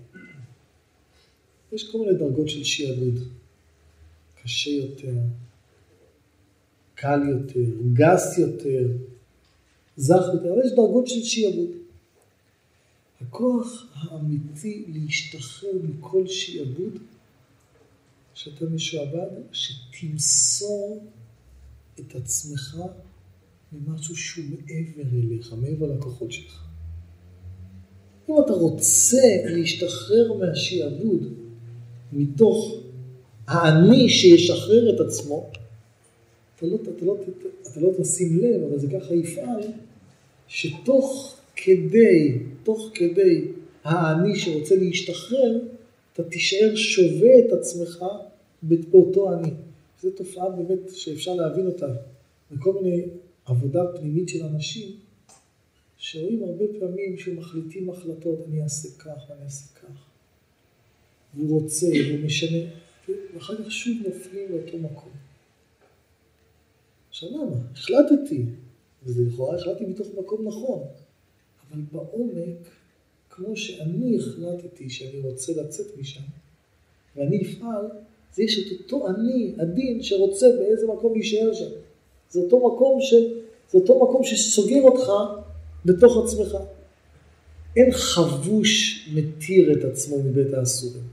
יש 1.71 1.91
כל 1.91 1.97
מיני 1.97 2.13
דרגות 2.13 2.49
של 2.49 2.63
שיעבוד. 2.63 3.19
קשה 4.43 4.69
יותר, 4.69 5.13
קל 6.95 7.19
יותר, 7.29 7.69
גס 7.93 8.37
יותר, 8.37 8.87
זך 9.97 10.23
יותר, 10.33 10.53
אבל 10.53 10.61
יש 10.65 10.71
דרגות 10.71 11.07
של 11.07 11.23
שיעבוד. 11.23 11.69
הכוח 13.21 13.85
האמיתי 13.93 14.85
להשתחרר 14.87 15.71
מכל 15.83 16.27
שיעבוד 16.27 16.97
שאתה 18.33 18.65
משועבד, 18.65 19.29
שתמסור 19.51 21.07
את 21.99 22.15
עצמך 22.15 22.77
ממשהו 23.73 24.15
שהוא 24.15 24.45
מעבר 24.45 25.17
אליך, 25.17 25.53
מעבר 25.61 25.85
לכוחות 25.85 26.31
שלך. 26.31 26.63
אם 28.29 28.35
אתה 28.45 28.53
רוצה 28.53 29.21
להשתחרר 29.45 30.33
מהשיעבוד 30.33 31.33
מתוך 32.13 32.75
האני 33.47 34.09
שישחרר 34.09 34.95
את 34.95 34.99
עצמו, 34.99 35.49
אתה 36.55 36.65
לא, 36.65 36.75
אתה, 36.75 37.05
לא, 37.05 37.17
אתה 37.71 37.79
לא 37.79 37.89
תשים 38.01 38.39
לב, 38.39 38.63
אבל 38.63 38.79
זה 38.79 38.87
ככה 38.87 39.13
יפעל, 39.13 39.61
שתוך 40.47 41.37
כדי, 41.55 42.39
תוך 42.63 42.89
כדי 42.93 43.45
האני 43.83 44.35
שרוצה 44.39 44.75
להשתחרר, 44.75 45.59
אתה 46.13 46.23
תישאר 46.23 46.75
שווה 46.75 47.39
את 47.39 47.51
עצמך 47.51 48.05
באותו 48.63 49.33
אני. 49.33 49.49
זו 50.01 50.09
תופעה 50.09 50.49
באמת 50.49 50.79
שאפשר 50.95 51.35
להבין 51.35 51.67
אותה 51.67 51.87
בכל 52.51 52.73
מיני 52.83 53.01
עבודה 53.45 53.81
פנימית 53.97 54.29
של 54.29 54.43
אנשים, 54.43 54.91
שרואים 55.97 56.43
הרבה 56.43 56.65
פעמים 56.79 57.17
שמחליטים 57.17 57.89
החלטות, 57.89 58.39
אני 58.47 58.63
אעשה 58.63 58.89
כך 58.99 59.29
ואני 59.29 59.43
אעשה 59.43 59.73
כך. 59.75 60.05
והוא 61.35 61.61
רוצה, 61.61 61.87
והוא 61.87 62.25
משנה, 62.25 62.57
ואחר 63.33 63.63
כך 63.63 63.71
שוב 63.71 63.97
נופלים 64.07 64.51
לאותו 64.51 64.77
מקום. 64.77 65.11
עכשיו 67.09 67.29
למה? 67.29 67.55
החלטתי, 67.71 68.45
וזה 69.03 69.23
לכאורה 69.27 69.55
החלטתי 69.55 69.85
מתוך 69.85 70.07
מקום 70.17 70.47
נכון, 70.47 70.83
אבל 71.69 71.81
בעומק, 71.91 72.67
כמו 73.29 73.57
שאני 73.57 74.17
החלטתי 74.17 74.89
שאני 74.89 75.19
רוצה 75.19 75.53
לצאת 75.53 75.97
משם, 75.97 76.23
ואני 77.15 77.41
אפעל, 77.41 77.85
זה 78.33 78.43
יש 78.43 78.59
את 78.59 78.81
אותו 78.81 79.07
אני, 79.07 79.53
הדין, 79.57 80.03
שרוצה 80.03 80.47
באיזה 80.59 80.87
מקום 80.87 81.13
להישאר 81.13 81.53
שם. 81.53 81.82
זה 82.33 82.39
אותו 82.39 82.57
מקום, 82.57 83.01
ש... 83.01 83.13
זה 83.71 83.77
אותו 83.77 84.03
מקום 84.03 84.23
שסוגר 84.23 84.81
אותך 84.81 85.11
בתוך 85.85 86.17
עצמך. 86.25 86.57
אין 87.75 87.91
חבוש 87.91 88.99
מתיר 89.13 89.73
את 89.73 89.83
עצמו 89.83 90.23
מבית 90.23 90.53
האסורים. 90.53 91.03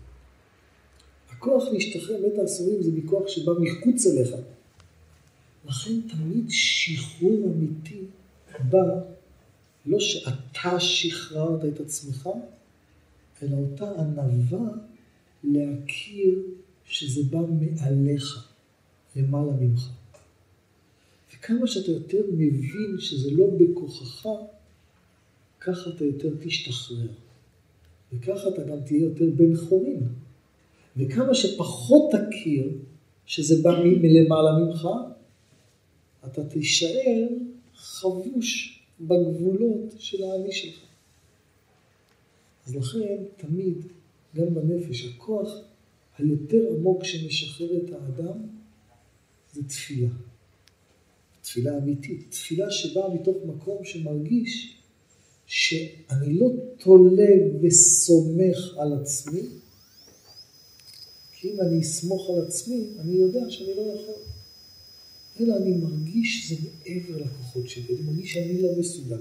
הכוח 1.31 1.65
להשתחרר 1.73 2.17
מבית 2.19 2.39
האסורים 2.39 2.83
זה 2.83 2.91
מכוח 2.93 3.29
שבא 3.29 3.53
מחוץ 3.61 4.07
אליך. 4.07 4.31
לכן 5.69 6.01
תמיד 6.01 6.45
שחרור 6.49 7.45
אמיתי 7.47 8.01
בא 8.71 9.01
לא 9.87 10.01
שאתה 10.01 10.81
שחררת 10.81 11.65
את 11.65 11.81
עצמך, 11.81 12.29
אלא 13.43 13.57
אותה 13.57 13.91
ענווה 13.99 14.69
להכיר 15.45 16.39
שזה 16.85 17.21
בא 17.31 17.39
מעליך, 17.39 18.49
למעלה 19.17 19.53
ממך. 19.61 20.00
וכמה 21.41 21.67
שאתה 21.67 21.91
יותר 21.91 22.23
מבין 22.33 22.97
שזה 22.99 23.31
לא 23.31 23.47
בכוחך, 23.59 24.29
ככה 25.61 25.91
אתה 25.91 26.05
יותר 26.05 26.29
תשתחרר. 26.41 27.09
וככה 28.13 28.49
אתה 28.49 28.63
גם 28.63 28.81
תהיה 28.87 29.01
יותר 29.05 29.25
בן 29.37 29.57
חורין. 29.57 30.03
וכמה 30.97 31.35
שפחות 31.35 32.11
תכיר 32.11 32.69
שזה 33.27 33.63
בא 33.63 33.71
מלמעלה 33.85 34.59
ממך, 34.59 34.89
אתה 36.27 36.45
תישאר 36.45 37.29
חבוש 37.75 38.81
בגבולות 39.01 39.95
של 39.99 40.25
האני 40.25 40.53
שלך. 40.53 40.81
אז 42.67 42.77
לכן, 42.77 43.17
תמיד, 43.37 43.87
גם 44.37 44.55
בנפש, 44.55 45.05
הכוח 45.05 45.49
היותר 46.19 46.69
עמוק 46.77 47.05
שמשחרר 47.05 47.77
את 47.77 47.93
האדם, 47.93 48.39
זה 49.53 49.65
תפילה. 49.69 50.09
תפילה 51.51 51.79
אמיתית, 51.79 52.27
תפילה 52.31 52.71
שבאה 52.71 53.15
מתוך 53.15 53.37
מקום 53.47 53.85
שמרגיש 53.85 54.77
שאני 55.47 56.35
לא 56.35 56.49
תולה 56.79 57.33
וסומך 57.63 58.79
על 58.79 58.93
עצמי, 58.93 59.41
כי 61.33 61.51
אם 61.51 61.61
אני 61.61 61.81
אסמוך 61.81 62.31
על 62.31 62.45
עצמי, 62.47 62.85
אני 63.01 63.15
יודע 63.15 63.41
שאני 63.49 63.75
לא 63.77 63.83
יכול. 63.83 64.15
אלא 65.41 65.57
אני 65.57 65.77
מרגיש 65.77 66.43
שזה 66.43 66.57
מעבר 66.79 67.25
לכוחות 67.25 67.69
שלי, 67.69 67.97
אני 67.97 68.03
מרגיש 68.07 68.33
שאני 68.33 68.63
לא 68.63 68.69
מסוגל. 68.79 69.21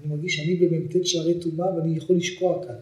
אני 0.00 0.08
מרגיש 0.08 0.36
שאני 0.36 0.56
במ"ט 0.56 1.06
שערי 1.06 1.34
טומאה 1.40 1.76
ואני 1.76 1.96
יכול 1.96 2.16
לשקוע 2.16 2.66
כאן. 2.66 2.76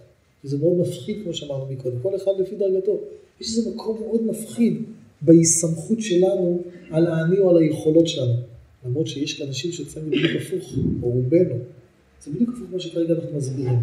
וזה 0.45 0.59
מאוד 0.59 0.77
מפחיד, 0.77 1.17
כמו 1.25 1.35
שאמרנו 1.35 1.67
מקודם, 1.73 1.97
כל 2.03 2.17
אחד 2.17 2.33
לפי 2.39 2.57
דרגתו. 2.57 3.01
יש 3.41 3.47
איזה 3.47 3.71
מקום 3.71 4.01
מאוד 4.01 4.23
מפחיד 4.23 4.83
בהיסמכות 5.23 6.01
שלנו 6.01 6.63
על 6.91 7.07
האני 7.07 7.39
או 7.39 7.51
על 7.51 7.57
היכולות 7.57 8.09
שלנו. 8.09 8.54
למרות 8.85 9.07
שיש 9.07 9.39
כאן 9.39 9.47
אנשים 9.47 9.73
שאצלנו 9.73 10.07
בדיוק 10.07 10.43
הפוך, 10.43 10.75
או 11.03 11.09
רובנו. 11.09 11.55
זה 12.23 12.31
בדיוק 12.31 12.51
הפוך 12.51 12.69
כמו 12.69 12.81
שכרגע 12.81 13.15
אנחנו 13.15 13.37
מסבירים. 13.37 13.79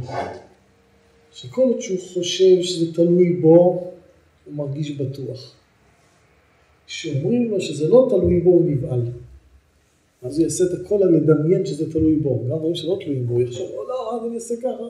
שכל 1.32 1.62
עוד 1.62 1.82
שהוא 1.82 2.00
חושב 2.00 2.62
שזה 2.62 2.94
תלוי 2.94 3.34
בו, 3.34 3.92
הוא 4.46 4.54
מרגיש 4.54 4.92
בטוח. 4.92 5.56
כשאומרים 6.88 7.52
לו 7.52 7.62
שזה 7.62 7.88
לא 7.88 8.08
תלוי 8.10 8.40
בו, 8.40 8.50
הוא 8.50 8.72
נבהל. 8.72 9.02
אז 10.22 10.38
הוא 10.38 10.44
יעשה 10.44 10.64
את 10.64 10.70
הכל 10.82 11.04
על 11.04 11.10
לדמיין 11.10 11.66
שזה 11.66 11.92
תלוי 11.92 12.16
בו. 12.16 12.46
גם 12.50 12.58
דברים 12.58 12.76
שלא 12.76 12.98
תלויים 13.04 13.28
בו, 13.28 13.34
הוא 13.34 13.42
יחשוב, 13.42 13.72
או 13.72 13.84
לא, 13.88 14.16
אז 14.16 14.26
אני 14.28 14.36
אעשה 14.36 14.56
ככה. 14.62 14.84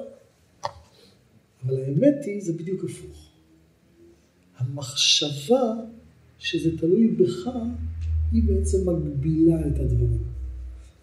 אבל 1.65 1.83
האמת 1.83 2.25
היא, 2.25 2.41
זה 2.41 2.53
בדיוק 2.53 2.83
הפוך. 2.83 3.29
המחשבה 4.57 5.73
שזה 6.39 6.77
תלוי 6.77 7.07
בך, 7.07 7.49
היא 8.31 8.43
בעצם 8.47 8.89
מגבילה 8.89 9.59
את 9.67 9.79
הדברים. 9.79 10.23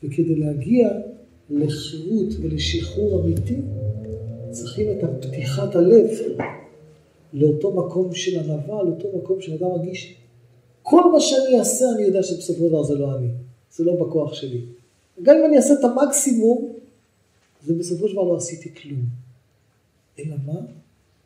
וכדי 0.03 0.35
להגיע 0.35 0.89
לחירות 1.51 2.29
ולשחרור 2.41 3.25
אמיתי, 3.25 3.57
צריכים 4.51 4.87
את 4.91 5.25
פתיחת 5.27 5.77
הלב 5.77 6.07
לאותו 7.33 7.87
מקום 7.87 8.15
של 8.15 8.39
ענווה, 8.39 8.83
לאותו 8.83 9.09
מקום 9.19 9.41
שאדם 9.41 9.69
מרגיש, 9.69 10.17
כל 10.83 11.13
מה 11.13 11.21
שאני 11.21 11.59
אעשה, 11.59 11.85
אני 11.95 12.03
יודע 12.03 12.23
שבסופו 12.23 12.65
של 12.65 12.69
דבר 12.69 12.83
זה 12.83 12.95
לא 12.95 13.17
אני, 13.17 13.29
זה 13.73 13.85
לא 13.85 13.95
בכוח 13.95 14.35
שלי. 14.35 14.61
גם 15.23 15.37
אם 15.37 15.45
אני 15.45 15.57
אעשה 15.57 15.75
את 15.75 15.85
המקסימום, 15.85 16.73
זה 17.67 17.75
בסופו 17.75 18.09
של 18.09 18.13
דבר 18.13 18.23
לא 18.23 18.37
עשיתי 18.37 18.75
כלום. 18.75 19.01
אלא 20.19 20.37
מה? 20.47 20.61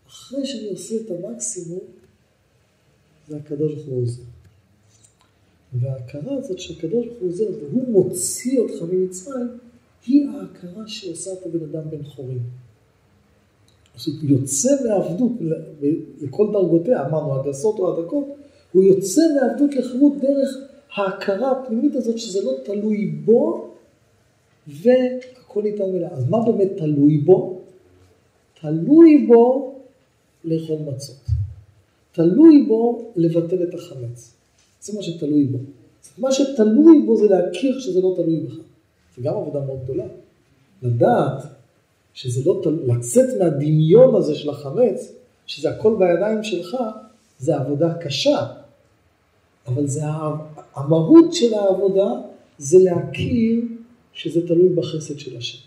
אחרי 0.08 0.46
שאני 0.46 0.68
עושה 0.68 0.94
את 0.96 1.10
המקסימום, 1.10 1.80
זה 3.28 3.36
הקדוש 3.36 3.74
ברוך 3.74 3.86
הוא 3.86 4.02
עוזר. 4.02 4.22
וההכרה 5.74 6.34
הזאת 6.34 6.58
שהקדוש 6.58 7.06
ברוך 7.06 7.18
הוא 7.20 7.28
עוזר 7.28 7.44
והוא 7.60 7.88
מוציא 7.88 8.60
אותך 8.60 8.82
ממצרים, 8.92 9.48
היא 10.06 10.28
ההכרה 10.28 10.82
שעושה 10.86 11.30
את 11.32 11.46
הבן 11.46 11.64
אדם 11.64 11.90
בן 11.90 12.02
חורים. 12.02 12.40
הוא 14.06 14.12
יוצא 14.22 14.70
מעבדות 14.84 15.32
לכל 16.20 16.48
דרגותיה, 16.52 17.06
אמרנו 17.06 17.40
הגסות 17.40 17.78
או 17.78 17.98
הדקות, 17.98 18.26
הוא 18.72 18.82
יוצא 18.82 19.20
מעבדות 19.34 19.74
לחירות 19.74 20.12
דרך 20.20 20.58
ההכרה 20.94 21.50
הפנימית 21.50 21.96
הזאת 21.96 22.18
שזה 22.18 22.44
לא 22.44 22.52
תלוי 22.64 23.06
בו 23.06 23.70
והכל 24.66 25.62
ניתן 25.62 25.92
מלאה. 25.92 26.10
אז 26.10 26.28
מה 26.28 26.44
באמת 26.44 26.70
תלוי 26.76 27.18
בו? 27.18 27.60
תלוי 28.60 29.26
בו 29.26 29.74
לאכול 30.44 30.76
מצות. 30.86 31.26
תלוי 32.12 32.64
בו 32.68 33.12
לבטל 33.16 33.62
את 33.62 33.74
החמץ. 33.74 34.41
זה 34.82 34.92
מה 34.96 35.02
שתלוי 35.02 35.44
בו. 35.44 35.58
מה 36.18 36.32
שתלוי 36.32 37.02
בו 37.06 37.16
זה 37.16 37.28
להכיר 37.28 37.80
שזה 37.80 38.00
לא 38.00 38.12
תלוי 38.16 38.40
בך. 38.40 38.54
זה 39.16 39.22
גם 39.22 39.34
עבודה 39.34 39.60
מאוד 39.60 39.84
גדולה. 39.84 40.04
לדעת 40.82 41.42
שזה 42.14 42.40
לא 42.44 42.60
תלוי, 42.62 42.86
לצאת 42.86 43.38
מהדמיון 43.38 44.14
הזה 44.14 44.34
של 44.34 44.50
החמץ, 44.50 45.12
שזה 45.46 45.70
הכל 45.70 45.96
בידיים 45.98 46.44
שלך, 46.44 46.76
זה 47.38 47.56
עבודה 47.56 47.94
קשה. 47.94 48.46
אבל 49.66 49.86
זה 49.86 50.02
המהות 50.74 51.34
של 51.34 51.54
העבודה 51.54 52.10
זה 52.58 52.78
להכיר 52.78 53.60
שזה 54.12 54.46
תלוי 54.46 54.68
בחסד 54.68 55.18
של 55.18 55.36
השם. 55.36 55.58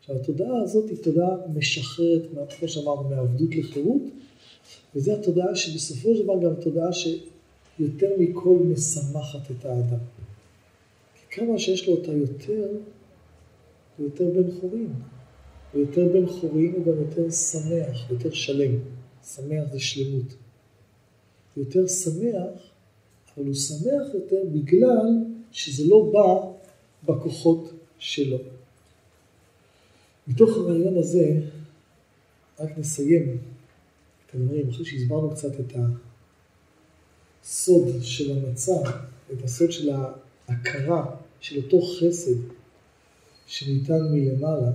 עכשיו, 0.00 0.16
התודעה 0.16 0.62
הזאת 0.62 0.90
היא 0.90 0.98
תודעה 1.02 1.30
משחררת, 1.54 2.22
כמו 2.58 2.68
שאמרנו, 2.68 3.08
מעבדות 3.08 3.54
לחירות, 3.56 4.02
וזו 4.96 5.12
התודעה 5.12 5.56
שבסופו 5.56 6.14
של 6.14 6.22
דבר 6.22 6.38
גם 6.42 6.54
תודעה 6.54 6.92
שיותר 7.76 8.10
מכל 8.18 8.58
משמחת 8.64 9.50
את 9.50 9.64
האדם. 9.64 9.98
כי 11.14 11.36
כמה 11.36 11.58
שיש 11.58 11.88
לו 11.88 11.94
אותה 11.94 12.12
יותר, 12.12 12.66
הוא 13.96 14.06
יותר 14.06 14.24
בן 14.24 14.60
חורין. 14.60 14.92
הוא 15.72 15.80
יותר 15.80 16.08
בן 16.12 16.26
חורין, 16.26 16.72
הוא 16.76 16.86
גם 16.86 17.00
יותר 17.00 17.30
שמח, 17.30 18.10
יותר 18.10 18.32
שלם. 18.32 18.78
שמח 19.24 19.72
זה 19.72 19.80
שלמות. 19.80 20.34
הוא 21.54 21.64
יותר 21.64 21.86
שמח, 21.86 22.70
אבל 23.36 23.46
הוא 23.46 23.54
שמח 23.54 24.14
יותר 24.14 24.42
בגלל 24.52 25.24
שזה 25.52 25.84
לא 25.86 26.12
בא 26.12 26.52
בכוחות 27.04 27.72
שלו. 27.98 28.38
מתוך 30.28 30.56
הרעיון 30.56 30.98
הזה, 30.98 31.40
רק 32.60 32.78
נסיים 32.78 33.38
את 34.26 34.34
הדברים, 34.34 34.68
אחרי 34.68 34.84
שהסברנו 34.84 35.30
קצת 35.30 35.60
את 35.60 35.76
הסוד 37.46 37.88
של 38.02 38.38
המצב, 38.38 38.82
את 39.32 39.44
הסוד 39.44 39.72
של 39.72 39.90
ההכרה 40.48 41.16
של 41.40 41.64
אותו 41.64 41.80
חסד 41.82 42.36
שניתן 43.46 44.02
מלמעלה, 44.12 44.70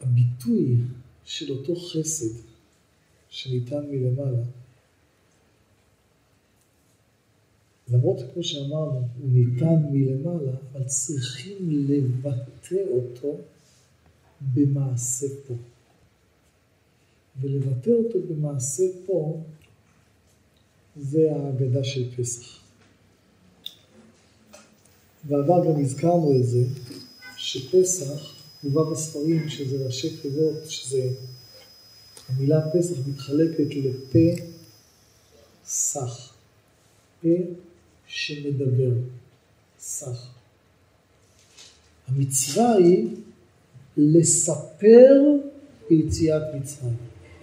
הביטוי 0.00 0.76
של 1.24 1.52
אותו 1.52 1.76
חסד 1.76 2.40
שניתן 3.30 3.86
מלמעלה, 3.90 4.44
למרות 7.88 8.18
כמו 8.34 8.42
שאמרנו, 8.42 9.08
הוא 9.20 9.30
ניתן 9.32 9.82
מלמעלה, 9.92 10.52
אבל 10.72 10.84
צריכים 10.84 11.56
לבטא 11.88 12.76
אותו 12.90 13.36
במעשה 14.54 15.26
פה. 15.46 15.54
ולבטא 17.40 17.90
אותו 17.90 18.18
במעשה 18.28 18.82
פה, 19.06 19.40
זה 20.96 21.32
ההגדה 21.32 21.84
של 21.84 22.16
פסח. 22.16 22.60
בעבר 25.24 25.64
גם 25.66 25.80
הזכרנו 25.80 26.36
את 26.36 26.46
זה, 26.46 26.64
שפסח 27.36 28.34
מובא 28.64 28.90
בספרים 28.90 29.48
שזה 29.48 29.86
ראשי 29.86 30.16
תיבות, 30.16 30.54
שזה 30.68 31.10
המילה 32.28 32.70
פסח 32.70 32.96
מתחלקת 33.06 33.74
לפה 33.74 34.42
סך. 35.64 36.32
פה 37.22 37.28
שמדבר, 38.06 38.92
סך. 39.78 40.26
המצווה 42.08 42.72
היא 42.72 43.08
לספר 43.96 45.22
ביציאת 45.90 46.42
מצרים. 46.54 46.96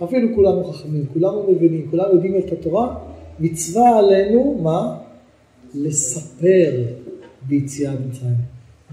אפילו 0.03 0.35
כולנו 0.35 0.73
חכמים, 0.73 1.05
כולנו 1.13 1.51
מבינים, 1.51 1.91
כולנו 1.91 2.13
יודעים 2.13 2.37
את 2.37 2.51
התורה, 2.51 2.99
מצווה 3.39 3.99
עלינו, 3.99 4.59
מה? 4.63 4.99
לספר 5.73 6.83
ביציאת 7.47 7.99
מצרים. 8.09 8.35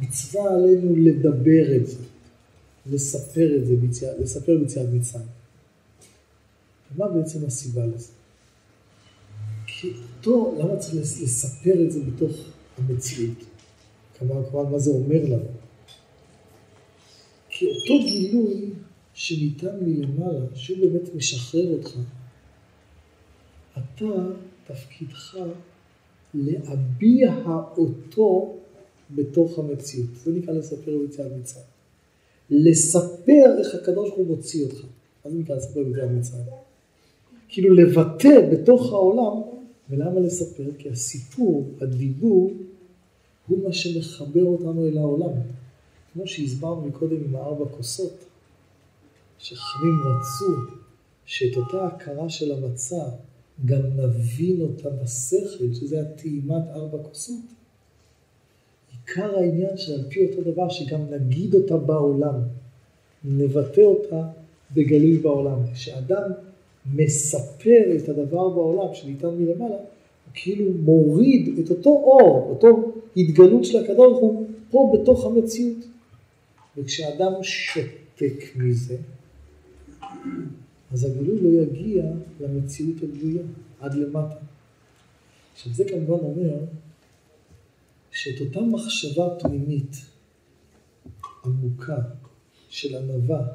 מצווה 0.03 0.55
עלינו 0.55 0.97
לדבר 0.97 1.77
את 1.77 1.87
זה, 1.87 1.99
לספר 2.87 3.57
את 3.57 3.67
זה, 3.67 3.77
ביציאה, 3.77 4.13
לספר 4.19 4.59
ביציאת 4.59 4.87
מצרים. 4.93 5.27
מה 6.97 7.09
בעצם 7.09 7.47
הסיבה 7.47 7.87
לזה? 7.87 8.13
כי 9.67 9.93
אותו, 10.19 10.55
למה 10.59 10.77
צריך 10.77 10.95
לספר 10.95 11.85
את 11.85 11.93
זה 11.93 12.01
בתוך 12.01 12.33
המציאות? 12.79 13.45
כמובן, 14.19 14.71
מה 14.71 14.79
זה 14.79 14.91
אומר 14.91 15.25
לנו? 15.25 15.45
כי 17.51 17.67
אותו 17.67 18.07
גילוי 18.07 18.71
שניתן 19.15 19.77
מלמעלה, 19.83 20.47
שהוא 20.55 20.79
באמת 20.79 21.15
משחרר 21.15 21.73
אותך, 21.73 21.97
אתה, 23.73 24.05
תפקידך 24.67 25.37
להביע 26.35 27.35
אותו 27.77 28.57
בתוך 29.11 29.59
המציאות. 29.59 30.09
זה 30.25 30.33
נקרא 30.33 30.55
לספר 30.55 30.99
ביציאת 30.99 31.33
מצרים. 31.41 31.65
לספר 32.51 33.59
איך 33.59 33.75
הקדוש 33.75 34.09
ברוך 34.09 34.19
הוא 34.19 34.37
מוציא 34.37 34.65
אותך. 34.65 34.85
מה 35.25 35.31
זה 35.31 35.39
נקרא 35.39 35.57
לספר 35.57 35.83
ביציאת 35.83 36.11
מצרים? 36.11 36.45
כאילו 37.49 37.75
לבטא 37.75 38.51
בתוך 38.53 38.93
העולם, 38.93 39.43
ולמה 39.91 40.21
לספר? 40.21 40.71
כי 40.79 40.91
הסיפור, 40.91 41.71
הדיבור, 41.81 42.53
הוא 43.47 43.65
מה 43.65 43.73
שמחבר 43.73 44.45
אותנו 44.45 44.87
אל 44.87 44.99
העולם. 44.99 45.33
כמו 46.13 46.27
שהסברנו 46.27 46.81
מקודם 46.81 47.17
עם 47.25 47.37
הארבע 47.37 47.65
כוסות, 47.77 48.25
שחכמים 49.39 50.01
רצו 50.01 50.75
שאת 51.27 51.57
אותה 51.57 51.87
הכרה 51.87 52.31
של 52.31 52.53
המצה 52.53 53.05
גם 53.65 53.83
נבין 53.97 54.61
אותה 54.61 54.91
בשכל, 54.91 55.75
שזה 55.75 56.01
הטעימת 56.01 56.63
ארבע 56.75 56.99
כוסות. 57.03 57.41
עיקר 58.93 59.39
העניין 59.39 59.77
שעל 59.77 60.03
פי 60.09 60.27
אותו 60.27 60.51
דבר, 60.51 60.69
שגם 60.69 61.01
נגיד 61.11 61.55
אותה 61.55 61.77
בעולם, 61.77 62.41
נבטא 63.25 63.81
אותה 63.81 64.23
בגליל 64.75 65.21
בעולם. 65.21 65.59
כשאדם 65.75 66.31
מספר 66.95 67.97
את 67.97 68.09
הדבר 68.09 68.49
בעולם 68.49 68.95
שניתן 68.95 69.29
מלמעלה, 69.29 69.75
הוא 69.75 70.33
כאילו 70.35 70.73
מוריד 70.73 71.59
את 71.59 71.71
אותו 71.71 71.91
אור, 71.91 72.47
אותו 72.51 72.93
התגלות 73.17 73.65
של 73.65 73.85
הקדוש 73.85 74.19
הוא, 74.21 74.47
פה 74.71 74.93
בתוך 74.95 75.27
המציאות. 75.27 75.85
וכשאדם 76.77 77.33
שותק 77.43 78.45
מזה, 78.57 78.97
אז 80.93 81.05
הגילוי 81.05 81.41
לא 81.41 81.63
יגיע 81.63 82.05
למציאות 82.41 82.97
הגלויה, 83.03 83.43
עד 83.81 83.95
למטה. 83.95 84.37
עכשיו 85.53 85.73
זה 85.73 85.85
כמובן 85.85 86.25
אומר 86.25 86.59
שאת 88.11 88.41
אותה 88.41 88.61
מחשבה 88.61 89.29
פנימית 89.41 89.97
עמוקה 91.45 91.99
של 92.69 92.97
ענווה, 92.97 93.47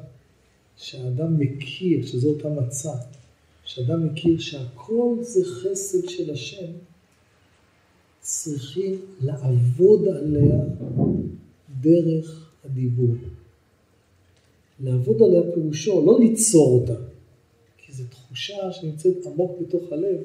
שהאדם 0.76 1.38
מכיר, 1.38 2.06
שזו 2.06 2.28
אותה 2.28 2.48
מצה, 2.48 2.92
שאדם 3.64 4.06
מכיר 4.06 4.38
שהכל 4.38 5.16
זה 5.20 5.40
חסד 5.44 6.08
של 6.08 6.30
השם, 6.30 6.72
צריכים 8.20 9.00
לעבוד 9.20 10.08
עליה 10.08 10.58
דרך 11.80 12.50
הדיבור. 12.64 13.14
לעבוד 14.84 15.22
עליה 15.22 15.42
פירושו, 15.54 16.06
לא 16.06 16.20
ליצור 16.20 16.80
אותה, 16.80 17.02
כי 17.78 17.92
זו 17.92 18.04
תחושה 18.10 18.72
שנמצאת 18.72 19.26
עמוק 19.26 19.60
בתוך 19.60 19.92
הלב, 19.92 20.16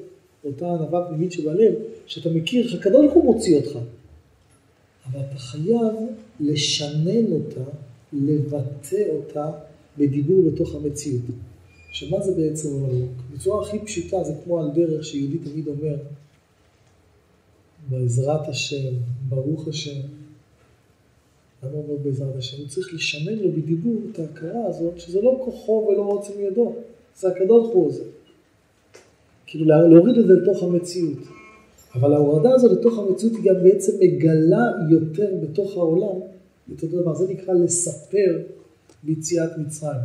אותה 0.44 0.66
ענווה 0.66 1.08
פנימית 1.08 1.32
שבלב, 1.32 1.74
שאתה 2.06 2.30
מכיר, 2.30 2.76
הקדוש 2.76 3.12
הוא 3.14 3.24
מוציא 3.24 3.56
אותך. 3.56 3.78
אבל 5.06 5.20
אתה 5.20 5.38
חייב 5.38 5.94
לשנן 6.40 7.32
אותה, 7.32 7.70
לבטא 8.12 9.02
אותה 9.08 9.50
בדיבור 9.98 10.42
בתוך 10.50 10.74
המציאות. 10.74 11.22
עכשיו, 11.88 12.10
מה 12.10 12.20
זה 12.20 12.34
בעצם 12.34 12.68
לנו? 12.68 13.06
בצורה 13.34 13.62
הכי 13.62 13.78
פשוטה 13.78 14.24
זה 14.24 14.32
כמו 14.44 14.60
על 14.60 14.70
דרך 14.74 15.04
שיהודי 15.04 15.38
תמיד 15.38 15.68
אומר, 15.68 15.96
בעזרת 17.88 18.48
השם, 18.48 18.92
ברוך 19.28 19.68
השם. 19.68 20.00
למה 21.66 21.76
הוא 21.76 21.84
אומר 21.84 22.02
בעזרת 22.02 22.36
השם? 22.36 22.56
הוא 22.58 22.68
צריך 22.68 22.94
לשנן 22.94 23.38
לו 23.38 23.52
בדיבור 23.52 24.02
את 24.12 24.18
ההכרה 24.18 24.66
הזאת, 24.66 25.00
שזה 25.00 25.22
לא 25.22 25.40
כוחו 25.44 25.88
ולא 25.88 26.02
עוצם 26.02 26.32
ידו, 26.38 26.74
זה 27.18 27.28
הקדוש 27.28 27.48
ברוך 27.48 27.74
הוא 27.74 27.86
עוזר. 27.86 28.04
כאילו 29.46 29.64
להוריד 29.64 30.18
את 30.18 30.26
זה 30.26 30.32
לתוך 30.32 30.62
המציאות. 30.62 31.18
אבל 31.94 32.12
ההורדה 32.12 32.50
הזו 32.54 32.72
לתוך 32.72 32.98
המציאות 32.98 33.34
היא 33.36 33.44
גם 33.44 33.62
בעצם 33.62 33.92
מגלה 34.00 34.72
יותר 34.90 35.34
בתוך 35.42 35.76
העולם 35.76 36.20
את 36.72 36.82
אותו 36.82 37.02
דבר. 37.02 37.14
זה 37.14 37.32
נקרא 37.32 37.54
לספר 37.54 38.42
ביציאת 39.02 39.50
מצרים. 39.58 40.00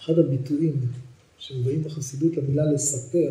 אחד 0.00 0.18
הביטויים 0.18 0.76
שמובאים 1.38 1.82
בחסידות 1.82 2.36
למילה 2.36 2.72
לספר, 2.72 3.30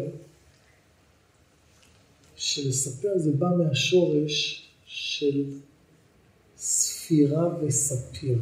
שלספר 2.36 3.18
זה 3.18 3.32
בא 3.32 3.48
מהשורש 3.58 4.68
של 4.86 5.44
ספירה 6.64 7.50
וספיר. 7.62 8.38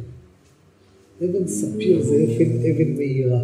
אבן 1.24 1.46
ספיר 1.46 2.02
זה 2.02 2.14
אבן, 2.14 2.70
אבן 2.70 2.94
מהירה. 2.96 3.42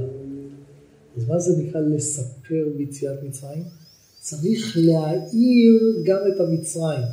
אז 1.16 1.28
מה 1.28 1.38
זה 1.38 1.62
נקרא 1.62 1.80
לספר 1.80 2.68
ביציאת 2.76 3.22
מצרים? 3.22 3.62
צריך 4.20 4.76
להאיר 4.80 6.02
גם 6.04 6.18
את 6.28 6.40
המצרים. 6.40 7.04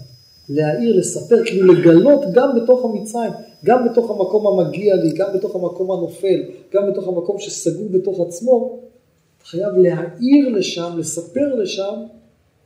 להאיר, 0.49 0.95
לספר, 0.99 1.45
כאילו 1.45 1.74
לגלות 1.74 2.22
גם 2.34 2.49
בתוך 2.55 2.86
המצרים, 2.86 3.32
גם 3.66 3.88
בתוך 3.91 4.11
המקום 4.11 4.47
המגיע 4.47 4.95
לי, 4.95 5.09
גם 5.16 5.28
בתוך 5.36 5.55
המקום 5.55 5.91
הנופל, 5.91 6.41
גם 6.74 6.84
בתוך 6.91 7.07
המקום 7.07 7.39
שסגור 7.39 7.89
בתוך 7.89 8.20
עצמו, 8.28 8.80
אתה 9.38 9.45
חייב 9.45 9.74
להאיר 9.76 10.49
לשם, 10.49 10.95
לספר 10.97 11.55
לשם 11.55 11.95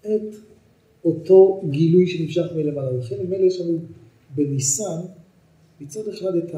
את 0.01 0.35
אותו 1.05 1.61
גילוי 1.69 2.07
שנמשך 2.07 2.45
מלמעלה. 2.55 2.91
לכן 2.91 3.15
ממילא 3.23 3.45
יש 3.45 3.61
לנו 3.61 3.77
בניסן 4.35 5.01
מצד 5.81 6.07
אחד 6.07 6.35
את 6.35 6.55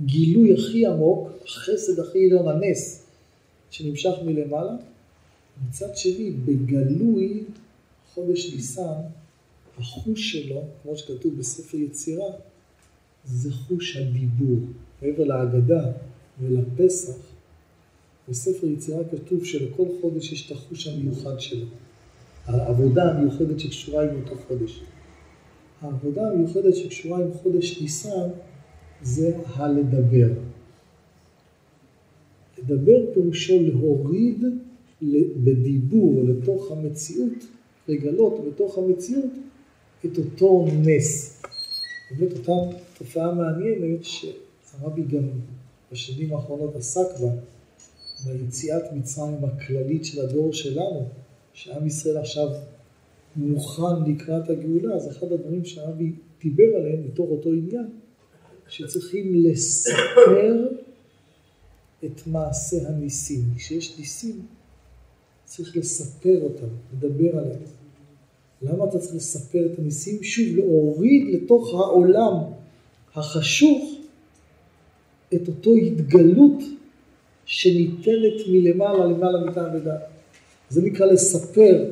הגילוי 0.00 0.54
הכי 0.54 0.86
עמוק, 0.86 1.28
החסד 1.44 2.00
הכי 2.00 2.24
עליון, 2.24 2.48
הנס, 2.48 3.06
שנמשך 3.70 4.12
מלמעלה, 4.24 4.72
מצד 5.68 5.96
שני, 5.96 6.30
בגלוי, 6.30 7.44
חודש 8.14 8.54
ניסן, 8.54 9.00
החוש 9.78 10.32
שלו, 10.32 10.62
כמו 10.82 10.96
שכתוב 10.96 11.38
בספר 11.38 11.76
יצירה, 11.76 12.26
זה 13.24 13.52
חוש 13.52 13.96
הדיבור. 13.96 14.58
מעבר 15.02 15.24
להגדה 15.24 15.92
ולפסח, 16.40 17.14
בספר 18.28 18.66
יצירה 18.66 19.04
כתוב 19.10 19.44
שלכל 19.44 19.84
חודש 20.00 20.32
יש 20.32 20.46
את 20.46 20.56
החוש 20.56 20.86
המיוחד 20.86 21.40
שלו. 21.40 21.66
העבודה 22.46 23.10
המיוחדת 23.10 23.60
שקשורה 23.60 24.02
עם 24.02 24.20
אותו 24.22 24.36
חודש. 24.48 24.80
העבודה 25.82 26.30
המיוחדת 26.30 26.76
שקשורה 26.76 27.18
עם 27.18 27.32
חודש 27.32 27.80
ניסן 27.80 28.28
זה 29.02 29.36
הלדבר. 29.46 30.28
לדבר 32.58 33.14
פירושו 33.14 33.62
להוריד 33.62 34.44
בדיבור 35.44 36.22
לתוך 36.24 36.72
המציאות, 36.72 37.32
לגלות 37.88 38.44
בתוך 38.46 38.78
המציאות 38.78 39.30
את 40.04 40.18
אותו 40.18 40.66
נס. 40.72 41.42
באמת 42.10 42.32
אותה 42.32 42.76
תופעה 42.98 43.34
מעניינת 43.34 44.04
שהרבי 44.04 45.02
גם 45.02 45.28
בשנים 45.92 46.34
האחרונות 46.34 46.76
עסק 46.76 47.20
בה, 47.20 47.28
ביציאת 48.26 48.82
מצרים 48.92 49.44
הכללית 49.44 50.04
של 50.04 50.20
הדור 50.20 50.52
שלנו, 50.52 51.08
שעם 51.52 51.86
ישראל 51.86 52.16
עכשיו 52.16 52.48
מוכן 53.36 54.10
לקראת 54.10 54.50
הגאולה, 54.50 54.94
אז 54.94 55.08
אחד 55.08 55.32
הדברים 55.32 55.64
שהרבי 55.64 56.12
דיבר 56.42 56.76
עליהם 56.76 57.02
בתוך 57.06 57.30
אותו 57.30 57.52
עניין, 57.52 57.86
שצריכים 58.68 59.34
לספר 59.34 60.68
את 62.04 62.26
מעשה 62.26 62.88
הניסים. 62.88 63.40
כשיש 63.56 63.98
ניסים, 63.98 64.40
צריך 65.44 65.76
לספר 65.76 66.42
אותם, 66.42 66.66
לדבר 66.92 67.38
עליהם. 67.38 67.62
למה 68.62 68.84
אתה 68.84 68.98
צריך 68.98 69.14
לספר 69.14 69.66
את 69.72 69.78
הניסים? 69.78 70.22
שוב, 70.22 70.56
להוריד 70.56 71.34
לתוך 71.34 71.74
העולם 71.74 72.34
החשוך 73.14 73.98
את 75.34 75.48
אותו 75.48 75.74
התגלות 75.74 76.62
שניתנת 77.44 78.48
מלמעלה 78.48 79.06
למעלה 79.06 79.44
מטעם 79.44 79.76
ודעת. 79.76 80.00
זה 80.68 80.82
נקרא 80.82 81.06
לספר 81.06 81.84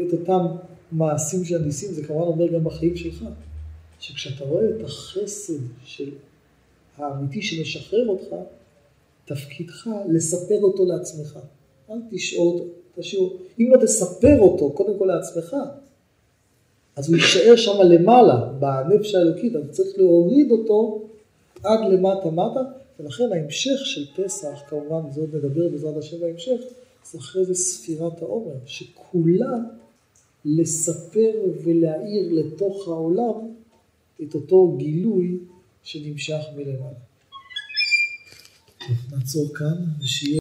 את 0.00 0.12
אותם 0.12 0.46
מעשים 0.92 1.44
של 1.44 1.62
הניסים, 1.62 1.92
זה 1.92 2.04
כמובן 2.04 2.26
אומר 2.26 2.46
גם 2.46 2.64
בחיים 2.64 2.96
שלך, 2.96 3.24
שכשאתה 4.00 4.44
רואה 4.44 4.68
את 4.70 4.84
החסד 4.84 5.58
של 5.84 6.10
האמיתי 6.96 7.42
שמשחרר 7.42 8.08
אותך, 8.08 8.34
תפקידך 9.24 9.86
לספר 10.08 10.62
אותו 10.62 10.84
לעצמך. 10.86 11.38
אל 11.90 11.96
תשאול, 12.10 12.60
תשאיר, 12.98 13.28
אם 13.60 13.72
לא 13.74 13.80
תספר 13.82 14.40
אותו 14.40 14.70
קודם 14.70 14.98
כל 14.98 15.04
לעצמך, 15.04 15.56
אז 16.96 17.08
הוא 17.08 17.16
יישאר 17.16 17.56
שם 17.56 17.80
למעלה, 17.82 18.52
בנפש 18.58 19.14
האלוקית, 19.14 19.56
אתה 19.56 19.68
צריך 19.68 19.98
להוריד 19.98 20.50
אותו 20.50 21.02
עד 21.64 21.80
למטה 21.92 22.30
מטה, 22.30 22.60
ולכן 23.00 23.24
ההמשך 23.32 23.86
של 23.86 24.04
פסח, 24.16 24.62
כמובן, 24.68 25.10
זה 25.10 25.20
עוד 25.20 25.34
נדבר 25.34 25.68
בעזרת 25.68 25.96
השם 25.96 26.20
בהמשך, 26.20 26.60
זה 27.04 27.18
אחרי 27.18 27.44
זה 27.44 27.54
ספירת 27.54 28.22
העומר, 28.22 28.54
שכולה 28.66 29.56
לספר 30.46 31.32
ולהאיר 31.64 32.32
לתוך 32.32 32.88
העולם 32.88 33.52
את 34.22 34.34
אותו 34.34 34.76
גילוי 34.78 35.38
שנמשך 35.82 36.40
מלמעלה. 36.56 36.98
נעצור 39.10 39.54
כאן, 39.54 39.84
ושיהיה... 40.00 40.34